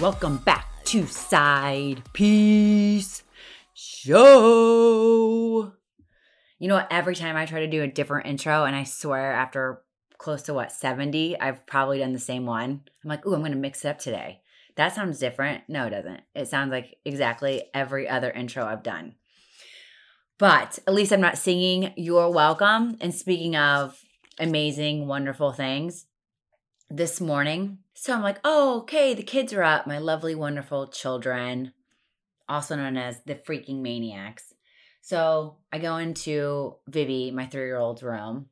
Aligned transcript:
Welcome 0.00 0.36
back 0.36 0.84
to 0.84 1.08
Side 1.08 2.04
Piece 2.12 3.24
Show. 3.74 4.12
You 6.60 6.68
know 6.68 6.76
what? 6.76 6.86
Every 6.88 7.16
time 7.16 7.34
I 7.34 7.46
try 7.46 7.58
to 7.58 7.66
do 7.66 7.82
a 7.82 7.88
different 7.88 8.28
intro, 8.28 8.62
and 8.62 8.76
I 8.76 8.84
swear 8.84 9.32
after 9.32 9.82
close 10.16 10.42
to 10.42 10.54
what, 10.54 10.70
70, 10.70 11.40
I've 11.40 11.66
probably 11.66 11.98
done 11.98 12.12
the 12.12 12.20
same 12.20 12.46
one. 12.46 12.82
I'm 13.02 13.10
like, 13.10 13.26
ooh, 13.26 13.34
I'm 13.34 13.40
going 13.40 13.50
to 13.50 13.58
mix 13.58 13.84
it 13.84 13.88
up 13.88 13.98
today. 13.98 14.42
That 14.76 14.94
sounds 14.94 15.18
different. 15.18 15.64
No, 15.66 15.86
it 15.86 15.90
doesn't. 15.90 16.20
It 16.32 16.46
sounds 16.46 16.70
like 16.70 16.98
exactly 17.04 17.64
every 17.74 18.08
other 18.08 18.30
intro 18.30 18.64
I've 18.64 18.84
done. 18.84 19.16
But 20.38 20.78
at 20.86 20.94
least 20.94 21.12
I'm 21.12 21.20
not 21.20 21.38
singing 21.38 21.92
You're 21.96 22.30
Welcome. 22.30 22.98
And 23.00 23.12
speaking 23.12 23.56
of 23.56 24.00
amazing, 24.38 25.08
wonderful 25.08 25.50
things, 25.50 26.06
this 26.90 27.20
morning, 27.20 27.78
so 27.94 28.14
I'm 28.14 28.22
like, 28.22 28.38
oh, 28.44 28.80
okay, 28.80 29.12
the 29.12 29.22
kids 29.22 29.52
are 29.52 29.62
up, 29.62 29.86
my 29.86 29.98
lovely, 29.98 30.34
wonderful 30.34 30.88
children, 30.88 31.72
also 32.48 32.76
known 32.76 32.96
as 32.96 33.20
the 33.26 33.34
freaking 33.34 33.82
maniacs. 33.82 34.54
So 35.02 35.56
I 35.72 35.78
go 35.78 35.96
into 35.96 36.76
Vivi, 36.88 37.30
my 37.30 37.46
three 37.46 37.62
year 37.62 37.78
old's 37.78 38.02
room. 38.02 38.46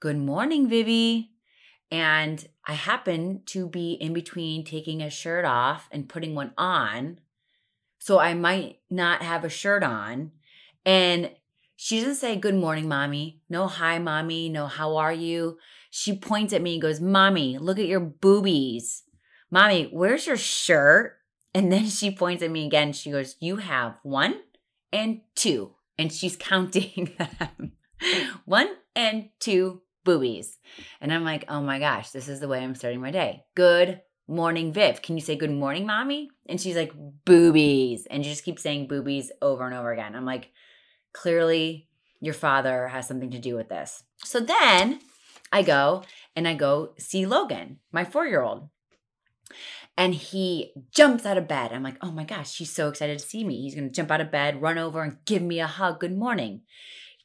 Good 0.00 0.18
morning, 0.18 0.68
Vivi. 0.68 1.30
And 1.90 2.46
I 2.66 2.72
happen 2.72 3.42
to 3.46 3.68
be 3.68 3.92
in 3.92 4.12
between 4.12 4.64
taking 4.64 5.02
a 5.02 5.10
shirt 5.10 5.44
off 5.44 5.88
and 5.92 6.08
putting 6.08 6.34
one 6.34 6.52
on. 6.56 7.20
So 7.98 8.18
I 8.18 8.34
might 8.34 8.80
not 8.90 9.22
have 9.22 9.44
a 9.44 9.48
shirt 9.48 9.82
on. 9.82 10.32
And 10.84 11.30
she 11.76 11.98
doesn't 11.98 12.16
say, 12.16 12.36
Good 12.36 12.54
morning, 12.54 12.88
mommy. 12.88 13.40
No, 13.48 13.66
hi, 13.66 13.98
mommy. 13.98 14.48
No, 14.48 14.66
how 14.66 14.96
are 14.96 15.12
you? 15.12 15.58
She 15.90 16.16
points 16.16 16.52
at 16.52 16.62
me 16.62 16.74
and 16.74 16.82
goes, 16.82 17.00
Mommy, 17.00 17.58
look 17.58 17.78
at 17.78 17.86
your 17.86 18.00
boobies. 18.00 19.02
Mommy, 19.50 19.88
where's 19.92 20.26
your 20.26 20.36
shirt? 20.36 21.18
And 21.54 21.70
then 21.70 21.86
she 21.86 22.10
points 22.10 22.42
at 22.42 22.50
me 22.50 22.66
again. 22.66 22.92
She 22.92 23.10
goes, 23.10 23.36
You 23.40 23.56
have 23.56 23.96
one 24.02 24.40
and 24.92 25.20
two. 25.34 25.72
And 25.98 26.12
she's 26.12 26.36
counting 26.38 27.12
them 27.18 27.72
one 28.44 28.68
and 28.96 29.28
two 29.38 29.82
boobies. 30.04 30.58
And 31.00 31.12
I'm 31.12 31.24
like, 31.24 31.44
Oh 31.48 31.60
my 31.60 31.78
gosh, 31.78 32.10
this 32.10 32.28
is 32.28 32.40
the 32.40 32.48
way 32.48 32.62
I'm 32.62 32.74
starting 32.74 33.00
my 33.00 33.10
day. 33.10 33.44
Good 33.54 34.00
morning, 34.26 34.72
Viv. 34.72 35.02
Can 35.02 35.16
you 35.16 35.22
say 35.22 35.36
good 35.36 35.50
morning, 35.50 35.86
mommy? 35.86 36.30
And 36.48 36.60
she's 36.60 36.76
like, 36.76 36.92
Boobies. 37.24 38.06
And 38.10 38.24
you 38.24 38.30
just 38.30 38.44
keeps 38.44 38.62
saying 38.62 38.88
boobies 38.88 39.30
over 39.40 39.64
and 39.64 39.74
over 39.74 39.92
again. 39.92 40.14
I'm 40.14 40.26
like, 40.26 40.50
Clearly, 41.14 41.88
your 42.20 42.34
father 42.34 42.88
has 42.88 43.08
something 43.08 43.30
to 43.30 43.38
do 43.38 43.54
with 43.54 43.70
this. 43.70 44.02
So 44.18 44.40
then 44.40 45.00
I 45.50 45.62
go 45.62 46.02
and 46.36 46.46
I 46.46 46.54
go 46.54 46.94
see 46.98 47.24
Logan, 47.24 47.78
my 47.92 48.04
four 48.04 48.26
year 48.26 48.42
old. 48.42 48.68
And 49.96 50.14
he 50.14 50.72
jumps 50.90 51.24
out 51.24 51.38
of 51.38 51.46
bed. 51.46 51.72
I'm 51.72 51.84
like, 51.84 51.98
oh 52.02 52.10
my 52.10 52.24
gosh, 52.24 52.58
he's 52.58 52.72
so 52.72 52.88
excited 52.88 53.18
to 53.18 53.24
see 53.24 53.44
me. 53.44 53.62
He's 53.62 53.76
going 53.76 53.86
to 53.86 53.94
jump 53.94 54.10
out 54.10 54.20
of 54.20 54.32
bed, 54.32 54.60
run 54.60 54.76
over, 54.76 55.02
and 55.02 55.18
give 55.24 55.40
me 55.40 55.60
a 55.60 55.68
hug. 55.68 56.00
Good 56.00 56.16
morning. 56.16 56.62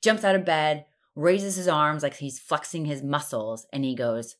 Jumps 0.03 0.23
out 0.23 0.35
of 0.35 0.45
bed, 0.45 0.85
raises 1.15 1.55
his 1.55 1.67
arms 1.67 2.03
like 2.03 2.17
he's 2.17 2.39
flexing 2.39 2.85
his 2.85 3.01
muscles, 3.01 3.65
and 3.73 3.83
he 3.83 3.95
goes, 3.95 4.35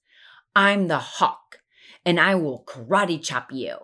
I'm 0.56 0.88
the 0.88 1.00
hawk, 1.00 1.60
and 2.06 2.20
I 2.20 2.36
will 2.36 2.64
karate 2.68 3.24
chop 3.24 3.52
you. 3.52 3.78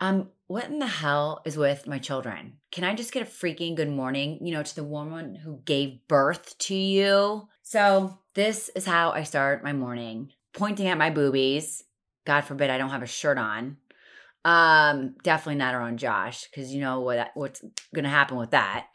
Um, 0.00 0.30
what 0.50 0.64
in 0.64 0.80
the 0.80 0.86
hell 0.88 1.42
is 1.44 1.56
with 1.56 1.86
my 1.86 2.00
children? 2.00 2.54
Can 2.72 2.82
I 2.82 2.96
just 2.96 3.12
get 3.12 3.22
a 3.22 3.24
freaking 3.24 3.76
good 3.76 3.88
morning, 3.88 4.44
you 4.44 4.52
know, 4.52 4.64
to 4.64 4.74
the 4.74 4.82
woman 4.82 5.36
who 5.36 5.60
gave 5.64 6.08
birth 6.08 6.58
to 6.58 6.74
you? 6.74 7.46
So, 7.62 8.18
this 8.34 8.68
is 8.74 8.84
how 8.84 9.12
I 9.12 9.22
start 9.22 9.62
my 9.62 9.72
morning 9.72 10.32
pointing 10.52 10.88
at 10.88 10.98
my 10.98 11.08
boobies. 11.08 11.84
God 12.26 12.40
forbid 12.40 12.68
I 12.68 12.78
don't 12.78 12.90
have 12.90 13.04
a 13.04 13.06
shirt 13.06 13.38
on. 13.38 13.76
Um, 14.44 15.14
definitely 15.22 15.54
not 15.54 15.76
around 15.76 16.00
Josh 16.00 16.48
because 16.48 16.74
you 16.74 16.80
know 16.80 16.98
what 16.98 17.30
what's 17.34 17.62
to 18.02 18.10
happen 18.10 18.36
with 18.36 18.50
that. 18.50 18.88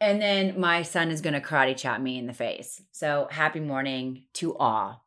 And 0.00 0.22
then 0.22 0.60
my 0.60 0.82
son 0.82 1.10
is 1.10 1.20
to 1.34 1.40
karate 1.40 1.76
chop 1.76 2.00
me 2.00 2.16
in 2.16 2.28
the 2.28 2.32
face. 2.32 2.80
So, 2.92 3.26
happy 3.32 3.58
morning 3.58 4.26
to 4.34 4.56
all. 4.56 5.04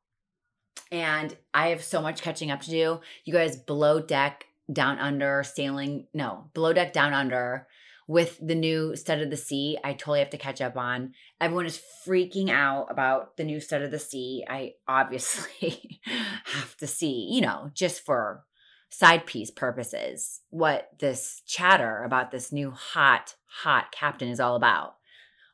And 0.92 1.38
I 1.54 1.70
have 1.70 1.86
so 1.86 2.02
much 2.02 2.22
catching 2.22 2.52
up 2.52 2.60
to 2.64 2.70
do. 2.70 3.00
You 3.24 3.32
guys 3.32 3.56
below 3.56 4.02
deck 4.02 4.48
down 4.72 5.00
under 5.00 5.44
sailing 5.44 6.08
no 6.14 6.50
below 6.54 6.74
deck 6.74 6.94
down 6.94 7.14
under 7.14 7.68
with 8.08 8.38
the 8.46 8.56
new 8.56 8.96
stud 8.96 9.20
of 9.20 9.30
the 9.30 9.38
sea 9.38 9.78
i 9.84 9.94
totally 9.94 10.20
have 10.20 10.30
to 10.30 10.38
catch 10.38 10.62
up 10.62 10.78
on. 10.78 11.14
Everyone 11.40 11.66
is 11.66 11.82
freaking 12.06 12.50
out 12.50 12.88
about 12.90 13.38
the 13.38 13.44
new 13.44 13.60
stud 13.60 13.82
of 13.82 13.92
the 13.92 14.00
sea. 14.00 14.46
I 14.48 14.74
obviously 14.88 16.00
have 16.46 16.78
to 16.78 16.88
see 16.88 17.30
you 17.32 17.42
know 17.42 17.72
just 17.74 18.06
for 18.06 18.46
side 18.90 19.26
piece 19.26 19.50
purposes 19.50 20.42
what 20.52 20.90
this 21.00 21.42
chatter 21.48 22.04
about 22.04 22.30
this 22.30 22.52
new 22.52 22.72
hot 22.72 23.36
hot 23.64 23.92
captain 23.92 24.30
is 24.30 24.40
all 24.40 24.56
about. 24.56 24.96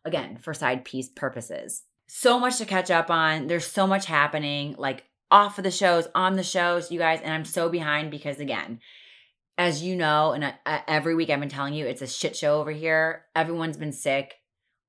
Again 0.05 0.37
for 0.37 0.53
side 0.53 0.85
piece 0.85 1.09
purposes. 1.09 1.83
So 2.07 2.39
much 2.39 2.57
to 2.57 2.65
catch 2.65 2.89
up 2.89 3.11
on. 3.11 3.47
There's 3.47 3.65
so 3.65 3.85
much 3.85 4.07
happening 4.07 4.75
like 4.77 5.05
off 5.31 5.57
of 5.57 5.63
the 5.63 5.71
shows, 5.71 6.07
on 6.15 6.35
the 6.35 6.43
shows, 6.43 6.91
you 6.91 6.99
guys, 6.99 7.21
and 7.23 7.33
I'm 7.33 7.45
so 7.45 7.69
behind 7.69 8.09
because 8.11 8.39
again, 8.39 8.79
as 9.59 9.83
you 9.83 9.93
know, 9.93 10.31
and 10.31 10.45
I, 10.45 10.83
every 10.87 11.13
week 11.13 11.29
I've 11.29 11.41
been 11.41 11.49
telling 11.49 11.73
you, 11.73 11.85
it's 11.85 12.01
a 12.01 12.07
shit 12.07 12.37
show 12.37 12.61
over 12.61 12.71
here. 12.71 13.25
Everyone's 13.35 13.75
been 13.75 13.91
sick. 13.91 14.35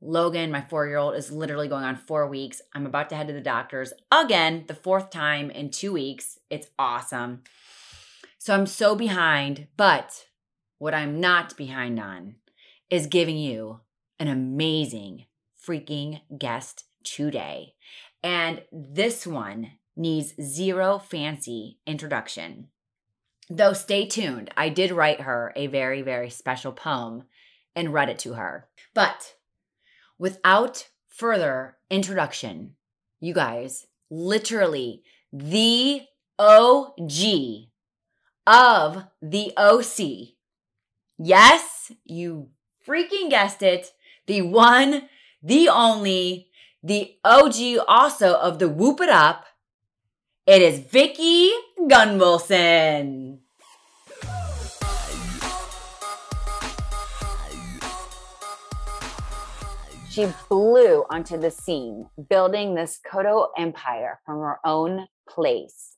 Logan, 0.01 0.53
my 0.53 0.63
four 0.63 0.87
year 0.87 0.97
old, 0.97 1.17
is 1.17 1.33
literally 1.33 1.67
going 1.67 1.83
on 1.83 1.97
four 1.97 2.29
weeks. 2.29 2.63
I'm 2.73 2.87
about 2.87 3.11
to 3.11 3.17
head 3.17 3.27
to 3.27 3.33
the 3.33 3.41
doctors 3.41 3.93
again, 4.13 4.65
the 4.69 4.75
fourth 4.75 5.11
time 5.11 5.51
in 5.51 5.71
two 5.71 5.93
weeks. 5.93 6.39
It's 6.51 6.69
awesome. 6.79 7.43
So 8.39 8.55
I'm 8.55 8.67
so 8.67 8.95
behind, 8.95 9.67
but 9.77 10.27
what 10.79 10.95
I'm 10.95 11.21
not 11.21 11.57
behind 11.57 11.99
on 11.99 12.37
is 12.89 13.09
giving 13.09 13.37
you 13.37 13.81
an 14.21 14.29
amazing 14.29 15.27
freaking 15.67 16.21
guest 16.39 16.85
today. 17.03 17.75
And 18.23 18.63
this 18.71 19.27
one 19.27 19.73
needs 19.97 20.33
zero 20.41 20.99
fancy 21.01 21.81
introduction. 21.89 22.69
Though 23.53 23.73
stay 23.73 24.07
tuned, 24.07 24.51
I 24.57 24.69
did 24.69 24.93
write 24.93 25.23
her 25.23 25.53
a 25.57 25.67
very, 25.67 26.03
very 26.03 26.31
special 26.31 26.71
poem 26.71 27.25
and 27.75 27.93
read 27.93 28.09
it 28.09 28.21
to 28.21 28.35
her. 28.35 28.69
But 28.95 29.35
without 30.21 30.89
further 31.09 31.77
introduction, 31.91 32.77
you 33.19 33.35
guys, 33.35 33.89
literally 34.09 35.03
the 35.33 36.03
OG 36.39 37.71
of 38.47 39.05
the 39.21 39.53
OC. 39.57 40.37
Yes, 41.19 41.91
you 42.05 42.51
freaking 42.87 43.31
guessed 43.31 43.63
it. 43.63 43.93
The 44.27 44.43
one, 44.43 45.09
the 45.43 45.69
only, 45.69 46.51
the 46.85 47.17
OG 47.25 47.85
also 47.89 48.35
of 48.35 48.61
the 48.61 48.69
Whoop 48.69 49.01
It 49.01 49.09
Up. 49.09 49.47
It 50.47 50.63
is 50.63 50.79
Vicki 50.79 51.51
Gunvalson. 51.81 53.30
She 60.11 60.27
blew 60.49 61.05
onto 61.09 61.39
the 61.39 61.53
scene, 61.53 62.07
building 62.29 62.75
this 62.75 62.99
Coto 63.09 63.47
empire 63.57 64.19
from 64.27 64.41
her 64.41 64.59
own 64.65 65.07
place. 65.29 65.95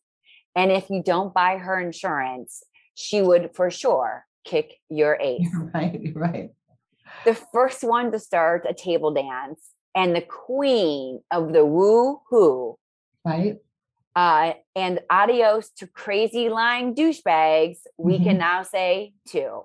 And 0.55 0.71
if 0.71 0.91
you 0.91 1.03
don't 1.03 1.33
buy 1.33 1.57
her 1.57 1.81
insurance, 1.81 2.63
she 2.95 3.23
would 3.23 3.53
for 3.55 3.71
sure 3.71 4.27
kick 4.45 4.75
your 4.91 5.17
ace. 5.21 5.49
Right, 5.75 6.13
right. 6.15 6.51
The 7.25 7.35
first 7.35 7.83
one 7.83 8.13
to 8.13 8.19
start 8.19 8.67
a 8.69 8.75
table 8.75 9.15
dance 9.15 9.71
and 9.95 10.15
the 10.15 10.21
queen 10.21 11.21
of 11.31 11.55
the 11.55 11.65
woo 11.65 12.21
hoo. 12.29 12.77
Right. 13.25 13.61
Uh, 14.15 14.53
and 14.77 15.01
adios 15.09 15.71
to 15.79 15.87
crazy 15.87 16.51
lying 16.51 16.95
douchebags. 16.95 17.79
We 17.97 18.17
mm-hmm. 18.17 18.25
can 18.25 18.39
now 18.39 18.63
say 18.63 19.15
too. 19.27 19.63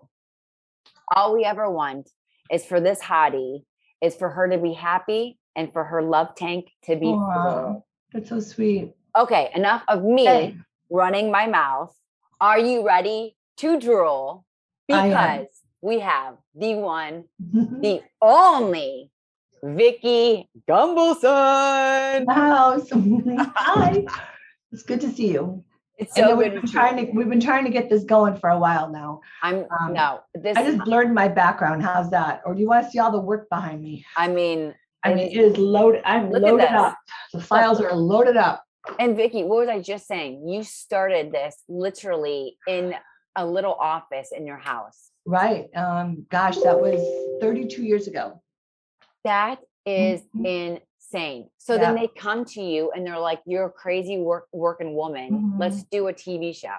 All 1.14 1.34
we 1.34 1.44
ever 1.44 1.70
want 1.70 2.10
is 2.50 2.66
for 2.66 2.80
this 2.80 3.02
hottie 3.02 3.64
is 4.02 4.16
for 4.16 4.30
her 4.30 4.48
to 4.50 4.58
be 4.58 4.74
happy 4.74 5.38
and 5.56 5.72
for 5.74 5.84
her 5.84 6.02
love 6.02 6.36
tank 6.36 6.70
to 6.84 6.96
be 6.96 7.08
oh, 7.08 7.18
wow. 7.18 7.84
That's 8.14 8.30
so 8.30 8.40
sweet. 8.40 8.94
Okay, 9.18 9.50
enough 9.56 9.84
of 9.88 10.04
me 10.04 10.26
hey. 10.26 10.58
running 10.90 11.32
my 11.32 11.48
mouth. 11.48 11.94
Are 12.40 12.60
you 12.60 12.86
ready 12.86 13.36
to 13.58 13.80
drool? 13.80 14.46
Because 14.88 15.48
we 15.82 16.00
have 16.00 16.36
the 16.56 16.76
one, 16.76 17.26
the 17.40 18.02
only 18.22 19.12
Vicki 19.64 20.48
Gunvalson. 20.70 22.26
Wow. 22.26 22.82
Hi. 23.56 24.06
It's 24.72 24.84
good 24.84 25.02
to 25.02 25.12
see 25.12 25.32
you. 25.32 25.64
It's 25.98 26.16
so 26.16 26.36
we've 26.36 26.54
been 26.54 26.68
trying 26.68 26.98
to 26.98 27.12
we've 27.12 27.30
been 27.30 27.40
trying 27.40 27.66
to 27.66 27.72
get 27.72 27.90
this 27.90 28.04
going 28.04 28.36
for 28.36 28.50
a 28.50 28.60
while 28.60 28.90
now. 28.92 29.22
I'm 29.42 29.66
um, 29.80 29.94
no. 29.94 30.20
This 30.36 30.56
I 30.56 30.64
just 30.64 30.84
blurred 30.86 31.12
my 31.14 31.28
background. 31.28 31.82
How's 31.82 32.12
that? 32.12 32.42
Or 32.46 32.54
do 32.54 32.62
you 32.62 32.68
want 32.68 32.86
to 32.86 32.92
see 32.92 33.00
all 33.00 33.12
the 33.12 33.20
work 33.20 33.50
behind 33.50 33.82
me? 33.82 34.06
I 34.16 34.28
mean, 34.28 34.76
I 35.04 35.14
mean, 35.14 35.28
it 35.32 35.38
is 35.38 35.58
loaded. 35.58 36.04
I'm 36.06 36.30
loaded 36.30 36.68
up. 36.68 36.98
The 37.34 37.42
files 37.42 37.82
are 37.82 37.94
loaded 37.96 38.38
up. 38.38 38.64
And 39.00 39.16
Vicki, 39.18 39.44
what 39.44 39.60
was 39.60 39.70
I 39.70 39.82
just 39.82 40.08
saying? 40.08 40.48
You 40.48 40.64
started 40.64 41.32
this 41.32 41.64
literally 41.68 42.58
in 42.68 42.94
a 43.36 43.46
little 43.46 43.74
office 43.74 44.30
in 44.36 44.46
your 44.46 44.58
house. 44.58 45.12
Right. 45.26 45.68
Um, 45.76 46.26
gosh, 46.30 46.58
that 46.58 46.80
was 46.80 47.02
32 47.42 47.84
years 47.84 48.08
ago. 48.08 48.42
That 49.24 49.60
is 49.86 50.24
Mhm. 50.36 50.82
Insane. 51.12 51.50
So 51.58 51.78
then 51.78 51.96
they 51.96 52.08
come 52.08 52.44
to 52.46 52.62
you 52.62 52.92
and 52.94 53.06
they're 53.06 53.20
like, 53.20 53.42
"You're 53.46 53.68
a 53.68 53.72
crazy 53.72 54.18
work 54.18 54.48
working 54.52 54.94
woman. 54.94 55.54
Let's 55.58 55.84
do 55.84 56.08
a 56.08 56.14
TV 56.14 56.54
show." 56.54 56.76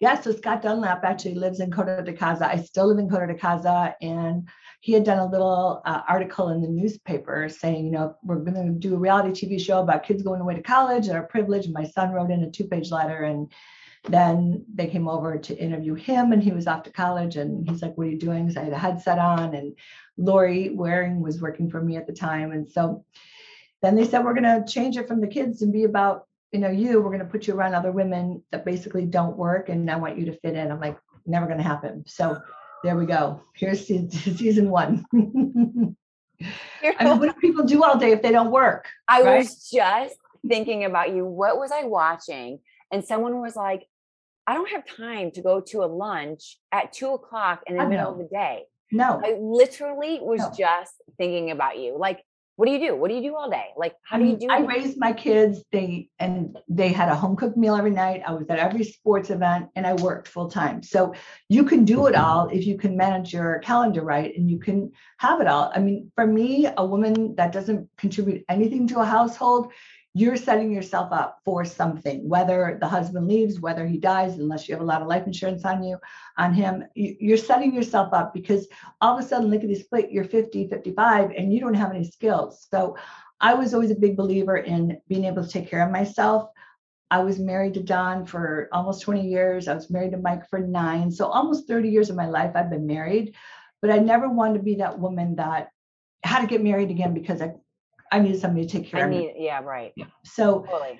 Yeah, 0.00 0.18
so 0.18 0.32
Scott 0.32 0.62
Dunlap 0.62 1.04
actually 1.04 1.34
lives 1.34 1.60
in 1.60 1.70
Coto 1.70 2.02
de 2.02 2.14
Caza. 2.14 2.48
I 2.48 2.56
still 2.56 2.86
live 2.86 2.98
in 2.98 3.10
Coto 3.10 3.26
de 3.26 3.34
Caza, 3.34 3.94
and 4.00 4.48
he 4.80 4.94
had 4.94 5.04
done 5.04 5.18
a 5.18 5.26
little 5.26 5.82
uh, 5.84 6.00
article 6.08 6.48
in 6.48 6.62
the 6.62 6.68
newspaper 6.68 7.50
saying, 7.50 7.84
you 7.84 7.90
know, 7.90 8.16
we're 8.22 8.38
going 8.38 8.54
to 8.54 8.72
do 8.72 8.94
a 8.94 8.98
reality 8.98 9.46
TV 9.46 9.60
show 9.60 9.80
about 9.80 10.02
kids 10.02 10.22
going 10.22 10.40
away 10.40 10.54
to 10.54 10.62
college 10.62 11.08
and 11.08 11.16
our 11.16 11.26
privilege. 11.26 11.66
And 11.66 11.74
my 11.74 11.84
son 11.84 12.12
wrote 12.12 12.30
in 12.30 12.42
a 12.42 12.50
two-page 12.50 12.90
letter, 12.90 13.24
and 13.24 13.52
then 14.04 14.64
they 14.74 14.86
came 14.86 15.08
over 15.08 15.38
to 15.38 15.56
interview 15.56 15.94
him, 15.94 16.32
and 16.32 16.42
he 16.42 16.52
was 16.52 16.66
off 16.66 16.84
to 16.84 16.92
college, 16.92 17.36
and 17.36 17.68
he's 17.68 17.82
like, 17.82 17.96
"What 17.96 18.06
are 18.06 18.10
you 18.10 18.18
doing?" 18.18 18.50
So 18.50 18.60
I 18.60 18.64
had 18.64 18.72
a 18.72 18.78
headset 18.78 19.18
on, 19.18 19.54
and 19.54 19.76
Lori 20.16 20.70
Waring 20.70 21.20
was 21.20 21.40
working 21.40 21.70
for 21.70 21.82
me 21.82 21.96
at 21.96 22.06
the 22.06 22.12
time, 22.12 22.52
and 22.52 22.68
so 22.68 23.04
then 23.82 23.96
they 23.96 24.06
said 24.06 24.24
we're 24.24 24.34
going 24.34 24.44
to 24.44 24.70
change 24.70 24.96
it 24.96 25.08
from 25.08 25.20
the 25.20 25.26
kids 25.26 25.62
and 25.62 25.72
be 25.72 25.84
about 25.84 26.26
you 26.52 26.58
know, 26.58 26.70
you, 26.70 27.00
we're 27.00 27.10
going 27.10 27.20
to 27.20 27.24
put 27.24 27.46
you 27.46 27.54
around 27.54 27.74
other 27.74 27.92
women 27.92 28.42
that 28.50 28.64
basically 28.64 29.06
don't 29.06 29.36
work, 29.36 29.68
and 29.68 29.90
I 29.90 29.96
want 29.96 30.18
you 30.18 30.26
to 30.26 30.32
fit 30.32 30.56
in. 30.56 30.70
I'm 30.70 30.80
like, 30.80 30.98
never 31.26 31.46
going 31.46 31.58
to 31.58 31.64
happen. 31.64 32.04
So 32.06 32.40
there 32.82 32.96
we 32.96 33.06
go. 33.06 33.42
Here's 33.54 33.86
se- 33.86 34.08
season 34.10 34.70
one. 34.70 35.04
I 35.12 35.16
mean, 35.20 35.96
what 36.82 37.20
do 37.20 37.32
people 37.40 37.64
do 37.64 37.84
all 37.84 37.98
day 37.98 38.12
if 38.12 38.22
they 38.22 38.32
don't 38.32 38.50
work? 38.50 38.88
I 39.06 39.22
right? 39.22 39.38
was 39.38 39.68
just 39.70 40.16
thinking 40.46 40.84
about 40.84 41.14
you. 41.14 41.24
What 41.24 41.58
was 41.58 41.70
I 41.70 41.84
watching? 41.84 42.58
And 42.90 43.04
someone 43.04 43.40
was 43.40 43.54
like, 43.54 43.86
I 44.50 44.54
don't 44.54 44.68
have 44.70 44.84
time 44.84 45.30
to 45.36 45.42
go 45.42 45.60
to 45.68 45.84
a 45.84 45.86
lunch 45.86 46.58
at 46.72 46.92
two 46.92 47.10
o'clock 47.10 47.62
in 47.68 47.76
the 47.76 47.84
I 47.84 47.86
middle 47.86 48.10
of 48.10 48.18
the 48.18 48.24
day. 48.24 48.64
No, 48.90 49.22
I 49.24 49.36
literally 49.38 50.18
was 50.20 50.40
No. 50.40 50.52
just 50.58 50.94
thinking 51.18 51.52
about 51.52 51.78
you. 51.78 51.96
Like, 51.96 52.24
what 52.56 52.66
do 52.66 52.72
you 52.72 52.80
do? 52.80 52.96
What 52.96 53.10
do 53.10 53.14
you 53.14 53.22
do 53.22 53.36
all 53.36 53.48
day? 53.48 53.68
Like, 53.76 53.94
how 54.02 54.18
do 54.18 54.24
you 54.24 54.34
mm, 54.34 54.40
do 54.40 54.48
I 54.50 54.62
it? 54.62 54.66
raised 54.66 54.98
my 54.98 55.12
kids. 55.12 55.62
They 55.70 56.08
and 56.18 56.58
they 56.68 56.88
had 56.88 57.08
a 57.10 57.14
home 57.14 57.36
cooked 57.36 57.56
meal 57.56 57.76
every 57.76 57.92
night. 57.92 58.22
I 58.26 58.32
was 58.32 58.50
at 58.50 58.58
every 58.58 58.82
sports 58.82 59.30
event, 59.30 59.68
and 59.76 59.86
I 59.86 59.92
worked 59.94 60.26
full 60.26 60.50
time. 60.50 60.82
So 60.82 61.14
you 61.48 61.62
can 61.62 61.84
do 61.84 62.08
it 62.08 62.16
all 62.16 62.48
if 62.48 62.66
you 62.66 62.76
can 62.76 62.96
manage 62.96 63.32
your 63.32 63.60
calendar 63.60 64.02
right, 64.02 64.36
and 64.36 64.50
you 64.50 64.58
can 64.58 64.90
have 65.18 65.40
it 65.40 65.46
all. 65.46 65.70
I 65.72 65.78
mean, 65.78 66.10
for 66.16 66.26
me, 66.26 66.66
a 66.76 66.84
woman 66.84 67.36
that 67.36 67.52
doesn't 67.52 67.88
contribute 67.96 68.44
anything 68.48 68.88
to 68.88 68.98
a 68.98 69.04
household, 69.04 69.72
you're 70.12 70.36
setting 70.36 70.72
yourself 70.72 71.12
up 71.12 71.38
for 71.44 71.64
something. 71.64 72.28
Whether 72.28 72.78
the 72.80 72.88
husband 72.88 73.28
leaves, 73.28 73.60
whether 73.60 73.86
he 73.86 73.96
dies, 73.96 74.38
unless 74.38 74.68
you 74.68 74.74
have 74.74 74.82
a 74.82 74.86
lot 74.86 75.02
of 75.02 75.08
life 75.08 75.26
insurance 75.26 75.64
on 75.64 75.84
you, 75.84 75.98
on 76.36 76.52
him, 76.52 76.84
you- 76.94 77.16
you're 77.20 77.36
setting 77.36 77.72
yourself 77.72 78.12
up 78.12 78.34
because 78.34 78.66
all 79.00 79.16
of 79.16 79.24
a 79.24 79.26
sudden, 79.26 79.50
look 79.50 79.62
at 79.62 79.68
this 79.68 79.82
split, 79.82 80.10
you're 80.10 80.24
50, 80.24 80.66
55, 80.66 81.30
and 81.30 81.52
you 81.52 81.60
don't 81.60 81.74
have 81.74 81.92
any 81.92 82.04
skills. 82.04 82.66
So 82.70 82.96
I 83.40 83.54
was 83.54 83.72
always 83.72 83.92
a 83.92 83.96
big 83.96 84.16
believer 84.16 84.56
in 84.56 85.00
being 85.08 85.26
able 85.26 85.44
to 85.44 85.48
take 85.48 85.68
care 85.68 85.84
of 85.84 85.92
myself. 85.92 86.50
I 87.10 87.22
was 87.22 87.38
married 87.38 87.74
to 87.74 87.82
Don 87.82 88.24
for 88.26 88.68
almost 88.72 89.02
20 89.02 89.28
years. 89.28 89.68
I 89.68 89.74
was 89.74 89.90
married 89.90 90.12
to 90.12 90.18
Mike 90.18 90.48
for 90.48 90.58
nine. 90.58 91.10
So 91.10 91.26
almost 91.26 91.66
30 91.66 91.88
years 91.88 92.10
of 92.10 92.16
my 92.16 92.26
life, 92.26 92.52
I've 92.54 92.70
been 92.70 92.86
married. 92.86 93.34
But 93.80 93.90
I 93.90 93.98
never 93.98 94.28
wanted 94.28 94.58
to 94.58 94.64
be 94.64 94.76
that 94.76 94.98
woman 94.98 95.36
that 95.36 95.70
had 96.22 96.42
to 96.42 96.46
get 96.46 96.62
married 96.62 96.90
again 96.90 97.14
because 97.14 97.40
I, 97.40 97.54
I 98.10 98.18
needed 98.20 98.40
somebody 98.40 98.66
to 98.66 98.72
take 98.78 98.88
care 98.90 99.04
I 99.04 99.08
of 99.08 99.10
me. 99.10 99.34
yeah, 99.38 99.60
right. 99.62 99.92
So 100.24 100.64
Totally. 100.68 100.98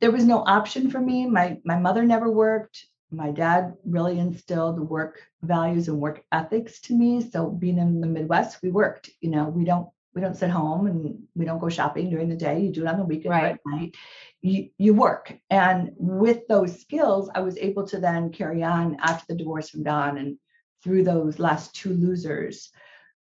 there 0.00 0.10
was 0.12 0.24
no 0.24 0.44
option 0.46 0.90
for 0.90 1.00
me. 1.00 1.26
My 1.26 1.58
my 1.64 1.78
mother 1.78 2.04
never 2.04 2.30
worked. 2.30 2.86
My 3.10 3.30
dad 3.30 3.74
really 3.84 4.18
instilled 4.18 4.78
work 4.88 5.20
values 5.42 5.88
and 5.88 5.98
work 6.00 6.22
ethics 6.32 6.80
to 6.82 6.94
me. 6.96 7.20
So 7.20 7.50
being 7.50 7.78
in 7.78 8.00
the 8.00 8.06
Midwest, 8.06 8.62
we 8.62 8.70
worked. 8.70 9.10
You 9.20 9.30
know, 9.30 9.44
we 9.48 9.64
don't 9.64 9.88
we 10.14 10.20
don't 10.20 10.36
sit 10.36 10.50
home 10.50 10.86
and 10.86 11.18
we 11.34 11.44
don't 11.44 11.60
go 11.60 11.68
shopping 11.68 12.10
during 12.10 12.28
the 12.28 12.36
day. 12.36 12.60
You 12.60 12.70
do 12.72 12.82
it 12.82 12.88
on 12.88 12.98
the 12.98 13.04
weekend 13.04 13.32
Right. 13.32 13.54
at 13.54 13.60
night. 13.66 13.94
You 14.42 14.68
you 14.78 14.94
work. 14.94 15.32
And 15.50 15.92
with 15.96 16.46
those 16.48 16.80
skills, 16.80 17.30
I 17.34 17.40
was 17.40 17.56
able 17.58 17.86
to 17.88 17.98
then 18.00 18.30
carry 18.30 18.62
on 18.62 18.96
after 19.00 19.24
the 19.28 19.38
divorce 19.38 19.70
from 19.70 19.82
Don 19.84 20.18
and 20.18 20.38
through 20.82 21.04
those 21.04 21.38
last 21.38 21.74
two 21.74 21.92
losers 21.94 22.70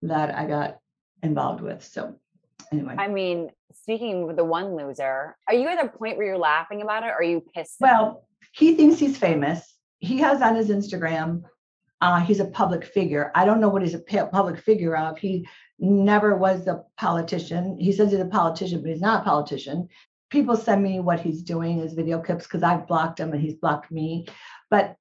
that 0.03 0.35
I 0.35 0.47
got 0.47 0.79
involved 1.23 1.61
with. 1.61 1.85
So 1.85 2.17
anyway. 2.73 2.95
I 2.99 3.09
mean, 3.09 3.51
speaking 3.73 4.27
with 4.27 4.37
the 4.37 4.45
one 4.45 4.77
loser, 4.77 5.37
are 5.49 5.55
you 5.55 5.69
at 5.69 5.85
a 5.85 5.89
point 5.89 6.17
where 6.17 6.27
you're 6.27 6.39
laughing 6.39 6.83
about 6.83 7.03
it 7.05 7.07
or 7.07 7.17
are 7.17 7.23
you 7.23 7.43
pissed? 7.55 7.77
Well, 7.81 8.27
he 8.53 8.75
thinks 8.75 8.99
he's 8.99 9.17
famous. 9.17 9.75
He 10.01 10.19
has 10.19 10.43
on 10.43 10.57
his 10.57 10.69
Instagram, 10.69 11.43
uh, 12.01 12.21
he's 12.21 12.41
a 12.41 12.47
public 12.47 12.85
figure. 12.85 13.31
I 13.35 13.45
don't 13.45 13.61
know 13.61 13.69
what 13.69 13.83
he's 13.83 13.95
a 13.95 14.27
public 14.27 14.59
figure 14.59 14.97
of. 14.97 15.19
He 15.19 15.47
never 15.79 16.37
was 16.37 16.67
a 16.67 16.83
politician. 16.97 17.79
He 17.79 17.93
says 17.93 18.11
he's 18.11 18.21
a 18.21 18.27
politician, 18.27 18.83
but 18.83 18.91
he's 18.91 19.01
not 19.01 19.23
a 19.23 19.25
politician. 19.25 19.89
People 20.29 20.57
send 20.57 20.83
me 20.83 20.99
what 20.99 21.21
he's 21.21 21.43
doing, 21.43 21.79
his 21.79 21.93
video 21.93 22.21
clips, 22.21 22.45
because 22.45 22.63
I've 22.63 22.89
blocked 22.89 23.21
him 23.21 23.33
and 23.33 23.41
he's 23.41 23.55
blocked 23.55 23.93
me. 23.93 24.27
But 24.71 24.97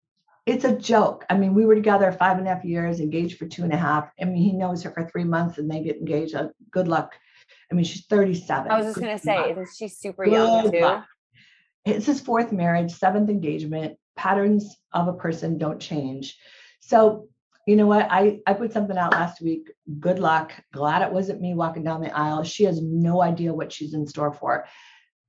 it's 0.46 0.66
a 0.66 0.76
joke. 0.76 1.26
I 1.30 1.38
mean, 1.38 1.54
we 1.54 1.66
were 1.66 1.76
together 1.76 2.12
five 2.12 2.38
and 2.38 2.48
a 2.48 2.54
half 2.54 2.64
years, 2.64 3.00
engaged 3.00 3.38
for 3.38 3.48
two 3.48 3.64
and 3.64 3.74
a 3.74 3.78
half. 3.78 4.12
I 4.20 4.26
mean, 4.26 4.38
he 4.38 4.54
knows 4.54 4.84
her 4.84 4.92
for 4.92 5.08
three 5.08 5.24
months 5.24 5.58
and 5.58 5.70
they 5.70 5.82
get 5.82 5.98
engaged. 5.98 6.36
Uh, 6.36 6.50
good 6.72 6.88
luck. 6.88 7.16
I 7.72 7.76
mean, 7.76 7.86
she's 7.86 8.06
37. 8.06 8.70
I 8.70 8.78
was 8.78 8.88
just 8.88 9.00
going 9.00 9.18
to 9.18 9.24
say, 9.24 9.38
luck. 9.38 9.52
isn't 9.52 9.70
she 9.76 9.88
super 9.88 10.26
young 10.26 10.64
Good 10.64 10.74
too? 10.74 10.82
luck. 10.82 11.06
It's 11.86 12.06
his 12.06 12.20
fourth 12.20 12.52
marriage, 12.52 12.92
seventh 12.92 13.30
engagement. 13.30 13.98
Patterns 14.16 14.76
of 14.92 15.08
a 15.08 15.14
person 15.14 15.58
don't 15.58 15.80
change. 15.80 16.38
So, 16.82 17.28
you 17.66 17.76
know 17.76 17.88
what? 17.88 18.08
I, 18.12 18.40
I 18.46 18.54
put 18.54 18.74
something 18.74 18.98
out 18.98 19.14
last 19.14 19.42
week. 19.42 19.72
Good 20.00 20.20
luck. 20.20 20.52
Glad 20.74 21.02
it 21.02 21.14
wasn't 21.14 21.42
me 21.42 21.54
walking 21.54 21.84
down 21.84 22.02
the 22.02 22.16
aisle. 22.16 22.44
She 22.44 22.66
has 22.66 22.82
no 22.82 23.22
idea 23.22 23.54
what 23.54 23.72
she's 23.72 23.94
in 23.94 24.06
store 24.06 24.34
for. 24.34 24.66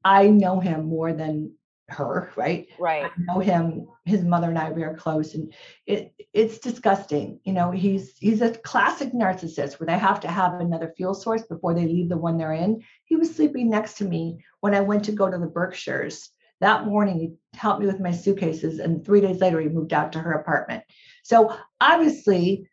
I 0.04 0.28
know 0.28 0.58
him 0.58 0.86
more 0.86 1.12
than 1.12 1.54
her, 1.92 2.32
right? 2.36 2.68
Right. 2.78 3.04
I 3.04 3.10
know 3.18 3.40
him. 3.40 3.86
His 4.04 4.24
mother 4.24 4.48
and 4.48 4.58
I 4.58 4.70
we 4.70 4.82
are 4.82 4.96
close, 4.96 5.34
and 5.34 5.52
it 5.86 6.12
it's 6.32 6.58
disgusting. 6.58 7.40
You 7.44 7.52
know, 7.52 7.70
he's 7.70 8.16
he's 8.18 8.42
a 8.42 8.50
classic 8.50 9.12
narcissist 9.12 9.78
where 9.78 9.86
they 9.86 9.98
have 9.98 10.20
to 10.20 10.28
have 10.28 10.54
another 10.54 10.92
fuel 10.96 11.14
source 11.14 11.42
before 11.42 11.74
they 11.74 11.86
leave 11.86 12.08
the 12.08 12.16
one 12.16 12.36
they're 12.36 12.52
in. 12.52 12.82
He 13.04 13.16
was 13.16 13.34
sleeping 13.34 13.70
next 13.70 13.98
to 13.98 14.04
me 14.04 14.38
when 14.60 14.74
I 14.74 14.80
went 14.80 15.04
to 15.04 15.12
go 15.12 15.30
to 15.30 15.38
the 15.38 15.46
Berkshires 15.46 16.30
that 16.60 16.86
morning. 16.86 17.18
He 17.18 17.58
helped 17.58 17.80
me 17.80 17.86
with 17.86 18.00
my 18.00 18.12
suitcases, 18.12 18.78
and 18.78 19.04
three 19.04 19.20
days 19.20 19.40
later, 19.40 19.60
he 19.60 19.68
moved 19.68 19.92
out 19.92 20.12
to 20.12 20.18
her 20.18 20.32
apartment. 20.32 20.84
So 21.22 21.56
obviously, 21.80 22.68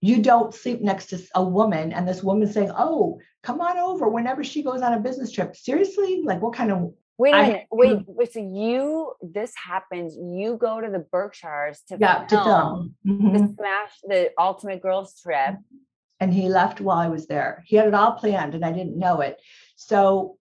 you 0.00 0.22
don't 0.22 0.54
sleep 0.54 0.80
next 0.80 1.06
to 1.06 1.20
a 1.34 1.44
woman, 1.44 1.92
and 1.92 2.08
this 2.08 2.22
woman 2.22 2.50
saying, 2.50 2.70
"Oh, 2.74 3.20
come 3.42 3.60
on 3.60 3.76
over 3.78 4.08
whenever 4.08 4.42
she 4.44 4.62
goes 4.62 4.82
on 4.82 4.94
a 4.94 5.00
business 5.00 5.30
trip." 5.30 5.56
Seriously, 5.56 6.22
like 6.24 6.40
what 6.40 6.54
kind 6.54 6.72
of 6.72 6.94
Wait 7.20 7.34
a 7.34 7.36
I- 7.36 7.46
minute. 7.46 7.66
Wait, 7.70 7.98
wait. 8.06 8.32
So 8.32 8.40
you, 8.40 9.12
this 9.20 9.52
happens. 9.54 10.16
You 10.16 10.56
go 10.56 10.80
to 10.80 10.90
the 10.90 11.04
Berkshires 11.12 11.82
to 11.88 11.96
yeah 11.98 12.24
to 12.24 12.36
film 12.36 12.44
film? 12.44 12.94
Mhm. 13.06 13.32
the 13.48 13.54
Smash, 13.54 13.92
the 14.04 14.30
Ultimate 14.38 14.80
Girls 14.80 15.20
Trip. 15.20 15.56
and 16.22 16.32
he 16.32 16.48
left 16.48 16.80
while 16.80 16.98
I 16.98 17.08
was 17.08 17.26
there. 17.26 17.62
He 17.66 17.76
had 17.76 17.86
it 17.88 17.94
all 17.94 18.12
planned 18.12 18.54
and 18.54 18.64
I 18.64 18.72
didn't 18.72 18.98
know 18.98 19.20
it. 19.20 19.36
So 19.76 20.36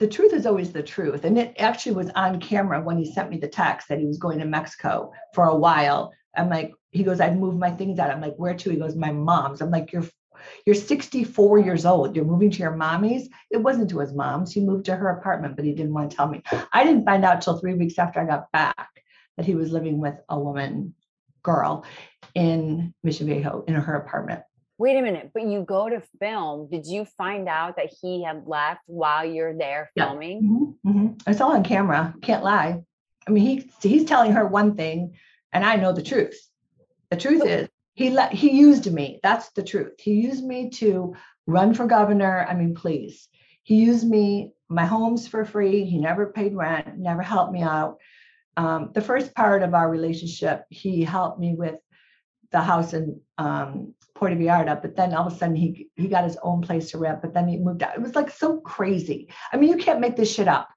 the 0.00 0.06
truth 0.08 0.32
is 0.32 0.44
always 0.46 0.72
the 0.72 0.82
truth. 0.82 1.24
And 1.24 1.38
it 1.38 1.54
actually 1.58 1.94
was 1.96 2.10
on 2.24 2.40
camera 2.40 2.80
when 2.82 2.98
he 2.98 3.04
sent 3.12 3.30
me 3.30 3.38
the 3.38 3.48
text 3.48 3.88
that 3.88 3.98
he 4.00 4.06
was 4.06 4.18
going 4.18 4.38
to 4.40 4.44
Mexico 4.44 5.12
for 5.34 5.44
a 5.46 5.56
while. 5.56 6.12
I'm 6.36 6.48
like, 6.48 6.72
he 6.90 7.02
goes, 7.04 7.20
I'd 7.20 7.38
moved 7.38 7.58
my 7.58 7.70
things 7.70 7.98
out. 8.00 8.10
I'm 8.10 8.20
like, 8.20 8.34
where 8.36 8.54
to? 8.54 8.70
He 8.70 8.76
goes, 8.76 8.96
my 8.96 9.12
mom's. 9.12 9.60
I'm 9.60 9.70
like, 9.70 9.92
you're 9.92 10.08
you're 10.66 10.74
64 10.74 11.58
years 11.60 11.84
old. 11.86 12.14
You're 12.16 12.24
moving 12.24 12.50
to 12.50 12.58
your 12.58 12.76
mommy's. 12.76 13.28
It 13.50 13.58
wasn't 13.58 13.90
to 13.90 13.98
his 13.98 14.12
mom's. 14.12 14.52
He 14.52 14.60
moved 14.60 14.86
to 14.86 14.96
her 14.96 15.08
apartment, 15.10 15.56
but 15.56 15.64
he 15.64 15.72
didn't 15.72 15.94
want 15.94 16.10
to 16.10 16.16
tell 16.16 16.28
me. 16.28 16.42
I 16.72 16.84
didn't 16.84 17.04
find 17.04 17.24
out 17.24 17.42
till 17.42 17.58
three 17.58 17.74
weeks 17.74 17.98
after 17.98 18.20
I 18.20 18.24
got 18.26 18.50
back 18.52 18.88
that 19.36 19.46
he 19.46 19.54
was 19.54 19.72
living 19.72 19.98
with 20.00 20.14
a 20.28 20.38
woman, 20.38 20.94
girl, 21.42 21.84
in 22.34 22.94
Mission 23.02 23.26
Viejo 23.26 23.64
in 23.66 23.74
her 23.74 23.94
apartment. 23.94 24.42
Wait 24.76 24.96
a 24.96 25.02
minute. 25.02 25.30
But 25.32 25.44
you 25.44 25.62
go 25.62 25.88
to 25.88 26.02
film. 26.18 26.68
Did 26.68 26.86
you 26.86 27.04
find 27.04 27.48
out 27.48 27.76
that 27.76 27.92
he 28.02 28.24
had 28.24 28.46
left 28.46 28.80
while 28.86 29.24
you're 29.24 29.56
there 29.56 29.90
Yeah. 29.94 30.08
filming? 30.08 30.76
Mhm, 30.84 30.94
mhm. 30.94 31.22
It's 31.28 31.40
all 31.40 31.52
on 31.52 31.62
camera. 31.62 32.14
Can't 32.22 32.42
lie. 32.42 32.82
I 33.26 33.30
mean, 33.30 33.44
he 33.44 33.70
he's 33.88 34.04
telling 34.04 34.32
her 34.32 34.46
one 34.46 34.74
thing, 34.76 35.14
and 35.52 35.64
I 35.64 35.76
know 35.76 35.92
the 35.92 36.02
truth. 36.02 36.38
The 37.10 37.16
truth 37.16 37.44
is, 37.46 37.68
he 37.94 38.10
let 38.10 38.32
he 38.32 38.50
used 38.50 38.92
me. 38.92 39.20
That's 39.22 39.50
the 39.50 39.62
truth. 39.62 39.94
He 39.98 40.14
used 40.14 40.44
me 40.44 40.70
to 40.70 41.14
run 41.46 41.74
for 41.74 41.86
governor. 41.86 42.46
I 42.48 42.54
mean, 42.54 42.74
please. 42.74 43.28
He 43.62 43.76
used 43.76 44.06
me. 44.06 44.52
My 44.68 44.84
home's 44.84 45.28
for 45.28 45.44
free. 45.44 45.84
He 45.84 45.98
never 45.98 46.32
paid 46.32 46.54
rent. 46.54 46.98
Never 46.98 47.22
helped 47.22 47.52
me 47.52 47.62
out. 47.62 47.98
Um, 48.56 48.90
the 48.94 49.00
first 49.00 49.34
part 49.34 49.62
of 49.62 49.74
our 49.74 49.90
relationship, 49.90 50.64
he 50.70 51.02
helped 51.02 51.38
me 51.40 51.54
with 51.54 51.76
the 52.50 52.60
house 52.60 52.92
in 52.92 53.20
um, 53.38 53.94
Puerto 54.14 54.36
Vallarta, 54.36 54.80
but 54.80 54.94
then 54.94 55.12
all 55.12 55.26
of 55.26 55.32
a 55.32 55.36
sudden 55.36 55.56
he 55.56 55.88
he 55.96 56.08
got 56.08 56.24
his 56.24 56.38
own 56.42 56.62
place 56.62 56.90
to 56.90 56.98
rent. 56.98 57.22
But 57.22 57.32
then 57.32 57.48
he 57.48 57.58
moved 57.58 57.82
out. 57.82 57.94
It 57.94 58.02
was 58.02 58.14
like 58.14 58.30
so 58.30 58.60
crazy. 58.60 59.28
I 59.52 59.56
mean, 59.56 59.70
you 59.70 59.76
can't 59.76 60.00
make 60.00 60.16
this 60.16 60.32
shit 60.32 60.48
up. 60.48 60.68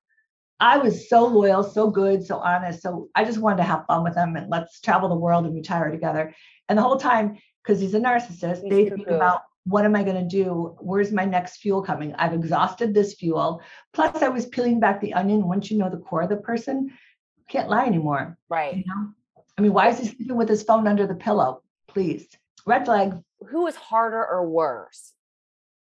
I 0.60 0.78
was 0.78 1.08
so 1.08 1.26
loyal, 1.26 1.64
so 1.64 1.90
good, 1.90 2.26
so 2.26 2.38
honest. 2.38 2.82
So 2.82 3.10
I 3.16 3.26
just 3.26 3.38
wanted 3.38 3.58
to 3.58 3.64
have 3.64 3.86
fun 3.86 4.04
with 4.04 4.16
him 4.16 4.36
and 4.36 4.50
let's 4.50 4.80
travel 4.82 5.10
the 5.10 5.16
world 5.16 5.46
and 5.46 5.54
retire 5.54 5.92
together. 5.92 6.34
And 6.68 6.78
the 6.78 6.84
whole 6.84 6.98
time, 6.98 7.38
because 7.64 7.80
he's 7.80 7.94
a 7.94 8.00
narcissist, 8.00 8.62
He's 8.64 8.70
they 8.70 8.90
think 8.90 9.08
about 9.08 9.44
what 9.66 9.86
am 9.86 9.96
I 9.96 10.04
going 10.04 10.16
to 10.16 10.28
do? 10.28 10.76
Where's 10.80 11.12
my 11.12 11.26
next 11.26 11.58
fuel 11.58 11.82
coming? 11.82 12.16
I've 12.16 12.34
exhausted 12.34 12.94
this 12.94 13.16
fuel. 13.16 13.62
Plus, 13.94 14.22
I 14.22 14.30
was 14.30 14.46
peeling 14.46 14.80
back 14.80 15.02
the 15.02 15.14
onion. 15.14 15.48
Once 15.48 15.70
you 15.70 15.78
know 15.78 15.90
the 15.90 15.98
core 15.98 16.22
of 16.22 16.30
the 16.30 16.38
person, 16.38 16.92
can't 17.50 17.70
lie 17.70 17.86
anymore. 17.86 18.38
Right. 18.50 18.78
You 18.78 18.84
know? 18.88 19.10
I 19.58 19.62
mean, 19.62 19.74
why 19.74 19.90
is 19.90 20.00
he 20.00 20.08
sleeping 20.08 20.38
with 20.38 20.48
his 20.48 20.64
phone 20.64 20.88
under 20.88 21.06
the 21.06 21.16
pillow? 21.16 21.64
Please. 21.88 22.28
Red 22.66 22.86
flag. 22.86 23.18
Who 23.50 23.68
is 23.68 23.76
harder 23.76 24.26
or 24.26 24.48
worse? 24.48 25.14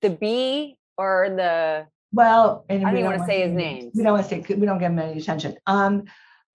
The 0.02 0.10
B 0.10 0.76
or 0.98 1.30
the 1.30 1.86
Well, 2.12 2.64
and 2.68 2.86
I 2.86 2.90
don't 2.90 2.98
even 3.00 3.10
wanna 3.12 3.26
say 3.26 3.42
his 3.42 3.52
names. 3.52 3.92
We 3.94 4.02
don't 4.02 4.12
want 4.12 4.28
to 4.28 4.28
say 4.28 4.54
we 4.54 4.66
don't 4.66 4.78
give 4.78 4.92
him 4.92 4.98
any 4.98 5.18
attention. 5.18 5.56
Um, 5.66 6.04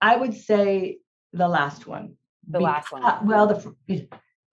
I 0.01 0.15
would 0.15 0.35
say 0.35 0.99
the 1.33 1.47
last 1.47 1.87
one. 1.87 2.15
The 2.47 2.59
last 2.59 2.91
one. 2.91 3.01
Beca- 3.01 3.25
Well, 3.25 3.47
the 3.87 4.07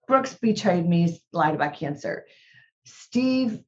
Brooks 0.07 0.33
betrayed 0.35 0.87
me, 0.87 1.19
lied 1.31 1.55
about 1.55 1.75
cancer. 1.75 2.25
Steve 2.85 3.59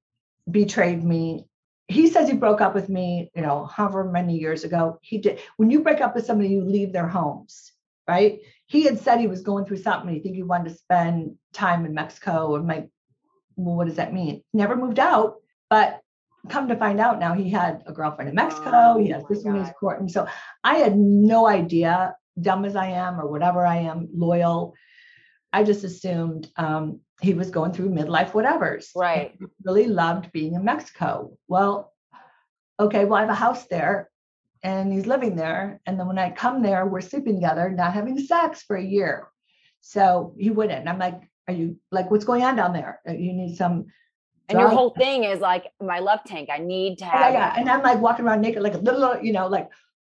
betrayed 0.50 1.04
me. 1.04 1.46
He 1.88 2.08
says 2.08 2.28
he 2.28 2.36
broke 2.36 2.60
up 2.62 2.76
with 2.76 2.90
me, 2.90 3.32
you 3.36 3.42
know, 3.42 3.66
however 3.66 4.04
many 4.04 4.38
years 4.38 4.64
ago. 4.64 5.00
He 5.02 5.20
did. 5.20 5.40
When 5.58 5.72
you 5.72 5.82
break 5.82 6.02
up 6.02 6.16
with 6.16 6.26
somebody, 6.26 6.50
you 6.50 6.64
leave 6.64 6.92
their 6.92 7.08
homes, 7.08 7.72
right? 8.08 8.40
He 8.66 8.84
had 8.84 9.00
said 9.00 9.20
he 9.20 9.28
was 9.28 9.42
going 9.42 9.66
through 9.66 9.78
something. 9.78 10.14
He 10.14 10.20
think 10.20 10.36
he 10.36 10.44
wanted 10.44 10.70
to 10.70 10.76
spend 10.76 11.36
time 11.54 11.86
in 11.86 11.94
Mexico. 11.94 12.56
I'm 12.56 12.68
like, 12.68 12.90
well, 13.56 13.76
what 13.76 13.88
does 13.88 13.96
that 13.96 14.14
mean? 14.14 14.44
Never 14.54 14.76
moved 14.76 15.00
out, 15.00 15.36
but 15.70 16.02
come 16.50 16.68
to 16.68 16.76
find 16.76 17.00
out 17.00 17.20
now 17.20 17.34
he 17.34 17.50
had 17.50 17.84
a 17.86 17.94
girlfriend 17.94 18.30
in 18.30 18.36
Mexico. 18.36 18.98
he 18.98 19.12
Oh 19.12 19.16
has 19.16 19.24
this 19.30 19.44
one 19.44 19.64
he's 19.64 19.74
court. 19.80 20.00
And 20.00 20.10
So 20.12 20.28
I 20.64 20.76
had 20.76 20.98
no 20.98 21.48
idea, 21.48 22.16
dumb 22.40 22.66
as 22.66 22.76
I 22.76 22.88
am 22.88 23.20
or 23.20 23.28
whatever 23.28 23.66
I 23.66 23.78
am, 23.78 24.10
loyal. 24.14 24.74
I 25.54 25.64
just 25.64 25.84
assumed 25.84 26.50
um, 26.58 27.00
he 27.22 27.34
was 27.34 27.50
going 27.50 27.72
through 27.72 27.90
midlife 27.90 28.32
whatevers. 28.32 28.88
Right. 28.96 29.36
he 29.40 29.46
Really 29.64 29.88
loved 29.88 30.32
being 30.32 30.54
in 30.54 30.64
Mexico. 30.64 31.38
Well, 31.48 31.94
okay, 32.80 33.06
well, 33.06 33.16
I 33.16 33.22
have 33.22 33.30
a 33.30 33.36
house 33.36 33.66
there 33.68 34.10
and 34.64 34.92
he's 34.92 35.08
living 35.08 35.36
there. 35.36 35.82
And 35.86 36.00
then 36.00 36.08
when 36.08 36.20
I 36.20 36.32
come 36.32 36.62
there, 36.62 36.86
we're 36.86 37.02
sleeping 37.02 37.36
together, 37.36 37.70
not 37.70 37.94
having 37.94 38.20
sex 38.20 38.64
for 38.64 38.76
a 38.76 38.84
year. 38.84 39.28
So 39.82 40.36
he 40.38 40.50
wouldn't. 40.50 40.80
And 40.80 40.90
I'm 40.90 41.00
like, 41.00 41.22
are 41.48 41.54
you 41.54 41.78
like, 41.92 42.12
what's 42.12 42.26
going 42.26 42.44
on 42.44 42.56
down 42.56 42.74
there? 42.74 43.00
Uh, 43.08 43.14
You 43.14 43.34
need 43.34 43.56
some. 43.56 43.86
And 44.50 44.60
your 44.60 44.70
whole 44.70 44.92
thing 44.92 45.24
is 45.26 45.40
like 45.40 45.66
my 45.82 46.00
love 46.00 46.20
tank. 46.26 46.50
I 46.52 46.60
need 46.60 47.00
to 47.00 47.06
Yeah, 47.06 47.24
have 47.24 47.34
yeah. 47.34 47.54
And 47.58 47.70
I'm 47.70 47.82
like 47.82 48.00
walking 48.00 48.26
around 48.26 48.42
naked, 48.42 48.64
like 48.64 48.76
a 48.76 48.80
little, 48.80 49.18
you 49.22 49.34
know, 49.34 49.48
like 49.48 49.70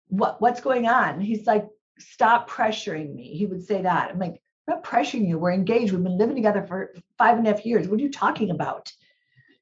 what 0.09 0.39
what's 0.41 0.61
going 0.61 0.87
on? 0.87 1.19
He's 1.19 1.47
like, 1.47 1.67
stop 1.99 2.49
pressuring 2.49 3.13
me. 3.15 3.35
He 3.35 3.45
would 3.45 3.63
say 3.63 3.81
that. 3.81 4.11
I'm 4.11 4.19
like, 4.19 4.41
I'm 4.67 4.75
not 4.75 4.83
pressuring 4.83 5.27
you. 5.27 5.39
We're 5.39 5.53
engaged. 5.53 5.91
We've 5.91 6.03
been 6.03 6.17
living 6.17 6.35
together 6.35 6.63
for 6.67 6.93
five 7.17 7.37
and 7.37 7.47
a 7.47 7.51
half 7.51 7.65
years. 7.65 7.87
What 7.87 7.99
are 7.99 8.03
you 8.03 8.11
talking 8.11 8.51
about? 8.51 8.91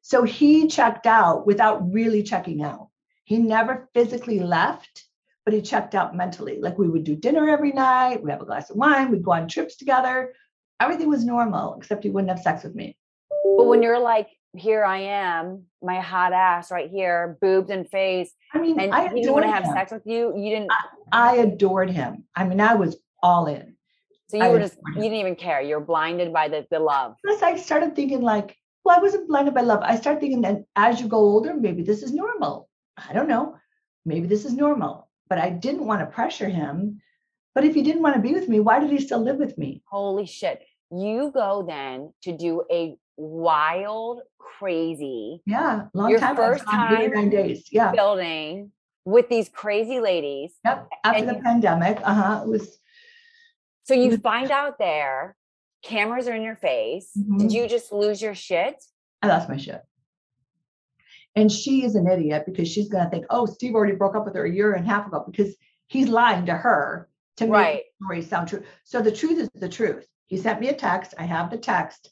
So 0.01 0.23
he 0.23 0.67
checked 0.67 1.07
out 1.07 1.47
without 1.47 1.91
really 1.91 2.21
checking 2.21 2.61
out. 2.61 2.89
He 3.23 3.37
never 3.37 3.89
physically 3.93 4.39
left, 4.39 5.05
but 5.45 5.53
he 5.53 5.61
checked 5.61 5.95
out 5.95 6.15
mentally. 6.15 6.59
Like 6.59 6.77
we 6.77 6.89
would 6.89 7.03
do 7.03 7.15
dinner 7.15 7.49
every 7.49 7.71
night, 7.71 8.21
we 8.21 8.29
have 8.29 8.41
a 8.41 8.45
glass 8.45 8.69
of 8.69 8.75
wine, 8.75 9.09
we'd 9.09 9.23
go 9.23 9.31
on 9.31 9.47
trips 9.47 9.77
together. 9.77 10.33
Everything 10.79 11.09
was 11.09 11.25
normal, 11.25 11.75
except 11.75 12.03
he 12.03 12.09
wouldn't 12.09 12.29
have 12.29 12.41
sex 12.41 12.63
with 12.63 12.75
me. 12.75 12.97
But 13.57 13.65
when 13.65 13.81
you're 13.81 13.99
like, 13.99 14.29
here 14.57 14.83
I 14.83 14.99
am, 14.99 15.63
my 15.81 15.99
hot 15.99 16.33
ass 16.33 16.71
right 16.71 16.89
here, 16.89 17.37
boobs 17.41 17.69
and 17.69 17.87
face, 17.89 18.31
I 18.53 18.59
mean, 18.59 18.79
and 18.79 18.93
I 18.93 19.09
he 19.09 19.21
didn't 19.21 19.33
want 19.33 19.45
to 19.45 19.51
have 19.51 19.63
him. 19.63 19.73
sex 19.73 19.91
with 19.91 20.05
you, 20.05 20.33
you 20.35 20.49
didn't. 20.49 20.71
I 21.11 21.37
adored 21.37 21.89
him. 21.89 22.25
I 22.35 22.45
mean, 22.45 22.61
I 22.61 22.75
was 22.75 22.97
all 23.21 23.47
in. 23.47 23.75
So 24.27 24.37
you 24.37 24.43
I 24.43 24.49
were 24.49 24.59
just 24.59 24.77
you 24.95 25.01
didn't 25.01 25.17
even 25.17 25.35
care. 25.35 25.61
You're 25.61 25.79
blinded 25.79 26.33
by 26.33 26.47
the 26.47 26.65
the 26.71 26.79
love. 26.79 27.15
Plus, 27.25 27.41
I 27.41 27.57
started 27.57 27.95
thinking 27.95 28.21
like, 28.21 28.57
well, 28.83 28.97
I 28.97 29.01
wasn't 29.01 29.27
blinded 29.27 29.53
by 29.53 29.61
love. 29.61 29.81
I 29.83 29.97
started 29.97 30.19
thinking 30.19 30.41
that 30.41 30.63
as 30.75 30.99
you 30.99 31.07
go 31.07 31.17
older, 31.17 31.53
maybe 31.53 31.83
this 31.83 32.01
is 32.01 32.11
normal. 32.11 32.69
I 32.97 33.13
don't 33.13 33.27
know. 33.27 33.57
Maybe 34.05 34.27
this 34.27 34.45
is 34.45 34.53
normal. 34.53 35.09
But 35.27 35.39
I 35.39 35.49
didn't 35.49 35.85
want 35.85 36.01
to 36.01 36.07
pressure 36.07 36.49
him. 36.49 37.01
But 37.53 37.65
if 37.65 37.73
he 37.73 37.83
didn't 37.83 38.01
want 38.01 38.15
to 38.15 38.21
be 38.21 38.33
with 38.33 38.49
me, 38.49 38.59
why 38.59 38.79
did 38.79 38.91
he 38.91 38.99
still 38.99 39.21
live 39.21 39.37
with 39.37 39.57
me? 39.57 39.81
Holy 39.89 40.25
shit. 40.25 40.61
You 40.91 41.31
go 41.33 41.63
then 41.67 42.13
to 42.23 42.37
do 42.37 42.63
a 42.71 42.97
wild, 43.17 44.21
crazy 44.37 45.41
Yeah, 45.45 45.87
long 45.93 46.09
Your 46.09 46.19
time. 46.19 46.35
First 46.35 46.63
or 46.63 46.65
time 46.71 47.11
nine 47.11 47.29
days. 47.29 47.67
Yeah. 47.71 47.91
building 47.91 48.71
with 49.05 49.29
these 49.29 49.49
crazy 49.49 49.99
ladies. 49.99 50.53
Yep. 50.65 50.87
After 51.03 51.19
and 51.19 51.29
the 51.29 51.35
you- 51.35 51.41
pandemic, 51.41 51.99
uh 52.03 52.13
huh. 52.13 52.41
It 52.45 52.49
was. 52.49 52.79
So 53.83 53.93
you 53.93 54.11
Mhm. 54.11 54.21
find 54.21 54.51
out 54.51 54.77
there, 54.79 55.35
cameras 55.83 56.27
are 56.27 56.33
in 56.35 56.41
your 56.41 56.55
face. 56.55 57.11
Mhm. 57.17 57.39
Did 57.39 57.51
you 57.51 57.67
just 57.67 57.91
lose 57.91 58.21
your 58.21 58.33
shit? 58.35 58.83
I 59.21 59.27
lost 59.27 59.47
my 59.49 59.57
shit. 59.57 59.81
And 61.35 61.51
she 61.51 61.83
is 61.83 61.95
an 61.95 62.07
idiot 62.07 62.43
because 62.45 62.67
she's 62.67 62.89
going 62.89 63.03
to 63.03 63.09
think, 63.09 63.25
oh, 63.29 63.45
Steve 63.45 63.75
already 63.75 63.95
broke 63.95 64.15
up 64.15 64.25
with 64.25 64.35
her 64.35 64.45
a 64.45 64.51
year 64.51 64.73
and 64.73 64.85
a 64.85 64.89
half 64.89 65.05
ago 65.07 65.23
because 65.29 65.55
he's 65.87 66.07
lying 66.07 66.45
to 66.45 66.53
her 66.55 67.09
to 67.37 67.43
make 67.45 67.51
Right. 67.51 67.83
the 67.99 68.05
story 68.05 68.21
sound 68.21 68.47
true. 68.47 68.63
So 68.85 69.01
the 69.01 69.11
truth 69.11 69.37
is 69.39 69.49
the 69.53 69.67
truth. 69.69 70.07
He 70.27 70.37
sent 70.37 70.59
me 70.61 70.69
a 70.69 70.73
text. 70.73 71.13
I 71.19 71.23
have 71.23 71.51
the 71.51 71.57
text. 71.57 72.11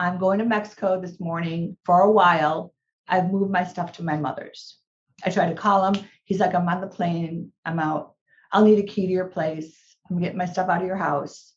I'm 0.00 0.16
going 0.16 0.38
to 0.38 0.46
Mexico 0.46 0.98
this 0.98 1.20
morning 1.20 1.76
for 1.84 2.00
a 2.00 2.10
while. 2.10 2.72
I've 3.06 3.30
moved 3.30 3.52
my 3.52 3.64
stuff 3.64 3.92
to 3.92 4.02
my 4.02 4.16
mother's. 4.16 4.78
I 5.26 5.28
tried 5.28 5.50
to 5.50 5.54
call 5.54 5.92
him. 5.92 6.02
He's 6.24 6.40
like, 6.40 6.54
I'm 6.54 6.66
on 6.70 6.80
the 6.80 6.86
plane. 6.86 7.52
I'm 7.66 7.78
out. 7.78 8.14
I'll 8.50 8.64
need 8.64 8.78
a 8.78 8.86
key 8.86 9.06
to 9.06 9.12
your 9.12 9.26
place. 9.26 9.76
I'm 10.08 10.18
getting 10.18 10.38
my 10.38 10.46
stuff 10.46 10.70
out 10.70 10.80
of 10.80 10.86
your 10.86 10.96
house. 10.96 11.52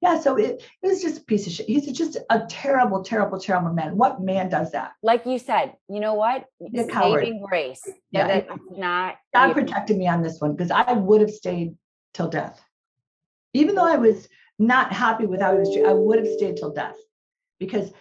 Yeah, 0.00 0.20
so 0.20 0.36
it, 0.36 0.62
it 0.82 0.86
was 0.86 1.02
just 1.02 1.22
a 1.22 1.24
piece 1.24 1.48
of 1.48 1.52
shit. 1.52 1.66
He's 1.66 1.90
just 1.90 2.16
a 2.30 2.46
terrible, 2.48 3.02
terrible, 3.02 3.40
terrible 3.40 3.72
man. 3.72 3.96
What 3.96 4.22
man 4.22 4.50
does 4.50 4.70
that? 4.70 4.92
Like 5.02 5.26
you 5.26 5.40
said, 5.40 5.72
you 5.88 5.98
know 5.98 6.14
what? 6.14 6.44
A 6.76 6.84
coward. 6.86 7.24
Saving 7.24 7.42
grace. 7.44 7.82
Yeah, 8.12 8.28
Yeah, 8.28 8.40
that's 8.40 8.60
not 8.76 9.16
God 9.34 9.52
protected 9.52 9.96
me 9.96 10.06
on 10.06 10.22
this 10.22 10.40
one 10.40 10.54
because 10.54 10.70
I 10.70 10.92
would 10.92 11.22
have 11.22 11.30
stayed 11.30 11.74
till 12.12 12.28
death. 12.28 12.62
Even 13.52 13.74
though 13.74 13.86
I 13.86 13.96
was 13.96 14.28
not 14.60 14.92
happy 14.92 15.26
with 15.26 15.40
how 15.40 15.54
he 15.54 15.58
was 15.58 15.70
treated, 15.70 15.88
I 15.88 15.94
would 15.94 16.20
have 16.20 16.28
stayed 16.28 16.56
till 16.56 16.72
death 16.72 16.94
because 17.58 17.92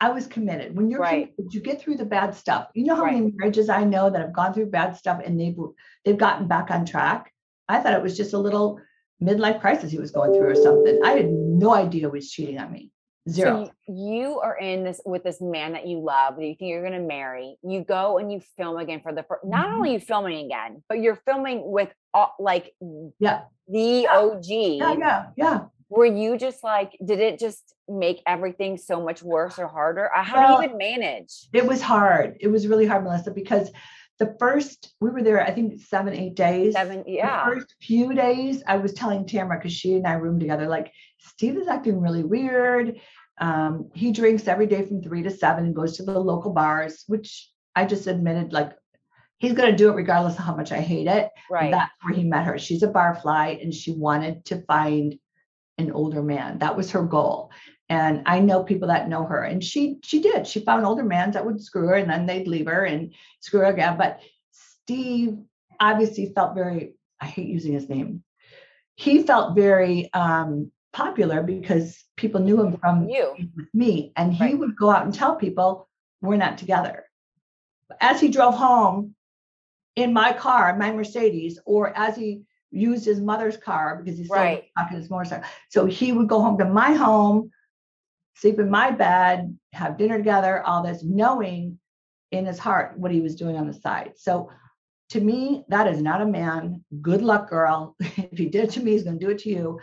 I 0.00 0.10
was 0.10 0.26
committed. 0.26 0.76
When 0.76 0.90
you're 0.90 1.00
Right. 1.00 1.34
committed, 1.36 1.54
you 1.54 1.60
get 1.60 1.80
through 1.80 1.96
the 1.96 2.04
bad 2.04 2.34
stuff. 2.34 2.68
You 2.74 2.84
know 2.86 2.96
how 2.96 3.04
Right. 3.04 3.14
many 3.14 3.32
marriages 3.36 3.68
I 3.68 3.84
know 3.84 4.10
that 4.10 4.20
have 4.20 4.32
gone 4.32 4.52
through 4.52 4.66
bad 4.66 4.96
stuff 4.96 5.20
and 5.24 5.38
they've 5.38 5.56
they've 6.04 6.18
gotten 6.18 6.48
back 6.48 6.70
on 6.70 6.84
track. 6.84 7.32
I 7.68 7.80
thought 7.80 7.94
it 7.94 8.02
was 8.02 8.16
just 8.16 8.32
a 8.32 8.38
little 8.38 8.80
midlife 9.22 9.60
crisis 9.60 9.92
he 9.92 9.98
was 9.98 10.10
going 10.10 10.32
through 10.34 10.48
or 10.50 10.54
something. 10.56 10.98
I 11.04 11.12
had 11.12 11.30
no 11.30 11.72
idea 11.72 12.00
he 12.00 12.06
was 12.06 12.30
cheating 12.30 12.58
on 12.58 12.72
me. 12.72 12.90
Zero. 13.28 13.66
So 13.66 13.72
you, 13.86 14.40
are 14.40 14.58
in 14.58 14.82
this 14.82 15.00
with 15.06 15.22
this 15.22 15.40
man 15.40 15.74
that 15.74 15.86
you 15.86 16.00
love, 16.00 16.34
that 16.34 16.44
you 16.44 16.56
think 16.56 16.70
you're 16.70 16.80
going 16.84 17.00
to 17.00 17.06
marry. 17.06 17.56
You 17.62 17.84
go 17.84 18.18
and 18.18 18.32
you 18.32 18.40
film 18.56 18.78
again 18.78 19.00
for 19.00 19.12
the 19.14 19.22
first. 19.22 19.44
Not 19.44 19.68
Mhm. 19.68 19.74
only 19.74 19.90
are 19.90 19.92
you 19.92 20.00
filming 20.00 20.44
again, 20.46 20.82
but 20.88 20.98
you're 20.98 21.14
filming 21.24 21.70
with 21.70 21.94
all, 22.12 22.34
like 22.40 22.74
yeah. 23.20 23.42
the 23.68 24.08
OG. 24.08 24.78
Yeah. 24.78 24.94
Yeah. 24.98 25.26
Yeah. 25.36 25.64
Were 25.92 26.06
you 26.06 26.38
just 26.38 26.64
like? 26.64 26.96
Did 27.04 27.20
it 27.20 27.38
just 27.38 27.74
make 27.86 28.22
everything 28.26 28.78
so 28.78 29.02
much 29.04 29.22
worse 29.22 29.58
or 29.58 29.68
harder? 29.68 30.10
Uh, 30.14 30.22
How 30.22 30.36
Well, 30.36 30.56
do 30.56 30.62
you 30.62 30.68
even 30.70 30.78
manage? 30.78 31.48
It 31.52 31.66
was 31.66 31.82
hard. 31.82 32.38
It 32.40 32.48
was 32.48 32.66
really 32.66 32.86
hard, 32.86 33.04
Melissa, 33.04 33.30
because 33.30 33.70
the 34.18 34.34
first 34.38 34.94
we 35.00 35.10
were 35.10 35.22
there, 35.22 35.42
I 35.42 35.50
think 35.50 35.80
seven, 35.82 36.14
eight 36.14 36.34
days. 36.34 36.72
Seven, 36.72 37.04
yeah 37.06 37.44
The 37.44 37.56
first 37.56 37.74
few 37.82 38.14
days, 38.14 38.62
I 38.66 38.78
was 38.78 38.94
telling 38.94 39.26
Tamara 39.26 39.58
because 39.58 39.74
she 39.74 39.94
and 39.94 40.06
I 40.06 40.14
roomed 40.14 40.40
together, 40.40 40.66
like 40.66 40.90
Steve 41.18 41.58
is 41.58 41.68
acting 41.68 42.00
really 42.00 42.24
weird. 42.24 42.98
Um, 43.38 43.90
he 43.94 44.12
drinks 44.12 44.48
every 44.48 44.66
day 44.66 44.86
from 44.86 45.02
three 45.02 45.22
to 45.24 45.30
seven 45.30 45.66
and 45.66 45.74
goes 45.74 45.96
to 45.98 46.04
the 46.04 46.18
local 46.18 46.52
bars, 46.52 47.04
which 47.06 47.50
I 47.76 47.84
just 47.84 48.06
admitted, 48.06 48.52
like 48.52 48.72
he's 49.38 49.52
gonna 49.52 49.76
do 49.76 49.90
it 49.90 49.96
regardless 49.96 50.38
of 50.38 50.44
how 50.44 50.54
much 50.54 50.72
I 50.72 50.80
hate 50.80 51.08
it. 51.08 51.28
Right. 51.50 51.72
That's 51.72 51.92
where 52.02 52.14
he 52.14 52.24
met 52.24 52.46
her. 52.46 52.58
She's 52.58 52.82
a 52.82 52.88
barfly 52.88 53.60
and 53.62 53.74
she 53.74 53.92
wanted 53.92 54.44
to 54.46 54.62
find 54.62 55.18
an 55.82 55.92
older 55.92 56.22
man. 56.22 56.58
That 56.58 56.76
was 56.76 56.90
her 56.92 57.02
goal. 57.02 57.50
And 57.88 58.22
I 58.26 58.40
know 58.40 58.62
people 58.64 58.88
that 58.88 59.08
know 59.08 59.24
her. 59.24 59.42
And 59.42 59.62
she 59.62 59.98
she 60.02 60.20
did. 60.22 60.46
She 60.46 60.60
found 60.60 60.86
older 60.86 61.04
men 61.04 61.32
that 61.32 61.44
would 61.44 61.60
screw 61.62 61.88
her 61.88 61.94
and 61.94 62.10
then 62.10 62.26
they'd 62.26 62.48
leave 62.48 62.66
her 62.66 62.84
and 62.84 63.12
screw 63.40 63.60
her 63.60 63.66
again. 63.66 63.98
But 63.98 64.20
Steve 64.50 65.38
obviously 65.78 66.32
felt 66.34 66.54
very, 66.54 66.94
I 67.20 67.26
hate 67.26 67.48
using 67.48 67.72
his 67.72 67.88
name. 67.88 68.22
He 68.96 69.22
felt 69.24 69.54
very 69.56 70.12
um 70.14 70.70
popular 70.92 71.42
because 71.42 72.02
people 72.16 72.40
knew 72.40 72.60
him 72.62 72.76
from 72.76 73.08
you. 73.08 73.34
with 73.56 73.68
me. 73.74 74.12
And 74.16 74.32
he 74.32 74.44
Right. 74.44 74.58
would 74.58 74.76
go 74.76 74.90
out 74.90 75.04
and 75.04 75.14
tell 75.14 75.36
people, 75.36 75.88
we're 76.20 76.36
not 76.36 76.58
together. 76.58 77.04
As 78.00 78.20
he 78.20 78.28
drove 78.28 78.54
home 78.54 79.14
in 79.96 80.12
my 80.12 80.32
car, 80.32 80.76
my 80.76 80.92
Mercedes, 80.92 81.58
or 81.66 81.96
as 81.96 82.16
he 82.16 82.42
used 82.72 83.04
his 83.04 83.20
mother's 83.20 83.56
car 83.56 83.96
because 84.02 84.18
he's 84.18 84.28
Right. 84.28 84.64
stuck 84.76 84.90
in 84.90 84.96
his 84.98 85.10
motorcycle. 85.10 85.48
So 85.68 85.86
he 85.86 86.12
would 86.12 86.28
go 86.28 86.40
home 86.40 86.58
to 86.58 86.64
my 86.64 86.94
home, 86.94 87.50
sleep 88.34 88.58
in 88.58 88.70
my 88.70 88.90
bed, 88.90 89.56
have 89.72 89.98
dinner 89.98 90.18
together, 90.18 90.62
all 90.62 90.82
this, 90.82 91.04
knowing 91.04 91.78
in 92.30 92.46
his 92.46 92.58
heart 92.58 92.98
what 92.98 93.12
he 93.12 93.20
was 93.20 93.36
doing 93.36 93.56
on 93.56 93.66
the 93.66 93.74
side. 93.74 94.12
So 94.16 94.50
to 95.10 95.20
me, 95.20 95.64
that 95.68 95.86
is 95.86 96.00
not 96.00 96.22
a 96.22 96.26
man. 96.26 96.82
Good 97.02 97.22
luck, 97.22 97.50
girl. 97.50 97.94
if 98.00 98.38
he 98.38 98.46
did 98.46 98.64
it 98.64 98.70
to 98.70 98.82
me, 98.82 98.92
he's 98.92 99.04
going 99.04 99.18
to 99.18 99.24
do 99.24 99.30
it 99.30 99.38
to 99.40 99.50
you. 99.50 99.78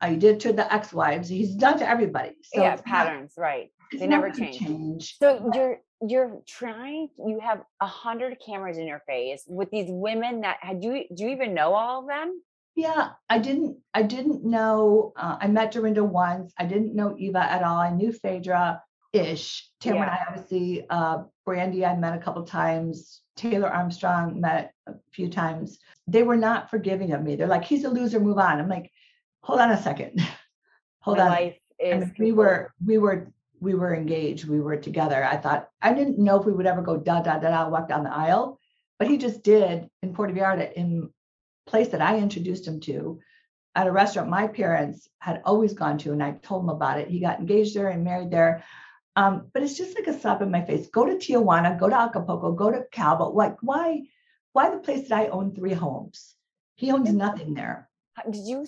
Uh, 0.00 0.08
he 0.08 0.16
did 0.16 0.38
to 0.40 0.52
the 0.52 0.70
ex-wives. 0.72 1.28
He's 1.28 1.54
done 1.54 1.78
to 1.78 1.88
everybody. 1.88 2.32
So 2.42 2.60
yeah, 2.60 2.76
patterns, 2.76 3.34
not, 3.36 3.42
right? 3.42 3.70
They 3.92 4.06
never 4.06 4.30
change. 4.30 4.58
change. 4.58 5.16
So 5.18 5.50
you're 5.54 5.78
you're 6.10 6.40
trying. 6.46 7.08
You 7.18 7.40
have 7.40 7.62
a 7.80 7.86
hundred 7.86 8.38
cameras 8.44 8.78
in 8.78 8.86
your 8.86 9.02
face 9.06 9.44
with 9.46 9.70
these 9.70 9.86
women 9.88 10.42
that 10.42 10.58
had 10.60 10.82
you. 10.82 11.04
Do 11.14 11.24
you 11.24 11.30
even 11.30 11.54
know 11.54 11.74
all 11.74 12.00
of 12.00 12.08
them? 12.08 12.40
Yeah, 12.76 13.10
I 13.28 13.38
didn't. 13.38 13.78
I 13.92 14.02
didn't 14.02 14.44
know. 14.44 15.12
Uh, 15.16 15.36
I 15.40 15.48
met 15.48 15.72
Dorinda 15.72 16.04
once. 16.04 16.52
I 16.58 16.64
didn't 16.64 16.94
know 16.94 17.16
Eva 17.18 17.38
at 17.38 17.62
all. 17.62 17.78
I 17.78 17.90
knew 17.90 18.12
Phaedra 18.12 18.82
ish. 19.12 19.68
Tamara 19.80 20.00
yeah. 20.00 20.04
and 20.04 20.12
I 20.12 20.24
obviously. 20.28 20.86
Uh, 20.90 21.18
Brandi, 21.46 21.86
I 21.86 21.96
met 21.96 22.16
a 22.16 22.22
couple 22.22 22.42
times. 22.44 23.20
Taylor 23.36 23.68
Armstrong 23.68 24.40
met 24.40 24.72
a 24.86 24.94
few 25.12 25.28
times. 25.28 25.78
They 26.06 26.22
were 26.22 26.36
not 26.36 26.70
forgiving 26.70 27.12
of 27.12 27.22
me. 27.22 27.36
They're 27.36 27.46
like, 27.46 27.64
he's 27.64 27.84
a 27.84 27.90
loser, 27.90 28.20
move 28.20 28.38
on. 28.38 28.60
I'm 28.60 28.68
like, 28.68 28.90
hold 29.42 29.60
on 29.60 29.70
a 29.70 29.82
second. 29.82 30.20
hold 31.00 31.18
My 31.18 31.24
on. 31.24 31.30
Life 31.30 31.58
is 31.78 31.94
I 31.94 31.98
mean, 31.98 32.14
we 32.18 32.32
were 32.32 32.72
we 32.84 32.98
were 32.98 33.32
we 33.64 33.74
were 33.74 33.94
engaged. 33.94 34.46
We 34.46 34.60
were 34.60 34.76
together. 34.76 35.24
I 35.24 35.36
thought 35.36 35.68
I 35.82 35.94
didn't 35.94 36.18
know 36.18 36.38
if 36.38 36.46
we 36.46 36.52
would 36.52 36.66
ever 36.66 36.82
go 36.82 36.96
da 36.96 37.20
da 37.20 37.38
da 37.38 37.50
da 37.50 37.68
walk 37.68 37.88
down 37.88 38.04
the 38.04 38.14
aisle, 38.14 38.60
but 38.98 39.08
he 39.08 39.18
just 39.18 39.42
did 39.42 39.88
in 40.02 40.14
Puerto 40.14 40.34
Vallarta 40.34 40.72
in 40.72 41.10
place 41.66 41.88
that 41.88 42.02
I 42.02 42.18
introduced 42.18 42.68
him 42.68 42.80
to 42.80 43.20
at 43.74 43.86
a 43.86 43.92
restaurant 43.92 44.30
my 44.30 44.46
parents 44.46 45.08
had 45.18 45.42
always 45.44 45.72
gone 45.72 45.98
to, 45.98 46.12
and 46.12 46.22
I 46.22 46.32
told 46.32 46.62
him 46.62 46.68
about 46.68 47.00
it. 47.00 47.08
He 47.08 47.20
got 47.20 47.40
engaged 47.40 47.74
there 47.74 47.88
and 47.88 48.04
married 48.04 48.30
there. 48.30 48.62
Um, 49.16 49.48
but 49.52 49.62
it's 49.62 49.76
just 49.76 49.96
like 49.96 50.06
a 50.06 50.18
slap 50.18 50.42
in 50.42 50.50
my 50.50 50.62
face. 50.62 50.88
Go 50.88 51.06
to 51.06 51.14
Tijuana, 51.14 51.78
go 51.78 51.88
to 51.88 51.96
Acapulco, 51.96 52.52
go 52.52 52.70
to 52.70 52.84
Cabo. 52.90 53.30
Like, 53.30 53.56
why, 53.62 54.02
why 54.52 54.70
the 54.70 54.78
place 54.78 55.08
that 55.08 55.18
I 55.18 55.28
own 55.28 55.54
three 55.54 55.72
homes? 55.72 56.34
He 56.76 56.90
owns 56.90 57.12
nothing 57.12 57.54
there. 57.54 57.88
Did 58.30 58.46
you 58.46 58.66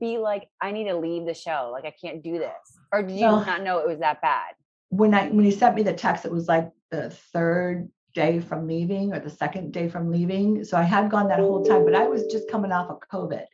be 0.00 0.18
like, 0.18 0.48
I 0.60 0.72
need 0.72 0.84
to 0.84 0.96
leave 0.96 1.26
the 1.26 1.34
show? 1.34 1.70
Like, 1.72 1.84
I 1.84 1.94
can't 1.98 2.22
do 2.22 2.38
this, 2.38 2.71
or 2.92 3.02
did 3.02 3.14
you 3.14 3.22
no. 3.22 3.42
not 3.42 3.62
know 3.62 3.78
it 3.78 3.88
was 3.88 4.00
that 4.00 4.20
bad? 4.20 4.54
When 4.90 5.14
I 5.14 5.28
when 5.28 5.44
he 5.44 5.50
sent 5.50 5.74
me 5.74 5.82
the 5.82 5.94
text, 5.94 6.24
it 6.24 6.30
was 6.30 6.48
like 6.48 6.70
the 6.90 7.10
third 7.10 7.88
day 8.14 8.40
from 8.40 8.66
leaving 8.66 9.14
or 9.14 9.20
the 9.20 9.30
second 9.30 9.72
day 9.72 9.88
from 9.88 10.10
leaving. 10.10 10.64
So 10.64 10.76
I 10.76 10.82
had 10.82 11.10
gone 11.10 11.28
that 11.28 11.38
whole 11.38 11.64
time, 11.64 11.84
but 11.84 11.94
I 11.94 12.06
was 12.06 12.26
just 12.26 12.50
coming 12.50 12.72
off 12.72 12.90
of 12.90 13.00
COVID. 13.10 13.44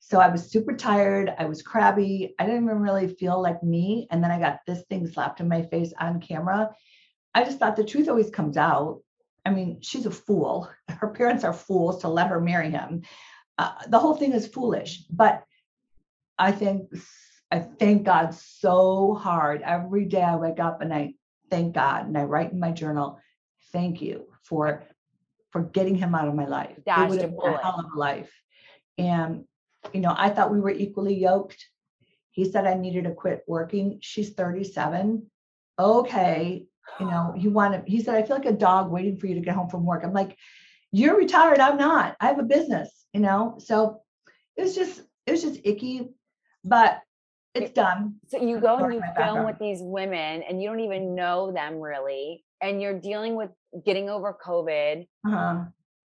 So 0.00 0.20
I 0.20 0.28
was 0.28 0.50
super 0.50 0.76
tired. 0.76 1.34
I 1.38 1.46
was 1.46 1.62
crabby. 1.62 2.34
I 2.38 2.44
didn't 2.44 2.64
even 2.64 2.78
really 2.78 3.08
feel 3.08 3.40
like 3.40 3.62
me. 3.62 4.06
And 4.10 4.22
then 4.22 4.30
I 4.30 4.38
got 4.38 4.60
this 4.66 4.82
thing 4.88 5.06
slapped 5.06 5.40
in 5.40 5.48
my 5.48 5.62
face 5.62 5.92
on 5.98 6.20
camera. 6.20 6.70
I 7.34 7.42
just 7.42 7.58
thought 7.58 7.74
the 7.74 7.84
truth 7.84 8.08
always 8.08 8.30
comes 8.30 8.56
out. 8.56 9.00
I 9.44 9.50
mean, 9.50 9.78
she's 9.80 10.06
a 10.06 10.10
fool. 10.10 10.70
Her 10.88 11.08
parents 11.08 11.42
are 11.42 11.52
fools 11.52 12.02
to 12.02 12.08
let 12.08 12.28
her 12.28 12.40
marry 12.40 12.70
him. 12.70 13.02
Uh, 13.58 13.72
the 13.88 13.98
whole 13.98 14.14
thing 14.14 14.32
is 14.32 14.46
foolish. 14.46 15.04
But 15.10 15.42
I 16.38 16.52
think 16.52 16.90
I 17.54 17.60
thank 17.60 18.02
God 18.02 18.34
so 18.34 19.14
hard 19.14 19.62
every 19.62 20.06
day. 20.06 20.22
I 20.22 20.34
wake 20.34 20.58
up 20.58 20.80
and 20.80 20.92
I 20.92 21.14
thank 21.50 21.72
God 21.72 22.04
and 22.04 22.18
I 22.18 22.24
write 22.24 22.50
in 22.50 22.58
my 22.58 22.72
journal, 22.72 23.20
"Thank 23.72 24.02
you 24.02 24.26
for 24.42 24.82
for 25.50 25.62
getting 25.62 25.94
him 25.94 26.16
out 26.16 26.26
of 26.26 26.34
my 26.34 26.46
life. 26.46 26.76
Dodged 26.84 27.04
it 27.04 27.10
would 27.10 27.20
have 27.20 27.30
been 27.38 27.54
a 27.54 27.62
hell 27.62 27.78
of 27.78 27.94
a 27.94 27.98
life." 27.98 28.32
And 28.98 29.44
you 29.92 30.00
know, 30.00 30.12
I 30.16 30.30
thought 30.30 30.50
we 30.50 30.58
were 30.58 30.70
equally 30.70 31.14
yoked. 31.14 31.64
He 32.32 32.50
said 32.50 32.66
I 32.66 32.74
needed 32.74 33.04
to 33.04 33.12
quit 33.12 33.44
working. 33.46 33.98
She's 34.02 34.30
37. 34.30 35.30
Okay. 35.78 36.66
You 36.98 37.06
know, 37.06 37.34
he 37.36 37.46
wanted, 37.46 37.84
he 37.86 38.02
said, 38.02 38.16
I 38.16 38.24
feel 38.24 38.36
like 38.36 38.46
a 38.46 38.52
dog 38.52 38.90
waiting 38.90 39.18
for 39.18 39.28
you 39.28 39.34
to 39.36 39.40
get 39.40 39.54
home 39.54 39.68
from 39.68 39.86
work. 39.86 40.02
I'm 40.04 40.12
like, 40.12 40.36
you're 40.90 41.16
retired. 41.16 41.60
I'm 41.60 41.76
not. 41.76 42.16
I 42.20 42.26
have 42.26 42.40
a 42.40 42.44
business, 42.44 42.90
you 43.12 43.20
know? 43.20 43.56
So 43.58 44.00
it 44.56 44.62
was 44.62 44.74
just, 44.74 45.00
it 45.26 45.32
was 45.32 45.42
just 45.42 45.60
icky, 45.64 46.08
but 46.64 47.03
it's 47.54 47.72
done. 47.72 48.16
So 48.28 48.38
you 48.38 48.60
go 48.60 48.78
and 48.78 48.94
you 48.94 49.02
film 49.16 49.44
with 49.44 49.58
these 49.58 49.78
women 49.80 50.42
and 50.42 50.60
you 50.60 50.68
don't 50.68 50.80
even 50.80 51.14
know 51.14 51.52
them 51.52 51.80
really. 51.80 52.44
And 52.60 52.80
you're 52.80 52.98
dealing 52.98 53.36
with 53.36 53.50
getting 53.84 54.08
over 54.08 54.36
COVID. 54.44 55.06
Uh-huh 55.26 55.64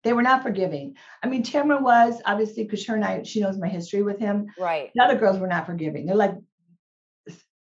they 0.04 0.14
were 0.14 0.22
not 0.22 0.44
forgiving. 0.44 0.96
I 1.24 1.28
mean, 1.28 1.44
Tamara 1.44 1.82
was 1.82 2.22
obviously 2.26 2.64
because 2.64 2.86
her 2.88 2.96
and 2.96 3.06
I, 3.06 3.24
she 3.24 3.40
knows 3.40 3.58
my 3.58 3.70
history 3.70 4.04
with 4.04 4.20
him. 4.20 4.48
Right. 4.60 4.92
The 4.94 5.04
other 5.04 5.18
girls 5.18 5.40
were 5.40 5.48
not 5.48 5.66
forgiving. 5.66 6.06
They're 6.06 6.16
like, 6.16 6.36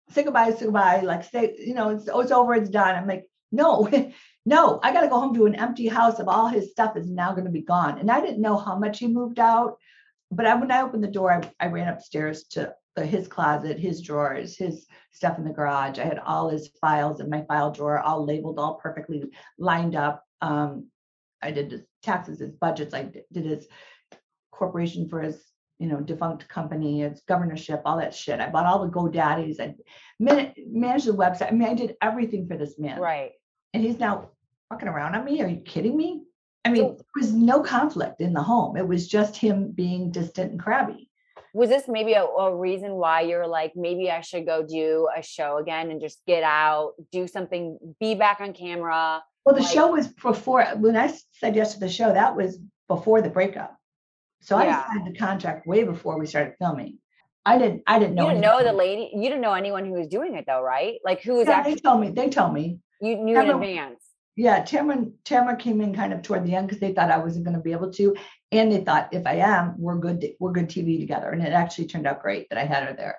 say 0.09 0.23
goodbye, 0.23 0.51
say 0.51 0.65
goodbye. 0.65 1.01
Like, 1.01 1.23
say, 1.23 1.55
you 1.57 1.73
know, 1.73 1.89
it's, 1.89 2.09
oh, 2.11 2.19
it's 2.19 2.31
over, 2.31 2.53
it's 2.55 2.69
done. 2.69 2.95
I'm 2.95 3.07
like, 3.07 3.25
no, 3.51 3.87
no, 4.45 4.79
I 4.81 4.91
got 4.91 5.01
to 5.01 5.07
go 5.07 5.19
home 5.19 5.35
to 5.35 5.45
an 5.45 5.55
empty 5.55 5.87
house 5.87 6.19
of 6.19 6.27
all 6.27 6.47
his 6.47 6.71
stuff 6.71 6.97
is 6.97 7.09
now 7.09 7.31
going 7.31 7.45
to 7.45 7.51
be 7.51 7.61
gone. 7.61 7.99
And 7.99 8.09
I 8.09 8.21
didn't 8.21 8.41
know 8.41 8.57
how 8.57 8.77
much 8.77 8.99
he 8.99 9.07
moved 9.07 9.39
out. 9.39 9.77
But 10.31 10.45
I, 10.45 10.55
when 10.55 10.71
I 10.71 10.81
opened 10.81 11.03
the 11.03 11.09
door, 11.09 11.31
I, 11.31 11.65
I 11.65 11.67
ran 11.67 11.89
upstairs 11.89 12.45
to 12.51 12.73
the, 12.95 13.05
his 13.05 13.27
closet, 13.27 13.79
his 13.79 14.01
drawers, 14.01 14.57
his 14.57 14.85
stuff 15.11 15.37
in 15.37 15.45
the 15.45 15.51
garage. 15.51 15.99
I 15.99 16.03
had 16.03 16.19
all 16.19 16.49
his 16.49 16.69
files 16.79 17.19
in 17.19 17.29
my 17.29 17.43
file 17.43 17.71
drawer, 17.71 17.99
all 17.99 18.25
labeled, 18.25 18.59
all 18.59 18.75
perfectly 18.75 19.23
lined 19.57 19.95
up. 19.95 20.25
Um, 20.41 20.87
I 21.41 21.51
did 21.51 21.71
his 21.71 21.81
taxes, 22.03 22.39
his 22.39 22.51
budgets. 22.51 22.93
I 22.93 23.11
did 23.31 23.45
his 23.45 23.67
corporation 24.51 25.07
for 25.09 25.21
his 25.21 25.41
you 25.79 25.87
know 25.87 25.99
defunct 25.99 26.47
company, 26.47 27.01
his 27.01 27.21
governorship, 27.27 27.81
all 27.85 27.97
that 27.97 28.13
shit. 28.13 28.39
I 28.39 28.49
bought 28.49 28.65
all 28.65 28.85
the 28.85 28.91
GoDaddies. 28.91 29.59
I 29.59 29.75
managed 30.19 31.07
the 31.07 31.13
website. 31.13 31.47
I 31.47 31.51
mean, 31.51 31.69
I 31.69 31.73
did 31.73 31.95
everything 32.01 32.47
for 32.47 32.57
this 32.57 32.77
man. 32.77 32.99
Right. 32.99 33.31
And 33.73 33.83
he's 33.83 33.99
now 33.99 34.29
fucking 34.69 34.87
around 34.87 35.15
on 35.15 35.25
me. 35.25 35.41
Are 35.41 35.47
you 35.47 35.61
kidding 35.61 35.97
me? 35.97 36.23
I 36.63 36.69
mean, 36.69 36.83
there 36.83 37.05
was 37.15 37.33
no 37.33 37.61
conflict 37.61 38.21
in 38.21 38.33
the 38.33 38.43
home. 38.43 38.77
It 38.77 38.87
was 38.87 39.07
just 39.07 39.35
him 39.35 39.71
being 39.71 40.11
distant 40.11 40.51
and 40.51 40.59
crabby. 40.59 41.09
Was 41.53 41.69
this 41.69 41.83
maybe 41.87 42.13
a, 42.13 42.23
a 42.23 42.55
reason 42.55 42.93
why 42.93 43.21
you're 43.21 43.47
like, 43.47 43.73
maybe 43.75 44.09
I 44.09 44.21
should 44.21 44.45
go 44.45 44.63
do 44.65 45.09
a 45.15 45.21
show 45.21 45.57
again 45.57 45.91
and 45.91 45.99
just 45.99 46.21
get 46.25 46.43
out, 46.43 46.93
do 47.11 47.27
something, 47.27 47.77
be 47.99 48.15
back 48.15 48.39
on 48.39 48.53
camera? 48.53 49.21
Well, 49.45 49.55
the 49.55 49.61
like, 49.61 49.71
show 49.71 49.91
was 49.91 50.07
before 50.07 50.63
when 50.77 50.95
I 50.95 51.13
said 51.33 51.55
yes 51.55 51.73
to 51.73 51.79
the 51.79 51.89
show, 51.89 52.13
that 52.13 52.35
was 52.35 52.59
before 52.87 53.21
the 53.21 53.29
breakup. 53.29 53.75
So 54.41 54.61
yeah. 54.61 54.83
I 54.87 54.93
signed 54.93 55.13
the 55.13 55.17
contract 55.17 55.67
way 55.67 55.83
before 55.83 56.17
we 56.19 56.25
started 56.25 56.55
filming. 56.59 56.99
I 57.45 57.57
didn't 57.57 57.83
I 57.87 57.99
didn't 57.99 58.15
know. 58.15 58.23
You 58.23 58.29
didn't 58.29 58.41
know 58.41 58.63
the 58.63 58.73
lady, 58.73 59.11
you 59.13 59.23
didn't 59.23 59.41
know 59.41 59.53
anyone 59.53 59.85
who 59.85 59.93
was 59.93 60.07
doing 60.07 60.35
it 60.35 60.45
though, 60.47 60.61
right? 60.61 60.95
Like 61.03 61.21
who 61.21 61.33
was 61.33 61.47
yeah, 61.47 61.53
actually 61.53 61.75
they 61.75 61.79
told 61.79 62.01
me, 62.01 62.09
they 62.09 62.29
told 62.29 62.53
me. 62.53 62.79
You 63.01 63.17
knew 63.17 63.33
Tamara, 63.33 63.57
in 63.57 63.63
advance. 63.63 64.03
Yeah, 64.35 64.63
Tamara, 64.63 65.05
Tamara 65.25 65.57
came 65.57 65.81
in 65.81 65.93
kind 65.93 66.13
of 66.13 66.21
toward 66.21 66.45
the 66.45 66.55
end 66.55 66.67
because 66.67 66.79
they 66.79 66.93
thought 66.93 67.11
I 67.11 67.17
wasn't 67.17 67.45
going 67.45 67.57
to 67.57 67.63
be 67.63 67.73
able 67.73 67.91
to. 67.93 68.15
And 68.51 68.71
they 68.71 68.83
thought 68.83 69.13
if 69.13 69.27
I 69.27 69.35
am, 69.35 69.75
we're 69.77 69.97
good, 69.97 70.25
we're 70.39 70.53
good 70.53 70.69
TV 70.69 70.99
together. 70.99 71.29
And 71.29 71.41
it 71.41 71.53
actually 71.53 71.87
turned 71.87 72.07
out 72.07 72.21
great 72.21 72.49
that 72.49 72.57
I 72.57 72.65
had 72.65 72.83
her 72.83 72.93
there. 72.93 73.17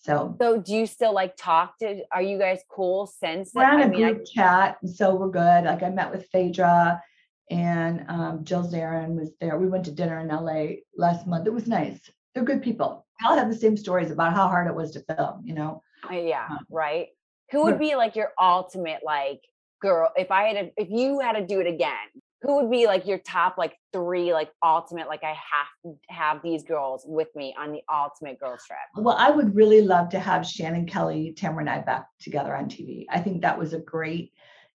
So, 0.00 0.36
so 0.40 0.60
do 0.60 0.74
you 0.74 0.86
still 0.86 1.12
like 1.12 1.36
talk 1.36 1.78
to? 1.78 2.02
Are 2.12 2.22
you 2.22 2.38
guys 2.38 2.60
cool 2.70 3.06
since? 3.06 3.50
We're 3.54 3.64
on 3.64 3.82
a 3.82 3.88
mean, 3.88 4.00
group 4.00 4.20
I, 4.20 4.24
chat, 4.32 4.78
so 4.84 5.14
we're 5.14 5.30
good. 5.30 5.64
Like 5.64 5.82
I 5.82 5.90
met 5.90 6.12
with 6.12 6.28
Phaedra, 6.30 7.02
and 7.50 8.04
um, 8.08 8.44
Jill 8.44 8.62
Zarin 8.62 9.16
was 9.16 9.32
there. 9.40 9.58
We 9.58 9.68
went 9.68 9.84
to 9.86 9.92
dinner 9.92 10.20
in 10.20 10.28
LA 10.28 10.76
last 10.96 11.26
month. 11.26 11.46
It 11.46 11.52
was 11.52 11.66
nice. 11.66 11.98
They're 12.34 12.44
good 12.44 12.62
people. 12.62 13.06
They 13.20 13.28
all 13.28 13.36
have 13.36 13.50
the 13.50 13.58
same 13.58 13.76
stories 13.76 14.12
about 14.12 14.34
how 14.34 14.46
hard 14.46 14.68
it 14.68 14.74
was 14.74 14.92
to 14.92 15.00
film. 15.00 15.42
You 15.44 15.54
know. 15.54 15.82
Uh, 16.08 16.14
yeah. 16.14 16.46
Um, 16.48 16.60
right. 16.70 17.08
Who 17.50 17.64
would 17.64 17.78
be 17.78 17.96
like 17.96 18.14
your 18.14 18.30
ultimate 18.38 19.00
like 19.04 19.40
girl 19.80 20.10
if 20.16 20.30
I 20.30 20.48
had 20.48 20.66
to, 20.76 20.82
if 20.82 20.88
you 20.90 21.20
had 21.20 21.32
to 21.32 21.46
do 21.46 21.60
it 21.60 21.66
again? 21.66 22.08
who 22.42 22.56
would 22.56 22.70
be 22.70 22.86
like 22.86 23.06
your 23.06 23.18
top 23.18 23.58
like 23.58 23.76
three 23.92 24.32
like 24.32 24.50
ultimate 24.62 25.08
like 25.08 25.24
i 25.24 25.34
have 25.34 25.66
to 25.82 25.96
have 26.08 26.40
these 26.42 26.62
girls 26.62 27.04
with 27.06 27.28
me 27.34 27.54
on 27.58 27.72
the 27.72 27.80
ultimate 27.92 28.38
girls 28.38 28.60
trip? 28.66 28.78
Well 28.94 29.16
i 29.18 29.30
would 29.30 29.54
really 29.54 29.82
love 29.82 30.08
to 30.10 30.20
have 30.20 30.46
shannon 30.46 30.86
kelly 30.86 31.34
tamara 31.36 31.60
and 31.60 31.70
i 31.70 31.80
back 31.80 32.06
together 32.20 32.54
on 32.54 32.66
tv 32.66 33.06
i 33.10 33.18
think 33.20 33.42
that 33.42 33.58
was 33.58 33.72
a 33.72 33.80
great 33.80 34.32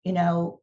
you 0.05 0.13
know 0.13 0.61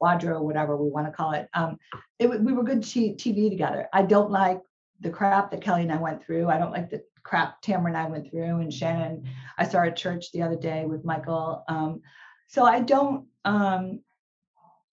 quadro 0.00 0.40
whatever 0.40 0.76
we 0.76 0.90
want 0.90 1.06
to 1.06 1.12
call 1.12 1.32
it. 1.32 1.48
Um 1.54 1.78
it, 2.18 2.28
we 2.28 2.52
were 2.52 2.62
good 2.62 2.82
tv 2.82 3.50
together. 3.50 3.88
I 3.92 4.02
don't 4.02 4.30
like 4.30 4.60
the 5.00 5.10
crap 5.10 5.50
that 5.50 5.62
kelly 5.62 5.82
and 5.82 5.92
i 5.92 5.96
went 5.96 6.24
through. 6.24 6.48
I 6.48 6.58
don't 6.58 6.72
like 6.72 6.90
the 6.90 7.02
crap 7.22 7.62
tamara 7.62 7.88
and 7.88 7.96
i 7.96 8.06
went 8.06 8.30
through 8.30 8.60
and 8.60 8.72
shannon 8.72 9.24
i 9.56 9.66
saw 9.66 9.82
at 9.82 9.96
church 9.96 10.30
the 10.32 10.42
other 10.42 10.56
day 10.56 10.84
with 10.84 11.04
michael. 11.04 11.64
Um 11.68 12.02
so 12.54 12.64
i 12.64 12.80
don't 12.80 13.26
um 13.44 14.00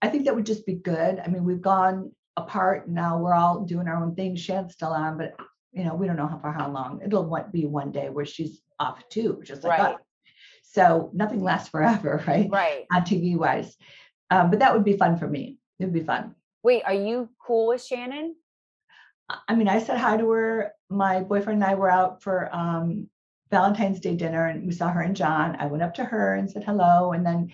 I 0.01 0.09
think 0.09 0.25
that 0.25 0.35
would 0.35 0.45
just 0.45 0.65
be 0.65 0.73
good. 0.73 1.21
I 1.23 1.27
mean, 1.27 1.45
we've 1.45 1.61
gone 1.61 2.11
apart 2.35 2.89
now. 2.89 3.19
We're 3.19 3.35
all 3.35 3.61
doing 3.61 3.87
our 3.87 4.01
own 4.01 4.15
thing. 4.15 4.35
Shan's 4.35 4.73
still 4.73 4.89
on, 4.89 5.17
but 5.17 5.35
you 5.73 5.85
know, 5.85 5.93
we 5.93 6.07
don't 6.07 6.17
know 6.17 6.27
how 6.27 6.39
for 6.39 6.51
how 6.51 6.69
long. 6.69 7.01
It'll 7.05 7.45
be 7.51 7.65
one 7.65 7.91
day 7.91 8.09
where 8.09 8.25
she's 8.25 8.61
off 8.79 9.07
too, 9.09 9.41
just 9.45 9.63
like 9.63 9.79
right. 9.79 9.95
us. 9.95 10.01
So 10.63 11.11
nothing 11.13 11.43
lasts 11.43 11.69
forever, 11.69 12.23
right? 12.27 12.49
Right. 12.49 12.85
On 12.91 13.01
TV 13.03 13.37
wise, 13.37 13.77
um, 14.31 14.49
but 14.49 14.59
that 14.59 14.73
would 14.73 14.83
be 14.83 14.97
fun 14.97 15.17
for 15.17 15.27
me. 15.27 15.59
It 15.79 15.85
would 15.85 15.93
be 15.93 16.03
fun. 16.03 16.35
Wait, 16.63 16.83
are 16.85 16.93
you 16.93 17.29
cool 17.45 17.67
with 17.67 17.83
Shannon? 17.83 18.35
I 19.47 19.55
mean, 19.55 19.69
I 19.69 19.79
said 19.79 19.97
hi 19.97 20.17
to 20.17 20.29
her. 20.29 20.71
My 20.89 21.21
boyfriend 21.21 21.61
and 21.61 21.71
I 21.71 21.75
were 21.75 21.89
out 21.89 22.21
for 22.21 22.53
um, 22.53 23.07
Valentine's 23.51 23.99
Day 23.99 24.15
dinner, 24.15 24.47
and 24.47 24.65
we 24.65 24.71
saw 24.71 24.89
her 24.89 25.01
and 25.01 25.15
John. 25.15 25.57
I 25.59 25.67
went 25.67 25.83
up 25.83 25.93
to 25.95 26.05
her 26.05 26.35
and 26.35 26.49
said 26.49 26.63
hello, 26.63 27.11
and 27.11 27.25
then 27.25 27.51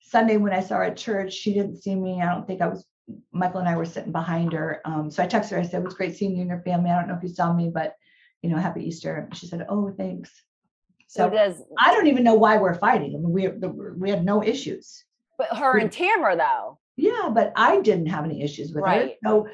Sunday 0.00 0.36
when 0.36 0.52
I 0.52 0.60
saw 0.60 0.76
her 0.76 0.84
at 0.84 0.96
church, 0.96 1.32
she 1.32 1.54
didn't 1.54 1.78
see 1.82 1.94
me. 1.96 2.22
I 2.22 2.32
don't 2.32 2.46
think 2.46 2.60
I 2.60 2.68
was 2.68 2.86
Michael 3.32 3.60
and 3.60 3.68
I 3.68 3.76
were 3.76 3.86
sitting 3.86 4.12
behind 4.12 4.52
her. 4.52 4.82
Um, 4.84 5.10
so 5.10 5.22
I 5.22 5.26
texted 5.26 5.50
her. 5.52 5.58
I 5.58 5.62
said, 5.62 5.80
"It 5.80 5.84
was 5.84 5.94
great 5.94 6.14
seeing 6.14 6.34
you 6.36 6.42
and 6.42 6.50
your 6.50 6.60
family. 6.60 6.90
I 6.90 6.98
don't 6.98 7.08
know 7.08 7.16
if 7.16 7.22
you 7.22 7.30
saw 7.30 7.52
me, 7.52 7.70
but 7.72 7.94
you 8.42 8.50
know, 8.50 8.58
happy 8.58 8.86
Easter." 8.86 9.28
She 9.32 9.46
said, 9.46 9.64
"Oh, 9.68 9.90
thanks." 9.96 10.30
So 11.08 11.24
So 11.24 11.30
does 11.30 11.62
I 11.78 11.94
don't 11.94 12.06
even 12.06 12.22
know 12.22 12.34
why 12.34 12.58
we're 12.58 12.74
fighting. 12.74 13.14
I 13.14 13.18
mean, 13.18 13.32
we 13.32 13.48
we 13.48 14.10
had 14.10 14.24
no 14.24 14.44
issues. 14.44 15.04
but 15.38 15.56
her 15.56 15.78
and 15.78 15.90
Tamara 15.90 16.36
though. 16.36 16.78
Yeah, 16.96 17.30
but 17.32 17.52
I 17.56 17.80
didn't 17.80 18.06
have 18.06 18.24
any 18.26 18.42
issues 18.42 18.74
with 18.74 18.84
Right. 18.84 19.16
her. 19.22 19.28
So 19.30 19.48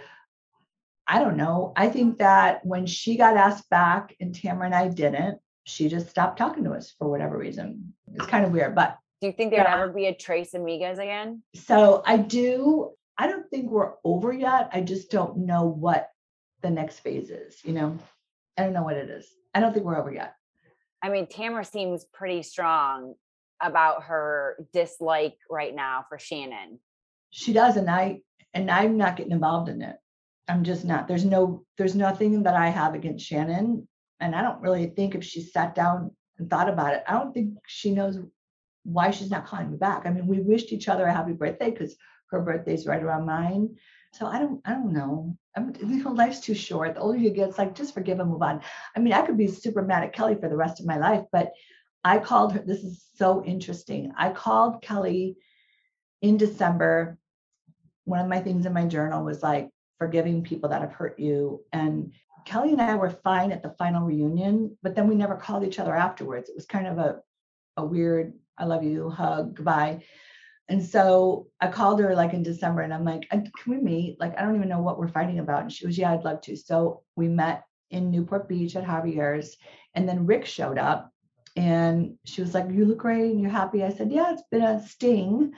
I 1.07 1.19
don't 1.21 1.37
know. 1.37 1.73
I 1.77 1.89
think 1.91 2.19
that 2.19 2.65
when 2.67 2.87
she 2.87 3.17
got 3.17 3.37
asked 3.37 3.69
back 3.71 4.17
and 4.21 4.35
Tamara 4.35 4.67
and 4.67 4.75
I 4.75 4.89
didn't, 4.89 5.39
she 5.65 5.89
just 5.89 6.09
stopped 6.09 6.39
talking 6.39 6.65
to 6.65 6.73
us 6.73 6.95
for 6.99 7.09
whatever 7.09 7.37
reason. 7.39 7.95
It's 8.13 8.27
kind 8.27 8.45
of 8.45 8.53
weird, 8.53 8.75
but 8.75 8.99
Do 9.21 9.29
you 9.29 9.33
think 9.33 9.53
there'd 9.53 9.65
Yeah. 9.67 9.75
ever 9.83 9.91
be 9.91 10.07
a 10.07 10.15
Tres 10.15 10.53
Amigas 10.53 10.99
again? 10.99 11.43
So 11.55 12.03
I 12.05 12.19
do, 12.19 12.91
I 13.17 13.27
don't 13.27 13.49
think 13.49 13.71
we're 13.71 13.95
over 14.05 14.33
yet. 14.33 14.69
I 14.73 14.83
just 14.83 15.11
don't 15.11 15.39
know 15.47 15.65
what 15.65 16.11
the 16.61 16.69
next 16.69 16.99
phase 17.01 17.31
is, 17.31 17.65
you 17.65 17.73
know? 17.73 17.97
I 18.59 18.65
don't 18.65 18.75
know 18.75 18.83
what 18.83 18.97
it 18.99 19.09
is. 19.09 19.27
I 19.55 19.61
don't 19.61 19.73
think 19.73 19.87
we're 19.87 19.99
over 19.99 20.13
yet. 20.13 20.35
I 21.03 21.09
mean, 21.09 21.27
Tamara 21.27 21.65
seems 21.65 22.05
pretty 22.13 22.43
strong 22.43 23.15
about 23.63 24.03
her 24.05 24.57
dislike 24.75 25.37
right 25.51 25.75
now 25.75 26.05
for 26.09 26.19
Shannon. 26.19 26.79
She 27.31 27.53
does, 27.53 27.77
and 27.77 27.89
I 27.91 28.21
and 28.53 28.71
I'm 28.71 28.97
not 28.97 29.17
getting 29.17 29.33
involved 29.33 29.69
in 29.69 29.81
it. 29.83 29.97
I'm 30.49 30.63
just 30.65 30.85
not. 30.85 31.09
There's 31.09 31.25
no, 31.25 31.65
there's 31.79 31.95
nothing 31.97 32.43
that 32.45 32.55
I 32.55 32.69
have 32.69 32.95
against 32.95 33.25
Shannon. 33.27 33.89
And 34.21 34.35
I 34.35 34.43
don't 34.43 34.61
really 34.61 34.87
think 34.87 35.15
if 35.15 35.25
she 35.25 35.43
sat 35.43 35.75
down 35.75 36.11
and 36.39 36.49
thought 36.49 36.69
about 36.69 36.95
it, 36.95 37.05
I 37.07 37.13
don't 37.13 37.33
think 37.33 37.59
she 37.67 37.93
knows 37.93 38.19
why 38.85 39.11
she's 39.11 39.31
not 39.31 39.47
calling 39.47 39.71
me 39.71 39.77
back. 39.77 40.07
I 40.07 40.11
mean, 40.11 40.27
we 40.27 40.41
wished 40.41 40.73
each 40.73 40.89
other 40.89 41.07
a 41.07 41.13
happy 41.13 41.33
birthday 41.33 41.71
because 41.71 41.97
her 42.31 42.41
birthday's 42.41 42.87
right 42.87 43.03
around 43.03 43.27
mine. 43.27 43.77
So 44.13 44.27
I 44.27 44.39
don't, 44.39 44.61
I 44.65 44.73
don't 44.73 44.93
know. 44.93 45.37
I'm, 45.57 45.73
you 45.81 46.05
know, 46.05 46.13
life's 46.13 46.41
too 46.41 46.55
short. 46.55 46.95
The 46.95 47.01
older 47.01 47.19
you 47.19 47.31
get, 47.31 47.49
it's 47.49 47.59
like 47.59 47.75
just 47.75 47.95
forgive 47.95 48.21
and 48.21 48.31
move 48.31 48.43
on. 48.43 48.61
I 48.97 49.01
mean, 49.01 49.13
I 49.13 49.23
could 49.23 49.37
be 49.37 49.49
super 49.49 49.83
mad 49.83 50.05
at 50.05 50.13
Kelly 50.13 50.37
for 50.37 50.49
the 50.49 50.57
rest 50.57 50.81
of 50.81 50.87
my 50.87 50.99
life, 50.99 51.25
but 51.33 51.53
I 52.05 52.19
called 52.19 52.53
her. 52.53 52.63
This 52.65 52.85
is 52.85 53.05
so 53.17 53.45
interesting. 53.45 54.13
I 54.17 54.31
called 54.31 54.83
Kelly 54.83 55.37
in 56.23 56.37
December. 56.37 57.19
One 58.05 58.21
of 58.21 58.29
my 58.29 58.41
things 58.41 58.67
in 58.67 58.73
my 58.73 58.85
journal 58.85 59.25
was 59.25 59.43
like 59.43 59.71
forgiving 59.99 60.45
people 60.45 60.69
that 60.69 60.83
have 60.83 60.93
hurt 60.93 61.19
you. 61.19 61.65
And 61.73 62.13
Kelly 62.45 62.73
and 62.73 62.83
I 62.83 62.95
were 62.97 63.11
fine 63.11 63.53
at 63.53 63.63
the 63.63 63.75
final 63.79 64.07
reunion, 64.07 64.77
but 64.83 64.95
then 64.95 65.09
we 65.09 65.15
never 65.15 65.37
called 65.37 65.65
each 65.65 65.79
other 65.79 65.95
afterwards. 65.95 66.49
It 66.49 66.55
was 66.55 66.67
kind 66.67 66.87
of 66.87 66.99
a, 66.99 67.21
a 67.77 67.85
weird, 67.85 68.35
I 68.59 68.65
love 68.65 68.85
you, 68.85 69.11
hug, 69.11 69.55
goodbye. 69.57 70.05
And 70.69 70.83
so 70.83 71.49
I 71.61 71.69
called 71.69 72.01
her 72.01 72.15
like 72.15 72.33
in 72.33 72.43
December 72.43 72.83
and 72.83 72.95
I'm 72.95 73.05
like, 73.05 73.27
"Uh, 73.31 73.39
can 73.39 73.53
we 73.67 73.77
meet? 73.77 74.19
Like, 74.19 74.39
I 74.39 74.43
don't 74.43 74.57
even 74.57 74.69
know 74.69 74.81
what 74.81 74.99
we're 74.99 75.09
fighting 75.09 75.39
about. 75.39 75.63
And 75.63 75.73
she 75.73 75.87
was, 75.87 75.99
yeah, 75.99 76.13
I'd 76.13 76.25
love 76.25 76.41
to. 76.43 76.57
So 76.57 77.03
we 77.17 77.29
met 77.29 77.65
in 77.91 78.11
Newport 78.11 78.49
Beach 78.49 78.77
at 78.77 78.85
Javier's. 78.85 79.57
And 79.95 80.09
then 80.09 80.27
Rick 80.27 80.47
showed 80.47 80.79
up 80.79 81.13
and 81.57 82.17
she 82.25 82.41
was 82.41 82.55
like, 82.55 82.71
you 82.71 82.85
look 82.85 82.99
great 82.99 83.31
and 83.31 83.41
you're 83.41 83.51
happy. 83.51 83.85
I 83.85 83.91
said, 83.91 84.11
yeah, 84.11 84.33
it's 84.33 84.43
been 84.51 84.63
a 84.63 84.87
sting, 84.87 85.53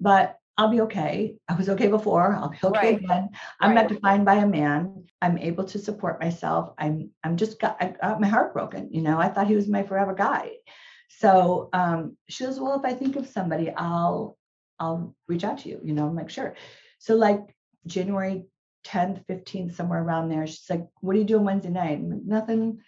but 0.00 0.38
I'll 0.58 0.68
be 0.68 0.82
okay. 0.82 1.36
I 1.48 1.54
was 1.54 1.68
okay 1.70 1.88
before. 1.88 2.34
I'll 2.34 2.50
be 2.50 2.58
okay 2.64 2.94
Right. 2.94 3.04
again. 3.04 3.30
I'm 3.60 3.70
Right. 3.70 3.74
not 3.82 3.88
defined 3.88 4.24
by 4.24 4.34
a 4.36 4.46
man. 4.46 5.06
I'm 5.22 5.38
able 5.38 5.64
to 5.64 5.78
support 5.78 6.20
myself. 6.20 6.74
I'm 6.78 7.10
I'm 7.24 7.36
just 7.36 7.58
got 7.58 7.76
I 7.80 7.94
got 8.00 8.20
my 8.20 8.28
heart 8.28 8.52
broken. 8.52 8.88
You 8.92 9.02
know, 9.02 9.18
I 9.18 9.28
thought 9.28 9.46
he 9.46 9.56
was 9.56 9.68
my 9.68 9.82
forever 9.82 10.14
guy. 10.14 10.52
So 11.08 11.68
um, 11.72 12.16
she 12.28 12.44
goes, 12.44 12.58
well, 12.60 12.78
if 12.78 12.84
I 12.84 12.94
think 12.94 13.16
of 13.16 13.26
somebody, 13.28 13.70
I'll 13.70 14.36
I'll 14.78 15.14
reach 15.28 15.44
out 15.44 15.58
to 15.60 15.68
you. 15.68 15.80
You 15.82 15.94
know, 15.94 16.06
I'm 16.06 16.16
like, 16.16 16.30
sure. 16.30 16.54
So 16.98 17.14
like 17.16 17.40
January 17.86 18.44
10th, 18.84 19.24
15th, 19.26 19.74
somewhere 19.74 20.02
around 20.02 20.28
there, 20.28 20.46
she's 20.46 20.68
like, 20.68 20.86
what 21.00 21.14
are 21.16 21.18
you 21.18 21.24
doing 21.24 21.44
Wednesday 21.44 21.70
night? 21.70 21.98
I'm 21.98 22.10
like, 22.10 22.22
Nothing. 22.24 22.80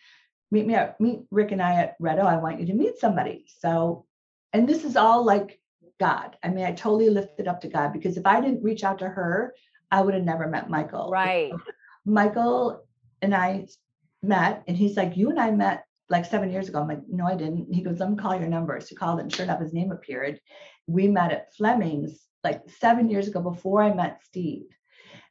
Meet 0.51 0.67
me 0.67 0.75
at 0.75 1.01
meet 1.01 1.21
Rick 1.31 1.53
and 1.53 1.63
I 1.63 1.75
at 1.77 1.99
Redo. 2.01 2.25
I 2.25 2.37
want 2.37 2.61
you 2.61 2.67
to 2.67 2.75
meet 2.75 2.99
somebody. 2.99 3.47
So, 3.59 4.07
and 4.53 4.69
this 4.69 4.85
is 4.85 4.97
all 4.97 5.25
like 5.25 5.59
God. 6.01 6.37
I 6.43 6.49
mean, 6.49 6.65
I 6.65 6.73
totally 6.73 7.11
lifted 7.11 7.49
up 7.49 7.61
to 7.63 7.69
God 7.69 7.93
because 7.93 8.17
if 8.17 8.27
I 8.27 8.41
didn't 8.41 8.63
reach 8.63 8.85
out 8.85 8.99
to 8.99 9.09
her, 9.09 9.55
I 9.91 10.01
would 10.01 10.15
have 10.15 10.25
never 10.25 10.49
met 10.49 10.71
Michael. 10.71 11.11
Right. 11.11 11.53
Michael 12.05 12.85
and 13.23 13.35
I 13.35 13.67
met, 14.23 14.65
and 14.67 14.77
he's 14.77 14.97
like, 14.97 15.17
You 15.17 15.31
and 15.31 15.39
I 15.39 15.51
met 15.51 15.85
like 16.11 16.25
seven 16.25 16.51
years 16.51 16.69
ago. 16.69 16.81
I'm 16.81 16.89
like, 16.89 17.03
No, 17.09 17.27
I 17.27 17.37
didn't. 17.37 17.73
He 17.73 17.83
goes, 17.83 17.99
Let 17.99 18.11
me 18.11 18.17
call 18.17 18.39
your 18.39 18.49
number. 18.49 18.79
So 18.81 18.89
he 18.91 18.97
called, 18.97 19.21
and 19.21 19.33
sure 19.33 19.45
enough, 19.45 19.61
his 19.61 19.73
name 19.73 19.93
appeared. 19.93 20.41
We 20.87 21.09
met 21.09 21.33
at 21.33 21.55
Fleming's 21.55 22.27
like 22.43 22.63
seven 22.79 23.09
years 23.09 23.29
ago 23.29 23.41
before 23.41 23.83
I 23.83 23.95
met 23.95 24.23
Steve. 24.25 24.67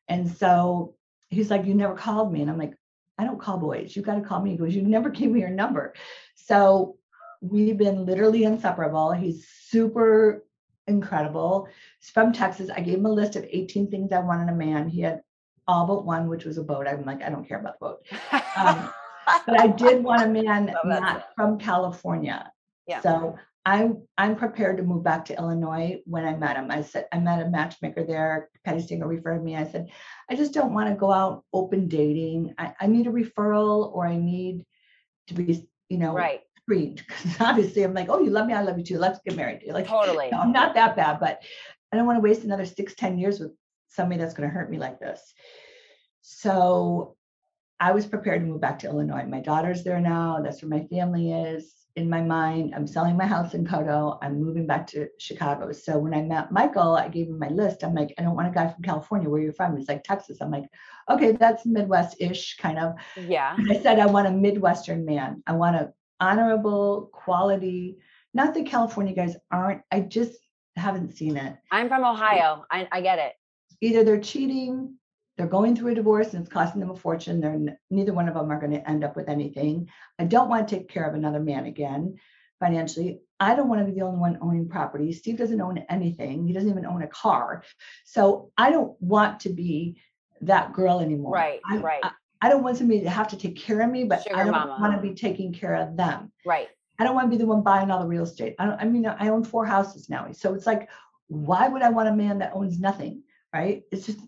And 0.08 0.30
so 0.30 0.96
he's 1.30 1.52
like, 1.52 1.66
You 1.66 1.74
never 1.74 1.96
called 1.96 2.32
me. 2.32 2.42
And 2.42 2.50
I'm 2.50 2.58
like, 2.58 2.74
I 3.18 3.26
don't 3.26 3.42
call 3.42 3.58
boys. 3.58 3.96
You 3.96 4.02
got 4.02 4.16
to 4.16 4.22
call 4.22 4.42
me. 4.42 4.52
He 4.52 4.58
goes, 4.58 4.76
You 4.76 4.82
never 4.82 5.10
gave 5.10 5.30
me 5.30 5.42
your 5.42 5.50
number. 5.50 5.94
So 6.36 6.98
we've 7.42 7.78
been 7.78 8.06
literally 8.06 8.46
inseparable. 8.46 9.12
He's 9.12 9.48
super 9.48 10.46
incredible. 10.88 11.68
He's 12.00 12.10
from 12.10 12.34
Texas. 12.34 12.70
I 12.76 12.82
gave 12.82 12.98
him 12.98 13.06
a 13.06 13.12
list 13.12 13.36
of 13.36 13.46
18 13.50 13.90
things 13.90 14.12
I 14.12 14.20
want 14.20 14.42
in 14.42 14.50
a 14.50 14.56
man. 14.56 14.90
He 14.90 15.02
had 15.02 15.22
all 15.68 15.88
but 15.88 16.06
one, 16.06 16.28
which 16.28 16.46
was 16.46 16.58
a 16.58 16.64
boat. 16.64 16.88
I'm 16.88 17.06
like, 17.06 17.22
I 17.24 17.30
don't 17.30 17.48
care 17.48 17.60
about 17.60 17.80
the 17.80 17.86
boat. 17.86 18.06
Um, 18.58 18.90
but 19.48 19.60
I 19.60 19.68
did 19.68 20.04
want 20.04 20.24
a 20.24 20.28
man 20.28 20.74
not 20.84 21.30
from 21.36 21.58
California. 21.58 22.52
Yeah. 22.88 23.02
So 23.02 23.38
I'm 23.66 24.06
I'm 24.18 24.36
prepared 24.36 24.78
to 24.78 24.84
move 24.84 25.04
back 25.04 25.24
to 25.26 25.38
Illinois 25.38 26.02
when 26.06 26.26
I 26.26 26.36
met 26.36 26.58
him. 26.58 26.70
I 26.70 26.82
said 26.82 27.08
I 27.14 27.20
met 27.20 27.46
a 27.46 27.50
matchmaker 27.50 28.04
there. 28.04 28.50
Patti 28.66 28.82
Stanger 28.82 29.08
referred 29.08 29.44
me. 29.44 29.56
I 29.56 29.66
said, 29.66 29.90
I 30.30 30.36
just 30.36 30.54
don't 30.54 30.74
want 30.74 30.90
to 30.90 30.96
go 30.96 31.12
out 31.12 31.46
open 31.54 31.88
dating. 31.88 32.56
I, 32.58 32.74
I 32.80 32.88
need 32.88 33.08
a 33.08 33.12
referral 33.12 33.94
or 33.94 34.06
I 34.06 34.18
need 34.18 34.66
to 35.28 35.34
be, 35.34 35.66
you 35.88 35.98
know, 35.98 36.14
right. 36.14 36.42
Screened. 36.64 37.04
Because 37.08 37.36
obviously 37.40 37.84
I'm 37.84 37.94
like, 37.94 38.10
oh, 38.10 38.22
you 38.22 38.30
love 38.30 38.48
me, 38.48 38.54
I 38.54 38.62
love 38.62 38.78
you 38.78 38.84
too. 38.84 38.98
Let's 38.98 39.20
get 39.26 39.36
married. 39.36 39.62
You're 39.64 39.74
like, 39.74 39.88
Totally. 39.88 40.30
no, 40.32 40.40
I'm 40.40 40.52
not 40.52 40.76
that 40.76 40.96
bad, 40.96 41.20
but 41.20 41.42
I 41.92 41.98
don't 41.98 42.06
want 42.06 42.18
to 42.18 42.22
waste 42.22 42.44
another 42.44 42.66
six, 42.66 42.96
ten 42.96 43.18
years 43.18 43.40
with 43.40 43.52
somebody 43.90 44.20
that's 44.20 44.34
going 44.34 44.50
to 44.50 44.54
hurt 44.54 44.72
me 44.72 44.78
like 44.78 45.00
this. 45.00 45.22
So 46.22 47.16
I 47.80 47.92
was 47.92 48.06
prepared 48.06 48.42
to 48.42 48.48
move 48.48 48.62
back 48.62 48.80
to 48.80 48.88
Illinois. 48.88 49.26
My 49.26 49.42
daughter's 49.42 49.84
there 49.84 50.00
now. 50.00 50.40
That's 50.42 50.62
where 50.62 50.70
my 50.70 50.88
family 50.88 51.34
is. 51.34 51.74
In 51.96 52.10
my 52.10 52.22
mind, 52.22 52.74
I'm 52.74 52.88
selling 52.88 53.16
my 53.16 53.28
house 53.28 53.54
in 53.54 53.68
Coto. 53.68 54.18
I'm 54.22 54.42
moving 54.42 54.66
back 54.66 54.88
to 54.88 55.10
Chicago. 55.20 55.72
So 55.74 56.00
when 56.00 56.14
I 56.14 56.24
met 56.24 56.52
Michael, 56.52 56.96
I 56.96 57.08
gave 57.08 57.28
him 57.28 57.38
my 57.38 57.50
list. 57.50 57.84
I'm 57.84 57.94
like, 57.94 58.16
I 58.18 58.24
don't 58.24 58.36
want 58.36 58.48
a 58.48 58.52
guy 58.52 58.68
from 58.68 58.82
California. 58.82 59.30
Where 59.30 59.42
you're 59.42 59.54
from? 59.54 59.78
He's 59.78 59.90
like 59.90 60.04
Texas. 60.04 60.40
I'm 60.42 60.50
like, 60.50 60.64
okay, 61.08 61.34
that's 61.34 61.66
Midwest-ish 61.68 62.58
kind 62.58 62.80
of. 62.80 62.94
Yeah. 63.16 63.56
I 63.70 63.80
said, 63.80 64.00
I 64.00 64.08
want 64.08 64.28
a 64.28 64.32
Midwestern 64.32 65.06
man. 65.06 65.44
I 65.46 65.52
want 65.52 65.76
a 65.76 65.94
honorable 66.24 67.10
quality. 67.12 67.98
Not 68.34 68.54
that 68.54 68.66
California 68.66 69.14
guys 69.14 69.36
aren't. 69.52 69.82
I 69.92 70.00
just 70.00 70.34
haven't 70.76 71.16
seen 71.16 71.38
it. 71.38 71.56
I'm 71.70 71.90
from 71.90 72.06
Ohio. 72.06 72.66
I, 72.72 72.88
I 72.92 73.02
get 73.02 73.20
it. 73.20 73.34
Either 73.82 74.04
they're 74.04 74.20
cheating, 74.22 74.96
they're 75.38 75.48
going 75.48 75.76
through 75.76 75.92
a 75.92 75.96
divorce 75.96 76.34
and 76.34 76.44
it's 76.44 76.54
costing 76.54 76.80
them 76.80 76.92
a 76.92 76.96
fortune. 76.96 77.42
They're 77.42 77.54
n- 77.54 77.78
neither 77.90 78.14
one 78.14 78.30
of 78.30 78.36
them 78.36 78.52
are 78.52 78.60
going 78.60 78.72
to 78.72 78.90
end 78.90 79.04
up 79.04 79.16
with 79.16 79.28
anything. 79.28 79.90
I 80.18 80.24
don't 80.24 80.50
want 80.50 80.68
to 80.68 80.76
take 80.76 80.90
care 80.90 81.08
of 81.08 81.14
another 81.14 81.42
man 81.42 81.66
again 81.66 82.16
financially. 82.60 83.20
I 83.40 83.56
don't 83.56 83.68
want 83.68 83.82
to 83.82 83.86
be 83.86 84.00
the 84.00 84.06
only 84.06 84.20
one 84.20 84.38
owning 84.42 84.70
property. 84.70 85.12
Steve 85.12 85.38
doesn't 85.38 85.60
own 85.60 85.80
anything. 85.90 86.48
He 86.48 86.54
doesn't 86.54 86.70
even 86.70 86.86
own 86.86 87.04
a 87.04 87.08
car. 87.08 87.64
So 88.06 88.52
I 88.58 88.72
don't 88.72 89.00
want 89.02 89.42
to 89.42 89.50
be 89.50 89.98
that 90.42 90.72
girl 90.72 91.02
anymore. 91.02 91.34
Right. 91.34 91.60
I, 91.70 91.78
Right. 91.78 92.00
I, 92.04 92.12
I 92.44 92.50
don't 92.50 92.62
want 92.62 92.76
somebody 92.78 93.00
to 93.00 93.10
have 93.10 93.30
to 93.30 93.38
take 93.38 93.56
care 93.56 93.80
of 93.80 93.90
me, 93.90 94.04
but 94.04 94.22
Sugar 94.24 94.36
I 94.36 94.44
don't 94.44 94.52
mama. 94.52 94.78
want 94.78 94.94
to 94.94 95.02
be 95.02 95.16
taking 95.16 95.54
care 95.54 95.76
of 95.76 95.96
them. 95.96 96.30
Right. 96.46 96.68
I 97.00 97.06
don't 97.06 97.16
want 97.16 97.28
to 97.28 97.30
be 97.30 97.38
the 97.38 97.46
one 97.48 97.62
buying 97.64 97.90
all 97.90 98.02
the 98.02 98.06
real 98.06 98.24
estate. 98.24 98.56
I 98.60 98.66
don't, 98.66 98.82
I 98.82 98.84
mean, 98.84 99.06
I 99.06 99.30
own 99.30 99.46
four 99.46 99.66
houses 99.66 100.10
now. 100.10 100.30
So 100.34 100.54
it's 100.54 100.68
like, 100.68 100.90
why 101.28 101.70
would 101.70 101.82
I 101.82 101.88
want 101.90 102.10
a 102.10 102.14
man 102.14 102.40
that 102.40 102.52
owns 102.54 102.82
nothing? 102.82 103.24
Right. 103.54 103.84
It's 103.94 104.06
just, 104.08 104.20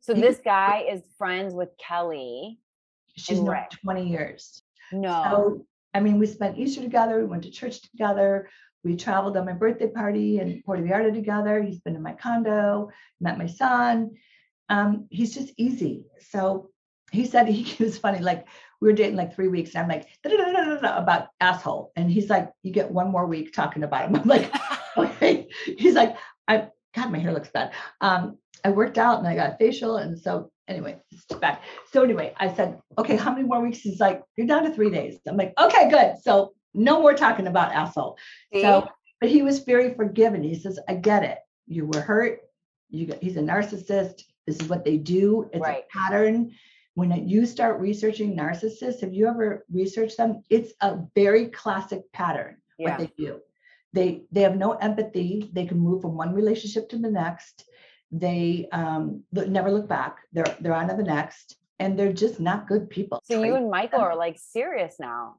So 0.00 0.12
this 0.12 0.40
guy 0.44 0.84
is 0.90 1.00
friends 1.16 1.54
with 1.54 1.70
Kelly. 1.78 2.60
she's 3.16 3.38
known 3.40 3.48
Rick. 3.48 3.70
20 3.82 4.10
years. 4.10 4.62
No. 4.92 5.24
So, 5.30 5.66
I 5.94 6.00
mean, 6.00 6.18
we 6.18 6.26
spent 6.26 6.58
Easter 6.58 6.82
together. 6.82 7.18
We 7.20 7.24
went 7.24 7.44
to 7.44 7.50
church 7.50 7.80
together. 7.80 8.50
We 8.84 8.94
traveled 8.94 9.38
on 9.38 9.46
my 9.46 9.54
birthday 9.54 9.88
party 9.88 10.38
in 10.38 10.62
Puerto 10.66 10.82
Vallarta 10.82 11.14
together. 11.14 11.62
He's 11.62 11.80
been 11.80 11.96
in 11.96 12.02
my 12.02 12.12
condo, 12.12 12.90
met 13.22 13.38
my 13.38 13.46
son. 13.46 14.10
Um, 14.68 15.06
he's 15.08 15.34
just 15.34 15.54
easy. 15.56 16.04
So 16.30 16.68
he 17.14 17.26
said 17.26 17.48
he 17.48 17.82
was 17.82 17.98
funny. 17.98 18.18
Like 18.18 18.46
we 18.80 18.88
were 18.88 18.94
dating 18.94 19.16
like 19.16 19.34
three 19.34 19.48
weeks, 19.48 19.74
and 19.74 19.82
I'm 19.82 19.88
like 19.88 20.08
about 20.82 21.28
asshole, 21.40 21.92
and 21.96 22.10
he's 22.10 22.28
like, 22.28 22.50
"You 22.62 22.72
get 22.72 22.90
one 22.90 23.10
more 23.10 23.26
week 23.26 23.52
talking 23.52 23.82
about 23.82 24.08
him." 24.08 24.16
I'm 24.22 24.28
like, 24.28 24.52
"Okay." 24.96 25.48
He's 25.64 25.94
like, 25.94 26.16
"I 26.48 26.68
God, 26.94 27.10
my 27.10 27.18
hair 27.18 27.32
looks 27.32 27.50
bad." 27.50 27.72
Um, 28.00 28.38
I 28.64 28.70
worked 28.70 28.98
out 28.98 29.18
and 29.18 29.28
I 29.28 29.34
got 29.34 29.54
a 29.54 29.56
facial, 29.56 29.98
and 29.98 30.18
so 30.18 30.50
anyway, 30.68 30.98
it's 31.10 31.24
back. 31.38 31.62
So 31.92 32.02
anyway, 32.02 32.34
I 32.38 32.52
said, 32.52 32.80
"Okay, 32.98 33.16
how 33.16 33.32
many 33.32 33.46
more 33.46 33.60
weeks?" 33.62 33.78
He's 33.78 34.00
like, 34.00 34.22
"You're 34.36 34.46
down 34.46 34.64
to 34.64 34.70
three 34.74 34.90
days." 34.90 35.18
I'm 35.26 35.36
like, 35.36 35.54
"Okay, 35.58 35.88
good." 35.90 36.16
So 36.22 36.54
no 36.74 37.00
more 37.00 37.14
talking 37.14 37.46
about 37.46 37.72
asshole. 37.72 38.18
See? 38.52 38.62
So, 38.62 38.88
but 39.20 39.30
he 39.30 39.42
was 39.42 39.60
very 39.60 39.94
forgiving. 39.94 40.42
He 40.42 40.56
says, 40.56 40.78
I 40.88 40.94
get 40.94 41.22
it. 41.22 41.38
You 41.66 41.86
were 41.86 42.00
hurt. 42.00 42.40
You 42.90 43.06
got, 43.06 43.22
he's 43.22 43.36
a 43.36 43.40
narcissist. 43.40 44.22
This 44.46 44.60
is 44.60 44.68
what 44.68 44.84
they 44.84 44.96
do. 44.98 45.48
It's 45.52 45.62
Right. 45.62 45.84
a 45.84 45.96
pattern. 45.98 46.52
When 46.94 47.10
it- 47.12 47.24
you 47.24 47.44
start 47.44 47.80
researching 47.80 48.36
narcissists, 48.36 49.00
have 49.00 49.12
you 49.12 49.26
ever 49.28 49.64
researched 49.70 50.16
them? 50.16 50.42
It's 50.48 50.72
a 50.80 50.98
very 51.14 51.46
classic 51.48 52.10
pattern 52.12 52.56
Yeah. 52.78 52.90
what 52.90 52.98
they 52.98 53.10
do. 53.24 53.40
They 53.92 54.26
they 54.32 54.42
have 54.42 54.56
no 54.56 54.72
empathy. 54.72 55.50
They 55.52 55.66
can 55.66 55.78
move 55.78 56.02
from 56.02 56.16
one 56.16 56.34
relationship 56.34 56.88
to 56.90 56.98
the 56.98 57.10
next. 57.10 57.68
They 58.10 58.68
um 58.72 59.24
look, 59.32 59.48
never 59.48 59.70
look 59.70 59.88
back. 59.88 60.18
They're 60.32 60.52
they're 60.60 60.74
on 60.74 60.88
to 60.88 60.96
the 60.96 61.02
next, 61.16 61.56
and 61.78 61.96
they're 61.98 62.12
just 62.12 62.40
not 62.40 62.66
good 62.68 62.90
people. 62.90 63.20
So 63.24 63.42
you 63.42 63.54
and 63.54 63.70
Michael 63.70 64.00
are 64.00 64.16
like 64.16 64.38
serious 64.38 64.98
now. 64.98 65.36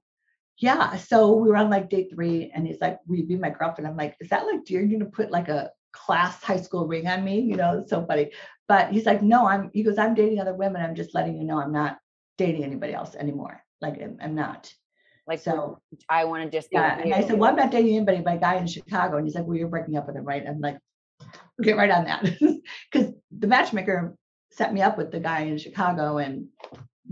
Yeah. 0.57 0.95
So 0.97 1.35
we 1.35 1.49
were 1.49 1.57
on 1.57 1.69
like 1.69 1.89
day 1.89 2.07
three, 2.09 2.49
and 2.53 2.65
he's 2.65 2.79
like, 2.79 2.99
"Will 3.07 3.17
you 3.17 3.25
be 3.25 3.35
my 3.35 3.49
girlfriend?" 3.49 3.87
I'm 3.87 3.97
like, 3.97 4.15
"Is 4.21 4.29
that 4.29 4.45
like 4.45 4.69
you're 4.69 4.85
gonna 4.87 5.05
put 5.19 5.31
like 5.31 5.49
a 5.49 5.71
class 5.91 6.41
high 6.43 6.61
school 6.61 6.87
ring 6.87 7.07
on 7.07 7.23
me?" 7.25 7.39
You 7.41 7.57
know, 7.57 7.79
it's 7.79 7.89
so 7.89 8.05
funny. 8.05 8.31
But 8.67 8.91
he's 8.91 9.05
like, 9.05 9.21
"No, 9.21 9.47
I'm." 9.47 9.69
He 9.73 9.83
goes, 9.83 9.97
"I'm 9.97 10.15
dating 10.15 10.39
other 10.39 10.53
women. 10.53 10.81
I'm 10.81 10.95
just 10.95 11.13
letting 11.13 11.37
you 11.37 11.43
know 11.43 11.59
I'm 11.59 11.71
not 11.71 11.99
dating 12.37 12.63
anybody 12.63 12.93
else 12.93 13.15
anymore. 13.15 13.61
Like 13.81 14.01
I'm, 14.01 14.17
I'm 14.21 14.35
not." 14.35 14.73
Like 15.27 15.39
So 15.39 15.79
I 16.09 16.25
want 16.25 16.43
to 16.43 16.55
just 16.55 16.69
yeah, 16.71 16.99
and 16.99 17.13
I 17.13 17.21
said, 17.21 17.39
"Well, 17.39 17.49
I'm 17.49 17.55
not 17.55 17.71
dating 17.71 17.95
anybody 17.95 18.21
but 18.21 18.35
a 18.35 18.39
guy 18.39 18.55
in 18.55 18.67
Chicago." 18.67 19.17
And 19.17 19.25
he's 19.25 19.35
like, 19.35 19.45
"Well, 19.45 19.57
you're 19.57 19.67
breaking 19.67 19.97
up 19.97 20.07
with 20.07 20.15
him, 20.15 20.25
right?" 20.25 20.43
I'm 20.47 20.61
like, 20.61 20.77
"Get 21.61 21.77
right 21.77 21.89
on 21.91 22.05
that," 22.05 22.23
because 22.91 23.13
the 23.37 23.47
matchmaker 23.47 24.15
set 24.51 24.73
me 24.73 24.81
up 24.81 24.97
with 24.97 25.11
the 25.11 25.19
guy 25.19 25.41
in 25.41 25.57
Chicago, 25.57 26.17
and 26.17 26.47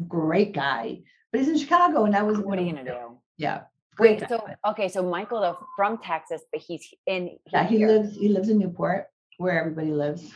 great 0.07 0.53
guy, 0.53 1.01
but 1.31 1.39
he's 1.39 1.49
in 1.49 1.57
Chicago, 1.57 2.05
and 2.05 2.15
I 2.15 2.23
was 2.23 2.37
what 2.39 2.59
are 2.59 2.61
you 2.61 2.73
gonna 2.73 2.85
do? 2.85 3.17
Yeah. 3.37 3.61
Wait, 3.99 4.23
so 4.27 4.43
okay, 4.67 4.89
so 4.89 5.03
Michael 5.03 5.41
though 5.41 5.57
from 5.75 5.97
Texas, 5.99 6.41
but 6.51 6.61
he's 6.61 6.87
in 7.05 7.37
Yeah, 7.51 7.67
he 7.67 7.77
here. 7.77 7.87
lives 7.87 8.15
he 8.15 8.29
lives 8.29 8.49
in 8.49 8.57
Newport, 8.57 9.07
where 9.37 9.59
everybody 9.59 9.91
lives. 9.91 10.31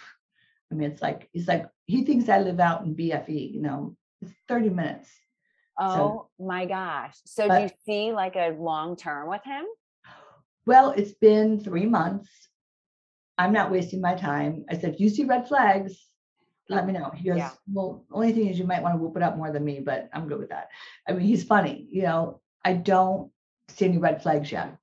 I 0.71 0.75
mean, 0.75 0.91
it's 0.91 1.01
like 1.01 1.29
he's 1.31 1.47
like 1.47 1.67
he 1.85 2.03
thinks 2.03 2.29
I 2.29 2.39
live 2.39 2.59
out 2.59 2.83
in 2.83 2.95
BFE, 2.95 3.53
you 3.53 3.61
know, 3.61 3.95
it's 4.21 4.33
30 4.47 4.69
minutes. 4.69 5.09
Oh 5.79 6.27
my 6.39 6.65
gosh. 6.65 7.15
So 7.25 7.47
do 7.47 7.61
you 7.61 7.69
see 7.85 8.11
like 8.11 8.35
a 8.35 8.55
long 8.57 8.95
term 8.95 9.29
with 9.29 9.43
him? 9.43 9.65
Well, 10.65 10.91
it's 10.91 11.13
been 11.13 11.59
three 11.59 11.85
months. 11.85 12.29
I'm 13.37 13.53
not 13.53 13.71
wasting 13.71 14.01
my 14.01 14.15
time. 14.15 14.65
I 14.69 14.77
said, 14.77 14.95
if 14.95 14.99
you 14.99 15.09
see 15.09 15.23
red 15.23 15.47
flags, 15.47 15.93
let 16.67 16.85
me 16.85 16.93
know. 16.93 17.11
He 17.15 17.29
goes, 17.29 17.37
Yeah. 17.37 17.51
Well, 17.71 18.05
only 18.11 18.33
thing 18.33 18.47
is 18.47 18.59
you 18.59 18.65
might 18.65 18.81
want 18.81 18.95
to 18.95 18.99
whoop 18.99 19.15
it 19.15 19.23
up 19.23 19.37
more 19.37 19.51
than 19.51 19.63
me, 19.63 19.79
but 19.79 20.09
I'm 20.13 20.27
good 20.27 20.39
with 20.39 20.49
that. 20.49 20.69
I 21.07 21.13
mean, 21.13 21.25
he's 21.25 21.43
funny, 21.43 21.87
you 21.91 22.01
know. 22.01 22.41
I 22.65 22.73
don't 22.73 23.31
see 23.69 23.85
any 23.85 23.97
red 23.97 24.21
flags 24.21 24.51
yet. 24.51 24.75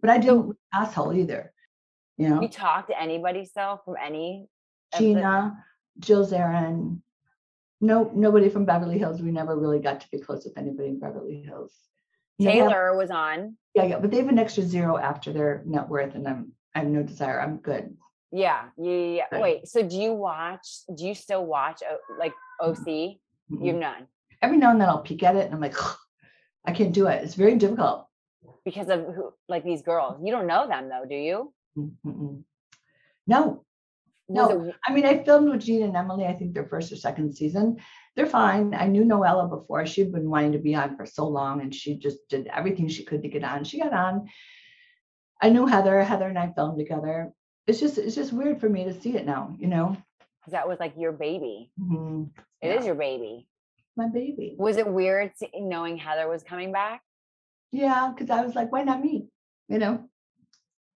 But 0.00 0.10
I 0.10 0.18
don't 0.18 0.56
asshole 0.74 1.14
either. 1.14 1.52
You 2.16 2.28
know. 2.28 2.42
You 2.42 2.48
talk 2.48 2.88
to 2.88 3.00
anybody 3.00 3.44
still 3.44 3.80
from 3.84 3.94
any 4.04 4.48
Gina, 4.96 5.64
Jill 5.98 6.26
Zarin. 6.26 7.00
No, 7.80 8.10
nobody 8.14 8.48
from 8.48 8.64
Beverly 8.64 8.98
Hills. 8.98 9.20
We 9.22 9.30
never 9.30 9.56
really 9.56 9.78
got 9.78 10.00
to 10.00 10.10
be 10.10 10.18
close 10.18 10.44
with 10.44 10.56
anybody 10.58 10.88
in 10.88 10.98
Beverly 10.98 11.42
Hills. 11.42 11.72
They 12.38 12.56
have- 12.56 12.68
Taylor 12.70 12.96
was 12.96 13.10
on. 13.10 13.56
yeah, 13.74 13.84
yeah, 13.84 13.98
but 13.98 14.10
they 14.10 14.18
have 14.18 14.28
an 14.28 14.38
extra 14.38 14.62
zero 14.62 14.96
after 14.96 15.32
their 15.32 15.62
net 15.66 15.88
worth, 15.88 16.14
and 16.14 16.26
I'm 16.26 16.52
I 16.74 16.80
have 16.80 16.88
no 16.88 17.02
desire. 17.02 17.40
I'm 17.40 17.58
good. 17.58 17.96
Yeah, 18.30 18.68
yeah, 18.76 18.92
yeah. 18.92 19.24
Right. 19.32 19.42
Wait, 19.42 19.68
so 19.68 19.82
do 19.82 19.96
you 19.96 20.12
watch? 20.12 20.66
Do 20.94 21.06
you 21.06 21.14
still 21.14 21.44
watch 21.46 21.82
like 22.18 22.32
OC? 22.60 22.76
Mm-mm. 22.86 23.18
You've 23.64 23.76
none 23.76 24.06
Every 24.42 24.56
now 24.58 24.70
and 24.70 24.80
then 24.80 24.88
I'll 24.88 25.00
peek 25.02 25.22
at 25.24 25.34
it, 25.34 25.46
and 25.46 25.54
I'm 25.54 25.60
like, 25.60 25.74
I 26.64 26.72
can't 26.72 26.92
do 26.92 27.06
it. 27.08 27.24
It's 27.24 27.34
very 27.34 27.56
difficult. 27.56 28.06
because 28.64 28.88
of 28.88 29.00
who? 29.14 29.32
Like 29.48 29.64
these 29.64 29.82
girls. 29.82 30.20
You 30.22 30.30
don't 30.30 30.46
know 30.46 30.68
them 30.68 30.88
though, 30.88 31.04
do 31.08 31.14
you? 31.16 31.52
Mm-mm. 31.76 32.42
No, 33.26 33.64
No. 34.28 34.66
it- 34.66 34.74
I 34.86 34.92
mean, 34.94 35.06
I 35.06 35.22
filmed 35.24 35.48
with 35.50 35.60
Gina 35.62 35.86
and 35.86 35.96
Emily. 35.96 36.26
I 36.26 36.34
think 36.34 36.54
their 36.54 36.66
first 36.66 36.92
or 36.92 36.96
second 36.96 37.34
season. 37.34 37.78
They're 38.14 38.26
fine. 38.26 38.74
I 38.74 38.86
knew 38.86 39.04
Noella 39.04 39.48
before. 39.48 39.86
She'd 39.86 40.12
been 40.12 40.28
wanting 40.28 40.52
to 40.52 40.58
be 40.58 40.74
on 40.74 40.96
for 40.96 41.06
so 41.06 41.26
long, 41.28 41.60
and 41.62 41.74
she 41.74 41.96
just 41.98 42.28
did 42.28 42.46
everything 42.48 42.88
she 42.88 43.04
could 43.04 43.22
to 43.22 43.28
get 43.28 43.44
on. 43.44 43.64
She 43.64 43.80
got 43.80 43.92
on. 43.92 44.28
I 45.40 45.50
knew 45.50 45.66
Heather. 45.66 46.02
Heather 46.02 46.26
and 46.28 46.38
I 46.38 46.52
filmed 46.52 46.78
together. 46.78 47.32
It's 47.66 47.78
just, 47.80 47.96
it's 47.98 48.16
just 48.16 48.32
weird 48.32 48.60
for 48.60 48.68
me 48.68 48.84
to 48.84 49.00
see 49.00 49.16
it 49.16 49.24
now. 49.26 49.54
You 49.58 49.68
know, 49.68 49.96
that 50.48 50.66
was 50.66 50.80
like 50.80 50.94
your 50.96 51.12
baby. 51.12 51.70
Mhm. 51.80 52.30
It 52.60 52.68
is 52.68 52.80
Yeah. 52.80 52.86
your 52.86 52.94
baby. 52.96 53.46
my 53.96 54.06
baby. 54.08 54.54
Was 54.56 54.76
it 54.76 54.86
weird 54.86 55.32
knowing 55.56 55.96
Heather 55.96 56.28
was 56.28 56.44
coming 56.44 56.70
back? 56.70 57.02
Yeah, 57.72 58.12
because 58.14 58.30
I 58.30 58.44
was 58.44 58.54
like, 58.54 58.70
why 58.70 58.84
not 58.84 59.02
me? 59.02 59.26
You 59.68 59.78
know, 59.78 60.08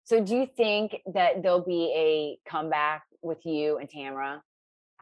So 0.08 0.24
do 0.24 0.34
you 0.34 0.48
think 0.56 1.02
that 1.12 1.42
there'll 1.42 1.60
be 1.60 1.92
a 1.94 2.50
comeback 2.50 3.02
with 3.20 3.44
you 3.44 3.76
and 3.76 3.90
Tamara? 3.90 4.42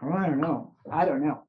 Oh, 0.03 0.13
I 0.13 0.27
don't 0.27 0.41
know. 0.41 0.75
I 0.91 1.05
don't 1.05 1.25
know. 1.25 1.45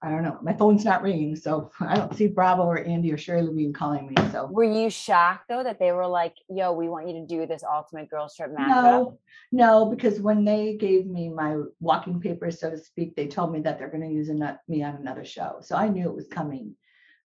I 0.00 0.08
don't 0.08 0.22
know. 0.22 0.38
My 0.40 0.54
phone's 0.54 0.82
not 0.82 1.02
ringing, 1.02 1.36
so 1.36 1.70
I 1.80 1.96
don't 1.96 2.16
see 2.16 2.26
Bravo 2.26 2.62
or 2.62 2.78
Andy 2.78 3.12
or 3.12 3.18
Shari 3.18 3.42
Levine 3.42 3.74
calling 3.74 4.06
me. 4.06 4.14
So 4.32 4.46
Were 4.46 4.64
you 4.64 4.88
shocked 4.88 5.44
though 5.46 5.62
that 5.62 5.78
they 5.78 5.92
were 5.92 6.06
like, 6.06 6.36
"Yo, 6.48 6.72
we 6.72 6.88
want 6.88 7.06
you 7.06 7.12
to 7.20 7.26
do 7.26 7.46
this 7.46 7.62
Ultimate 7.70 8.08
Girls 8.08 8.34
Trip 8.34 8.50
matchup"? 8.50 8.68
No, 8.68 9.18
no, 9.52 9.84
because 9.90 10.18
when 10.18 10.46
they 10.46 10.76
gave 10.76 11.06
me 11.06 11.28
my 11.28 11.58
walking 11.80 12.18
papers, 12.18 12.60
so 12.60 12.70
to 12.70 12.78
speak, 12.78 13.14
they 13.14 13.26
told 13.26 13.52
me 13.52 13.60
that 13.60 13.78
they're 13.78 13.90
going 13.90 14.08
to 14.08 14.14
use 14.14 14.30
me 14.30 14.82
on 14.82 14.94
another 14.96 15.26
show. 15.26 15.58
So 15.60 15.76
I 15.76 15.88
knew 15.88 16.08
it 16.08 16.16
was 16.16 16.28
coming. 16.28 16.74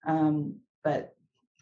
Um, 0.06 0.58
but 0.84 1.14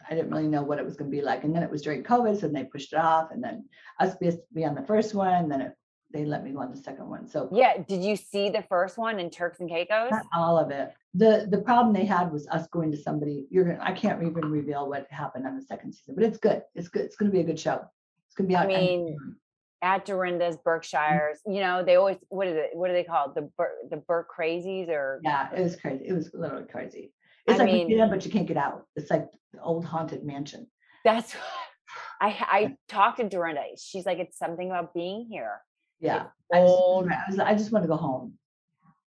I 0.09 0.15
didn't 0.15 0.31
really 0.31 0.47
know 0.47 0.63
what 0.63 0.79
it 0.79 0.85
was 0.85 0.95
going 0.95 1.09
to 1.09 1.15
be 1.15 1.23
like. 1.23 1.43
And 1.43 1.55
then 1.55 1.63
it 1.63 1.69
was 1.69 1.81
during 1.81 2.03
COVID, 2.03 2.35
so 2.35 2.41
then 2.41 2.53
they 2.53 2.63
pushed 2.63 2.93
it 2.93 2.99
off. 2.99 3.31
And 3.31 3.43
then 3.43 3.65
I 3.99 4.05
was 4.05 4.13
supposed 4.13 4.37
to 4.37 4.43
be 4.53 4.65
on 4.65 4.75
the 4.75 4.83
first 4.83 5.13
one, 5.13 5.33
and 5.33 5.51
then 5.51 5.61
it, 5.61 5.73
they 6.11 6.25
let 6.25 6.43
me 6.43 6.51
go 6.51 6.59
on 6.59 6.71
the 6.71 6.77
second 6.77 7.09
one. 7.09 7.27
So 7.27 7.49
Yeah. 7.51 7.77
Did 7.87 8.03
you 8.03 8.15
see 8.15 8.49
the 8.49 8.63
first 8.63 8.97
one 8.97 9.19
in 9.19 9.29
Turks 9.29 9.59
and 9.59 9.69
Caicos? 9.69 10.11
not 10.11 10.25
all 10.35 10.57
of 10.57 10.71
it. 10.71 10.93
The 11.15 11.47
the 11.49 11.59
problem 11.59 11.93
they 11.93 12.05
had 12.05 12.31
was 12.31 12.47
us 12.47 12.67
going 12.67 12.91
to 12.91 12.97
somebody. 12.97 13.47
You're 13.49 13.65
gonna. 13.65 13.79
I 13.81 13.91
can't 13.91 14.21
even 14.21 14.45
reveal 14.51 14.89
what 14.89 15.07
happened 15.09 15.47
on 15.47 15.55
the 15.55 15.61
second 15.61 15.93
season, 15.93 16.15
but 16.15 16.23
it's 16.23 16.37
good. 16.37 16.63
It's 16.75 16.87
good. 16.87 17.03
It's 17.03 17.15
going 17.15 17.31
to 17.31 17.35
be 17.35 17.41
a 17.41 17.45
good 17.45 17.59
show. 17.59 17.81
It's 18.27 18.35
going 18.35 18.47
to 18.47 18.51
be 18.51 18.55
I 18.55 18.61
out. 18.61 18.71
of 18.71 18.77
mean. 18.77 19.35
At 19.81 20.05
Dorinda's, 20.05 20.55
mm-hmm. 20.55 20.63
Berkshires, 20.63 21.39
you 21.45 21.59
know, 21.59 21.83
they 21.83 21.97
always 21.97 22.15
what 22.29 22.47
is 22.47 22.55
it? 22.55 22.69
What 22.73 22.89
are 22.89 22.93
they 22.93 23.03
called? 23.03 23.35
The 23.35 23.49
Bur- 23.57 23.75
the 23.89 23.97
Burke 23.97 24.29
Crazies 24.33 24.87
or 24.87 25.19
Yeah, 25.23 25.49
it 25.53 25.61
was 25.61 25.75
crazy. 25.75 26.05
It 26.07 26.13
was 26.13 26.31
literally 26.33 26.67
crazy. 26.71 27.11
It's 27.45 27.59
I 27.59 27.63
like 27.63 27.71
you 27.71 27.77
mean- 27.79 27.89
get 27.89 27.99
in, 27.99 28.09
but 28.09 28.25
you 28.25 28.31
can't 28.31 28.47
get 28.47 28.57
out. 28.57 28.85
It's 28.95 29.09
like 29.11 29.27
the 29.51 29.61
old 29.61 29.85
haunted 29.85 30.23
mansion. 30.23 30.67
that's 31.03 31.35
I 32.21 32.27
I 32.27 32.75
talked 32.87 33.17
to 33.17 33.27
Dorinda. 33.27 33.63
She's 33.77 34.05
like, 34.05 34.19
it's 34.19 34.37
something 34.37 34.69
about 34.69 34.93
being 34.93 35.27
here. 35.29 35.59
Yeah. 35.99 36.23
Just, 36.23 36.29
old. 36.53 37.09
I, 37.09 37.17
was, 37.29 37.39
I 37.39 37.53
just 37.55 37.71
want 37.71 37.83
to 37.83 37.89
go 37.89 37.97
home. 37.97 38.33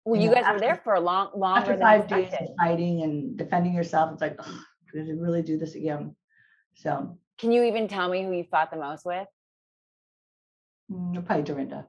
Well, 0.04 0.16
you 0.20 0.28
you 0.28 0.34
know, 0.34 0.42
guys 0.42 0.52
were 0.54 0.60
there 0.60 0.80
for 0.84 0.94
a 0.94 1.00
long 1.00 1.30
longer 1.34 1.72
After 1.72 1.78
five 1.78 2.08
days 2.08 2.32
of 2.32 2.48
fighting 2.58 3.02
and 3.02 3.36
defending 3.36 3.74
yourself, 3.74 4.12
it's 4.12 4.22
like, 4.22 4.36
"Ugh, 4.38 4.60
did 4.92 5.08
I 5.08 5.12
really 5.12 5.42
do 5.42 5.58
this 5.58 5.74
again? 5.74 6.14
So 6.74 7.18
Can 7.38 7.52
you 7.52 7.64
even 7.64 7.88
tell 7.88 8.08
me 8.08 8.24
who 8.24 8.32
you 8.32 8.44
fought 8.44 8.70
the 8.70 8.78
most 8.78 9.04
with? 9.04 9.26
mm, 10.90 11.24
probably 11.26 11.44
Dorinda. 11.44 11.86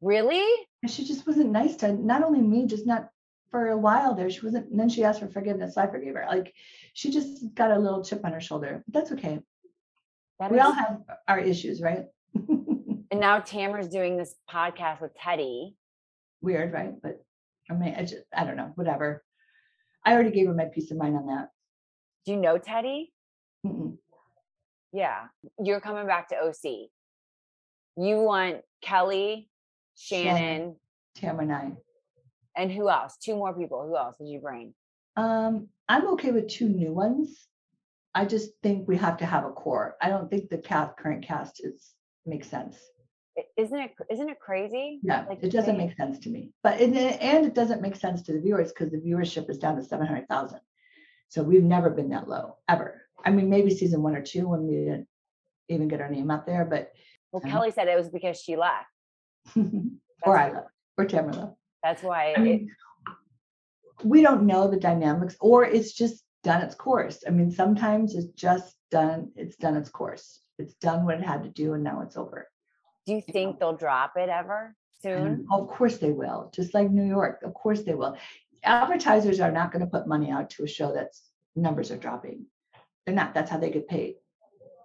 Really? 0.00 0.44
And 0.82 0.90
she 0.90 1.04
just 1.04 1.26
wasn't 1.26 1.50
nice 1.50 1.76
to 1.76 1.92
not 1.92 2.22
only 2.22 2.40
me, 2.40 2.66
just 2.66 2.86
not 2.86 3.08
for 3.50 3.68
a 3.68 3.76
while 3.76 4.14
there. 4.14 4.28
She 4.30 4.40
wasn't, 4.44 4.70
and 4.70 4.78
then 4.78 4.88
she 4.88 5.04
asked 5.04 5.20
for 5.20 5.28
forgiveness. 5.28 5.74
So 5.74 5.82
I 5.82 5.86
forgave 5.86 6.14
her. 6.14 6.26
Like 6.28 6.52
she 6.94 7.10
just 7.10 7.54
got 7.54 7.70
a 7.70 7.78
little 7.78 8.04
chip 8.04 8.24
on 8.24 8.32
her 8.32 8.40
shoulder. 8.40 8.82
But 8.86 8.94
that's 9.00 9.12
okay. 9.12 9.38
That 10.40 10.50
We 10.50 10.58
is- 10.58 10.64
all 10.64 10.72
have 10.72 10.98
our 11.28 11.38
issues, 11.38 11.80
right? 11.80 12.04
and 12.34 13.20
now 13.20 13.40
Tamara's 13.40 13.88
doing 13.88 14.16
this 14.16 14.34
podcast 14.50 15.00
with 15.00 15.12
Teddi. 15.16 15.74
Weird, 16.42 16.72
right? 16.72 16.92
But 17.02 17.24
I 17.70 17.74
mean, 17.74 17.94
I 17.96 18.02
just, 18.02 18.24
I 18.36 18.44
don't 18.44 18.56
know, 18.56 18.72
whatever. 18.74 19.24
I 20.04 20.12
already 20.12 20.30
gave 20.30 20.46
her 20.46 20.54
my 20.54 20.66
peace 20.66 20.90
of 20.90 20.98
mind 20.98 21.16
on 21.16 21.26
that. 21.26 21.48
Do 22.24 22.32
you 22.32 22.38
know 22.38 22.58
Teddi? 22.58 23.06
Mm-mm. 23.66 23.96
Yeah. 24.92 25.24
You're 25.62 25.80
coming 25.80 26.06
back 26.06 26.28
to 26.28 26.36
OC. 26.36 26.88
You 27.96 28.20
want 28.20 28.58
Kelly, 28.82 29.48
Shannon. 29.96 30.36
Shannon, 30.36 30.76
Tamara 31.16 31.42
and 31.42 31.52
I. 31.52 31.72
and 32.56 32.72
who 32.72 32.88
else? 32.88 33.16
Two 33.18 33.36
more 33.36 33.54
people. 33.54 33.86
Who 33.86 33.96
else 33.96 34.16
did 34.18 34.28
you 34.28 34.40
bring? 34.40 34.74
Um, 35.16 35.68
I'm 35.88 36.08
okay 36.08 36.32
with 36.32 36.48
two 36.48 36.68
new 36.68 36.92
ones. 36.92 37.46
I 38.14 38.24
just 38.24 38.50
think 38.62 38.88
we 38.88 38.96
have 38.96 39.18
to 39.18 39.26
have 39.26 39.44
a 39.44 39.50
core. 39.50 39.96
I 40.00 40.08
don't 40.08 40.30
think 40.30 40.48
the 40.48 40.58
cast, 40.58 40.96
current 40.96 41.24
cast 41.24 41.60
is 41.62 41.92
makes 42.24 42.48
sense. 42.48 42.76
Isn't 43.58 43.78
it 43.78 43.92
isn't 44.10 44.30
it 44.30 44.40
crazy? 44.40 44.98
Yeah, 45.02 45.26
Like, 45.28 45.42
it 45.42 45.52
doesn't 45.52 45.76
make 45.76 45.94
sense 45.96 46.18
to 46.20 46.30
me. 46.30 46.52
But 46.62 46.80
it, 46.80 46.96
and 46.96 47.44
it 47.44 47.54
doesn't 47.54 47.82
make 47.82 47.94
sense 47.94 48.22
to 48.22 48.32
the 48.32 48.40
viewers 48.40 48.72
because 48.72 48.90
the 48.90 48.96
viewership 48.98 49.50
is 49.50 49.58
down 49.58 49.76
to 49.76 49.84
seven 49.84 50.06
hundred 50.06 50.26
thousand. 50.28 50.60
So 51.28 51.42
we've 51.42 51.62
never 51.62 51.90
been 51.90 52.08
that 52.10 52.28
low 52.28 52.56
ever. 52.66 53.02
I 53.22 53.30
mean, 53.30 53.50
maybe 53.50 53.70
season 53.70 54.02
one 54.02 54.16
or 54.16 54.22
two 54.22 54.48
when 54.48 54.66
we 54.66 54.76
didn't 54.76 55.08
even 55.68 55.88
get 55.88 56.00
our 56.00 56.08
name 56.08 56.30
out 56.30 56.46
there, 56.46 56.64
but 56.64 56.92
Well, 57.32 57.42
Um, 57.44 57.50
Kelly 57.50 57.70
said 57.70 57.88
it 57.88 57.96
was 57.96 58.08
because 58.08 58.40
she 58.40 58.56
left. 58.56 58.86
or 60.22 60.38
I 60.38 60.52
left, 60.52 60.68
or 60.96 61.04
Tamara 61.04 61.36
left. 61.36 61.52
That's 61.86 62.02
why 62.02 62.32
I 62.32 62.32
it, 62.32 62.40
mean, 62.40 62.70
we 64.02 64.22
don't 64.22 64.46
know 64.46 64.68
the 64.68 64.76
dynamics, 64.76 65.36
or 65.40 65.64
it's 65.64 65.92
just 65.92 66.24
done 66.42 66.62
its 66.62 66.74
course. 66.74 67.22
I 67.26 67.30
mean, 67.30 67.50
sometimes 67.50 68.14
it's 68.16 68.32
just 68.34 68.74
done, 68.90 69.30
it's 69.36 69.56
done 69.56 69.76
its 69.76 69.88
course. 69.88 70.40
It's 70.58 70.74
done 70.74 71.04
what 71.04 71.18
it 71.18 71.24
had 71.24 71.44
to 71.44 71.48
do, 71.48 71.74
and 71.74 71.84
now 71.84 72.00
it's 72.02 72.16
over. 72.16 72.48
do 73.06 73.12
you 73.14 73.22
think 73.22 73.60
they'll 73.60 73.76
drop 73.76 74.14
it 74.16 74.28
ever? 74.28 74.74
soon. 75.02 75.46
Of 75.50 75.68
course 75.68 75.98
they 75.98 76.10
will, 76.10 76.50
just 76.54 76.74
like 76.74 76.90
New 76.90 77.06
York. 77.06 77.42
Of 77.44 77.54
course 77.54 77.82
they 77.82 77.94
will. 77.94 78.16
Advertisers 78.64 79.40
are 79.40 79.52
not 79.52 79.72
going 79.72 79.84
to 79.84 79.90
put 79.90 80.08
money 80.08 80.30
out 80.30 80.50
to 80.50 80.64
a 80.64 80.68
show 80.68 80.92
that's 80.92 81.22
numbers 81.54 81.90
are 81.90 81.96
dropping. 81.96 82.46
They're 83.04 83.14
not. 83.14 83.34
That's 83.34 83.50
how 83.50 83.58
they 83.58 83.70
get 83.70 83.88
paid. 83.88 84.16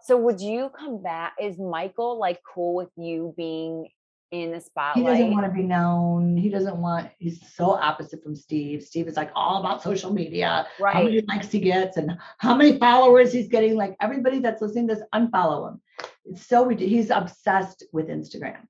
So 0.03 0.17
would 0.17 0.41
you 0.41 0.69
come 0.77 1.01
back? 1.01 1.33
Is 1.41 1.57
Michael 1.57 2.19
like 2.19 2.39
cool 2.43 2.75
with 2.75 2.91
you 2.95 3.33
being 3.37 3.87
in 4.31 4.51
the 4.51 4.59
spotlight. 4.61 4.95
He 4.95 5.03
doesn't 5.09 5.31
want 5.31 5.45
to 5.45 5.51
be 5.51 5.63
known. 5.63 6.37
He 6.37 6.49
doesn't 6.49 6.77
want. 6.77 7.09
He's 7.19 7.41
so 7.53 7.71
opposite 7.71 8.23
from 8.23 8.35
Steve. 8.35 8.81
Steve 8.81 9.07
is 9.07 9.17
like 9.17 9.29
all 9.35 9.59
about 9.59 9.83
social 9.83 10.11
media, 10.11 10.67
right. 10.79 10.93
how 10.95 11.03
many 11.03 11.21
likes 11.27 11.51
he 11.51 11.59
gets, 11.59 11.97
and 11.97 12.17
how 12.37 12.55
many 12.55 12.77
followers 12.79 13.33
he's 13.33 13.47
getting. 13.49 13.75
Like 13.75 13.95
everybody 13.99 14.39
that's 14.39 14.61
listening 14.61 14.87
to 14.87 14.95
this, 14.95 15.03
unfollow 15.13 15.69
him. 15.69 15.81
It's 16.25 16.45
so. 16.47 16.67
He's 16.69 17.09
obsessed 17.09 17.83
with 17.91 18.07
Instagram. 18.07 18.61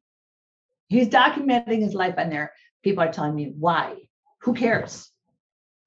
He's 0.87 1.07
documenting 1.07 1.81
his 1.81 1.93
life 1.93 2.15
on 2.17 2.29
there. 2.29 2.51
People 2.83 3.03
are 3.03 3.11
telling 3.11 3.35
me 3.35 3.53
why. 3.57 3.95
Who 4.41 4.53
cares? 4.53 5.09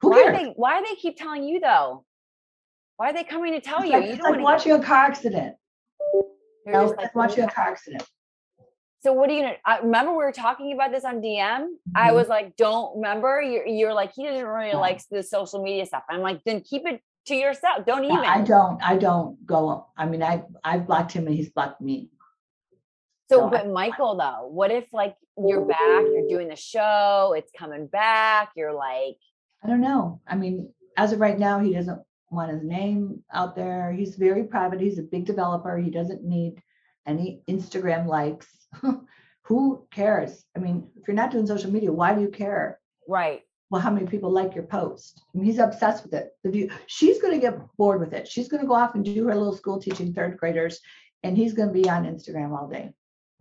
Who 0.00 0.10
Why 0.10 0.22
cares? 0.22 0.38
they 0.38 0.44
why 0.56 0.78
do 0.80 0.86
they 0.88 0.94
keep 0.96 1.16
telling 1.18 1.44
you 1.44 1.58
though? 1.60 2.04
Why 2.96 3.10
are 3.10 3.12
they 3.12 3.24
coming 3.24 3.52
to 3.54 3.60
tell 3.60 3.78
It's 3.80 3.86
you? 3.86 3.92
like, 3.92 4.04
you 4.04 4.10
it's 4.12 4.22
don't 4.22 4.32
like 4.34 4.40
watching 4.42 4.72
a 4.72 4.82
car 4.82 5.04
accident. 5.06 5.56
hear- 6.12 6.22
No, 6.66 6.72
you're 6.72 6.82
it's 6.82 6.90
just 6.92 6.96
like 6.96 7.04
like, 7.06 7.14
watching 7.16 7.44
a 7.44 7.50
car 7.50 7.64
accident. 7.68 8.04
So 9.04 9.12
what 9.12 9.28
are 9.28 9.34
you 9.34 9.42
gonna? 9.42 9.56
I 9.66 9.80
remember 9.80 10.12
we 10.12 10.16
were 10.24 10.32
talking 10.32 10.72
about 10.72 10.90
this 10.90 11.04
on 11.04 11.20
DM. 11.20 11.66
I 11.94 12.08
Mhm. 12.10 12.14
was 12.14 12.28
like, 12.28 12.56
"Don't 12.56 12.96
remember." 12.96 13.42
You're, 13.42 13.66
you're 13.66 13.92
like, 13.92 14.14
he 14.14 14.24
doesn't 14.26 14.46
really 14.46 14.72
No. 14.72 14.80
like 14.80 15.02
the 15.10 15.22
social 15.22 15.62
media 15.62 15.84
stuff. 15.84 16.04
I'm 16.08 16.22
like, 16.22 16.42
then 16.44 16.62
keep 16.62 16.86
it 16.86 17.02
to 17.26 17.34
yourself. 17.34 17.84
Don't 17.84 18.04
even. 18.04 18.16
I 18.16 18.40
don't. 18.40 18.82
I 18.82 18.96
don't 18.96 19.44
go. 19.44 19.88
I 19.94 20.06
mean, 20.06 20.22
I 20.22 20.44
I've 20.64 20.86
blocked 20.86 21.12
him 21.12 21.26
and 21.26 21.36
he's 21.36 21.50
blocked 21.50 21.82
me. 21.82 22.08
so, 23.30 23.46
I- 23.46 23.50
but 23.50 23.68
Michael, 23.68 24.16
though, 24.16 24.46
what 24.48 24.70
if 24.70 24.90
like 24.94 25.16
you're 25.36 25.66
back, 25.66 26.02
you're 26.12 26.28
doing 26.28 26.48
the 26.48 26.56
show, 26.56 27.34
it's 27.36 27.50
coming 27.52 27.86
back, 27.86 28.52
you're 28.56 28.72
like, 28.72 29.18
I 29.62 29.66
don't 29.68 29.80
know. 29.82 30.20
I 30.26 30.34
mean, 30.36 30.72
as 30.96 31.12
of 31.12 31.20
right 31.20 31.38
now, 31.38 31.58
he 31.58 31.74
doesn't 31.74 32.00
want 32.30 32.50
his 32.52 32.62
name 32.62 33.22
out 33.32 33.54
there. 33.56 33.92
He's 33.92 34.16
very 34.16 34.44
private. 34.44 34.80
He's 34.80 34.98
a 34.98 35.02
big 35.02 35.24
developer. 35.26 35.76
He 35.76 35.90
doesn't 35.90 36.22
need 36.22 36.62
any 37.06 37.42
Instagram 37.50 38.06
likes. 38.06 38.63
Who 39.42 39.86
cares? 39.90 40.44
I 40.56 40.60
mean, 40.60 40.88
if 40.96 41.06
you're 41.06 41.14
not 41.14 41.30
doing 41.30 41.46
social 41.46 41.70
media, 41.70 41.92
why 41.92 42.14
do 42.14 42.22
you 42.22 42.28
care? 42.28 42.80
right? 43.08 43.42
Well, 43.70 43.80
how 43.80 43.90
many 43.90 44.06
people 44.06 44.30
like 44.30 44.54
your 44.54 44.64
post? 44.64 45.22
I 45.34 45.38
mean, 45.38 45.46
he's 45.46 45.58
obsessed 45.58 46.04
with 46.04 46.14
it. 46.14 46.30
The 46.42 46.50
view. 46.50 46.70
She's 46.86 47.20
going 47.20 47.34
to 47.34 47.40
get 47.40 47.58
bored 47.76 48.00
with 48.00 48.12
it. 48.12 48.28
She's 48.28 48.48
going 48.48 48.62
to 48.62 48.66
go 48.66 48.74
off 48.74 48.94
and 48.94 49.04
do 49.04 49.26
her 49.26 49.34
little 49.34 49.56
school 49.56 49.80
teaching 49.80 50.12
third 50.12 50.36
graders, 50.38 50.80
and 51.22 51.36
he's 51.36 51.54
going 51.54 51.68
to 51.68 51.74
be 51.74 51.88
on 51.88 52.04
Instagram 52.04 52.56
all 52.56 52.68
day 52.68 52.92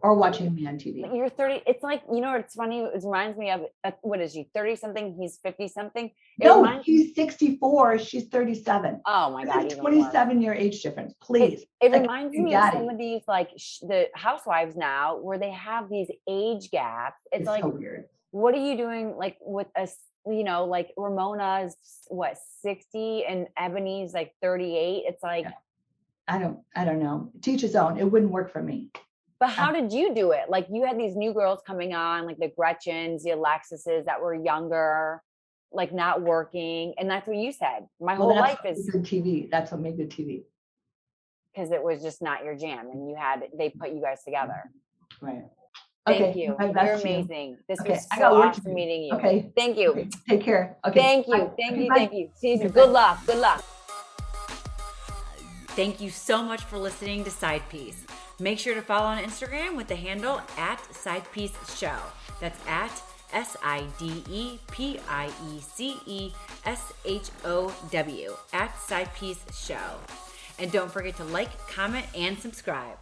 or 0.03 0.15
watching 0.15 0.53
me 0.53 0.67
on 0.67 0.75
TV. 0.77 0.97
You're 1.15 1.29
30. 1.29 1.63
It's 1.65 1.81
like 1.81 2.03
you 2.11 2.19
know, 2.19 2.35
it's 2.35 2.55
funny. 2.55 2.81
It 2.81 3.01
reminds 3.03 3.37
me 3.37 3.49
of 3.51 3.61
uh, 3.85 3.91
what 4.01 4.19
is 4.19 4.33
she? 4.33 4.49
30 4.53 4.75
something. 4.75 5.15
He's 5.19 5.37
50 5.37 5.69
something. 5.69 6.05
It 6.07 6.45
No, 6.45 6.57
reminds- 6.61 6.85
he's 6.85 7.15
64. 7.15 7.99
She's 7.99 8.27
37. 8.27 9.01
Oh 9.07 9.31
my 9.31 9.45
god, 9.45 9.61
There's 9.61 9.65
even 9.73 9.77
27 9.79 10.41
year 10.41 10.53
age 10.53 10.81
difference. 10.83 11.13
Please. 11.21 11.63
It 11.81 11.93
Like, 11.93 12.01
reminds 12.01 12.35
me 12.35 12.53
of 12.53 12.73
some 12.73 12.83
it. 12.89 12.91
of 12.91 12.97
these 12.97 13.21
like 13.29 13.49
sh- 13.57 13.79
the 13.79 14.07
housewives 14.13 14.75
now, 14.75 15.17
where 15.19 15.39
they 15.39 15.51
have 15.51 15.89
these 15.89 16.09
age 16.29 16.69
gaps. 16.69 17.15
It's, 17.31 17.41
It's 17.41 17.47
like, 17.47 17.63
so 17.63 17.69
weird. 17.69 18.05
what 18.31 18.53
are 18.53 18.59
you 18.69 18.75
doing? 18.75 19.15
Like 19.15 19.37
with 19.39 19.67
a, 19.77 19.87
you 20.27 20.43
know, 20.43 20.65
like 20.65 20.91
Ramona's 20.97 21.77
what 22.09 22.37
60 22.61 23.23
and 23.25 23.47
Ebony's 23.57 24.13
like 24.13 24.33
38. 24.41 25.03
It's 25.07 25.23
like, 25.23 25.45
Yeah. 25.45 25.51
I 26.27 26.39
don't, 26.39 26.59
I 26.75 26.83
don't 26.85 26.99
know. 26.99 27.31
Teach 27.41 27.61
his 27.61 27.75
own. 27.75 27.97
It 27.97 28.03
wouldn't 28.11 28.31
work 28.31 28.51
for 28.51 28.61
me. 28.61 28.89
But 29.39 29.49
uh 29.49 29.51
how 29.51 29.71
did 29.71 29.91
you 29.93 30.13
do 30.13 30.31
it? 30.31 30.49
Like 30.49 30.67
you 30.71 30.83
had 30.85 30.97
these 30.99 31.15
new 31.15 31.33
girls 31.33 31.59
coming 31.65 31.93
on, 31.93 32.25
like 32.25 32.37
the 32.39 32.49
Gretchens, 32.55 33.23
the 33.23 33.31
Alexises 33.31 34.05
that 34.05 34.21
were 34.21 34.33
younger, 34.33 35.21
like 35.71 35.91
not 35.93 36.21
working, 36.21 36.93
and 36.97 37.09
that's 37.09 37.27
what 37.27 37.37
you 37.37 37.51
said. 37.51 37.87
My 37.99 38.15
whole 38.15 38.33
that's 38.33 38.39
life 38.41 38.59
is 38.65 38.85
made 38.85 38.91
good 38.93 39.03
TV. 39.03 39.49
That's 39.51 39.71
what 39.71 39.81
made 39.81 39.97
good 39.97 40.09
TV. 40.09 40.43
because 41.53 41.71
it 41.71 41.83
was 41.83 42.01
just 42.01 42.21
not 42.21 42.43
your 42.43 42.55
jam, 42.55 42.87
and 42.91 43.09
you 43.09 43.15
had 43.15 43.43
they 43.57 43.69
put 43.69 43.89
you 43.91 44.01
guys 44.01 44.23
together. 44.23 44.69
Right. 45.21 45.43
Thank 46.05 46.21
okay. 46.21 46.39
you. 46.41 46.55
my 46.59 46.65
You're 46.65 46.73
best 46.73 47.03
to 47.03 47.09
you. 47.09 47.15
amazing. 47.15 47.57
This 47.69 47.79
Okay, 47.79 47.91
was 47.91 48.07
I 48.11 48.15
so 48.17 48.21
got 48.21 48.33
work 48.33 48.43
to 48.43 48.49
awesome 48.59 48.63
do. 48.65 48.73
meeting 48.75 49.03
you. 49.03 49.13
Okay. 49.13 49.51
Thank 49.55 49.77
you. 49.77 49.91
okay, 49.91 50.09
Take 50.27 50.41
care. 50.41 50.75
Okay. 50.85 50.99
Thank 50.99 51.27
you. 51.27 51.33
bye. 51.37 51.51
Thank 51.57 51.77
you. 51.77 51.87
bye. 51.89 51.95
Thank 51.95 52.13
you. 52.13 52.29
See 52.35 52.51
you 52.51 52.57
soon. 52.57 52.67
bye. 52.67 52.73
Good 52.73 52.89
luck. 52.89 53.25
Good 53.25 53.37
luck. 53.37 53.63
Thank 55.75 56.01
you 56.01 56.09
so 56.09 56.43
much 56.43 56.61
for 56.65 56.77
listening 56.77 57.23
to 57.23 57.31
Side 57.31 57.63
Piece. 57.69 58.05
Make 58.39 58.59
sure 58.59 58.73
to 58.75 58.81
follow 58.81 59.05
on 59.05 59.23
Instagram 59.23 59.75
with 59.75 59.87
the 59.87 59.95
handle 59.95 60.41
at 60.57 60.79
Side 60.93 61.31
Piece 61.31 61.53
Show. 61.77 61.97
That's 62.39 62.59
at 62.67 63.01
S 63.31 63.55
I 63.63 63.85
D 63.99 64.23
E 64.29 64.59
P 64.71 64.99
I 65.09 65.31
E 65.49 65.59
C 65.59 65.97
E 66.05 66.31
S 66.65 66.93
H 67.05 67.29
O 67.45 67.73
W 67.91 68.35
at 68.51 68.77
Side 68.79 69.13
Piece 69.15 69.43
Show. 69.55 69.99
And 70.59 70.71
don't 70.71 70.91
forget 70.91 71.15
to 71.17 71.23
like, 71.23 71.55
comment, 71.67 72.05
and 72.15 72.37
subscribe. 72.37 72.97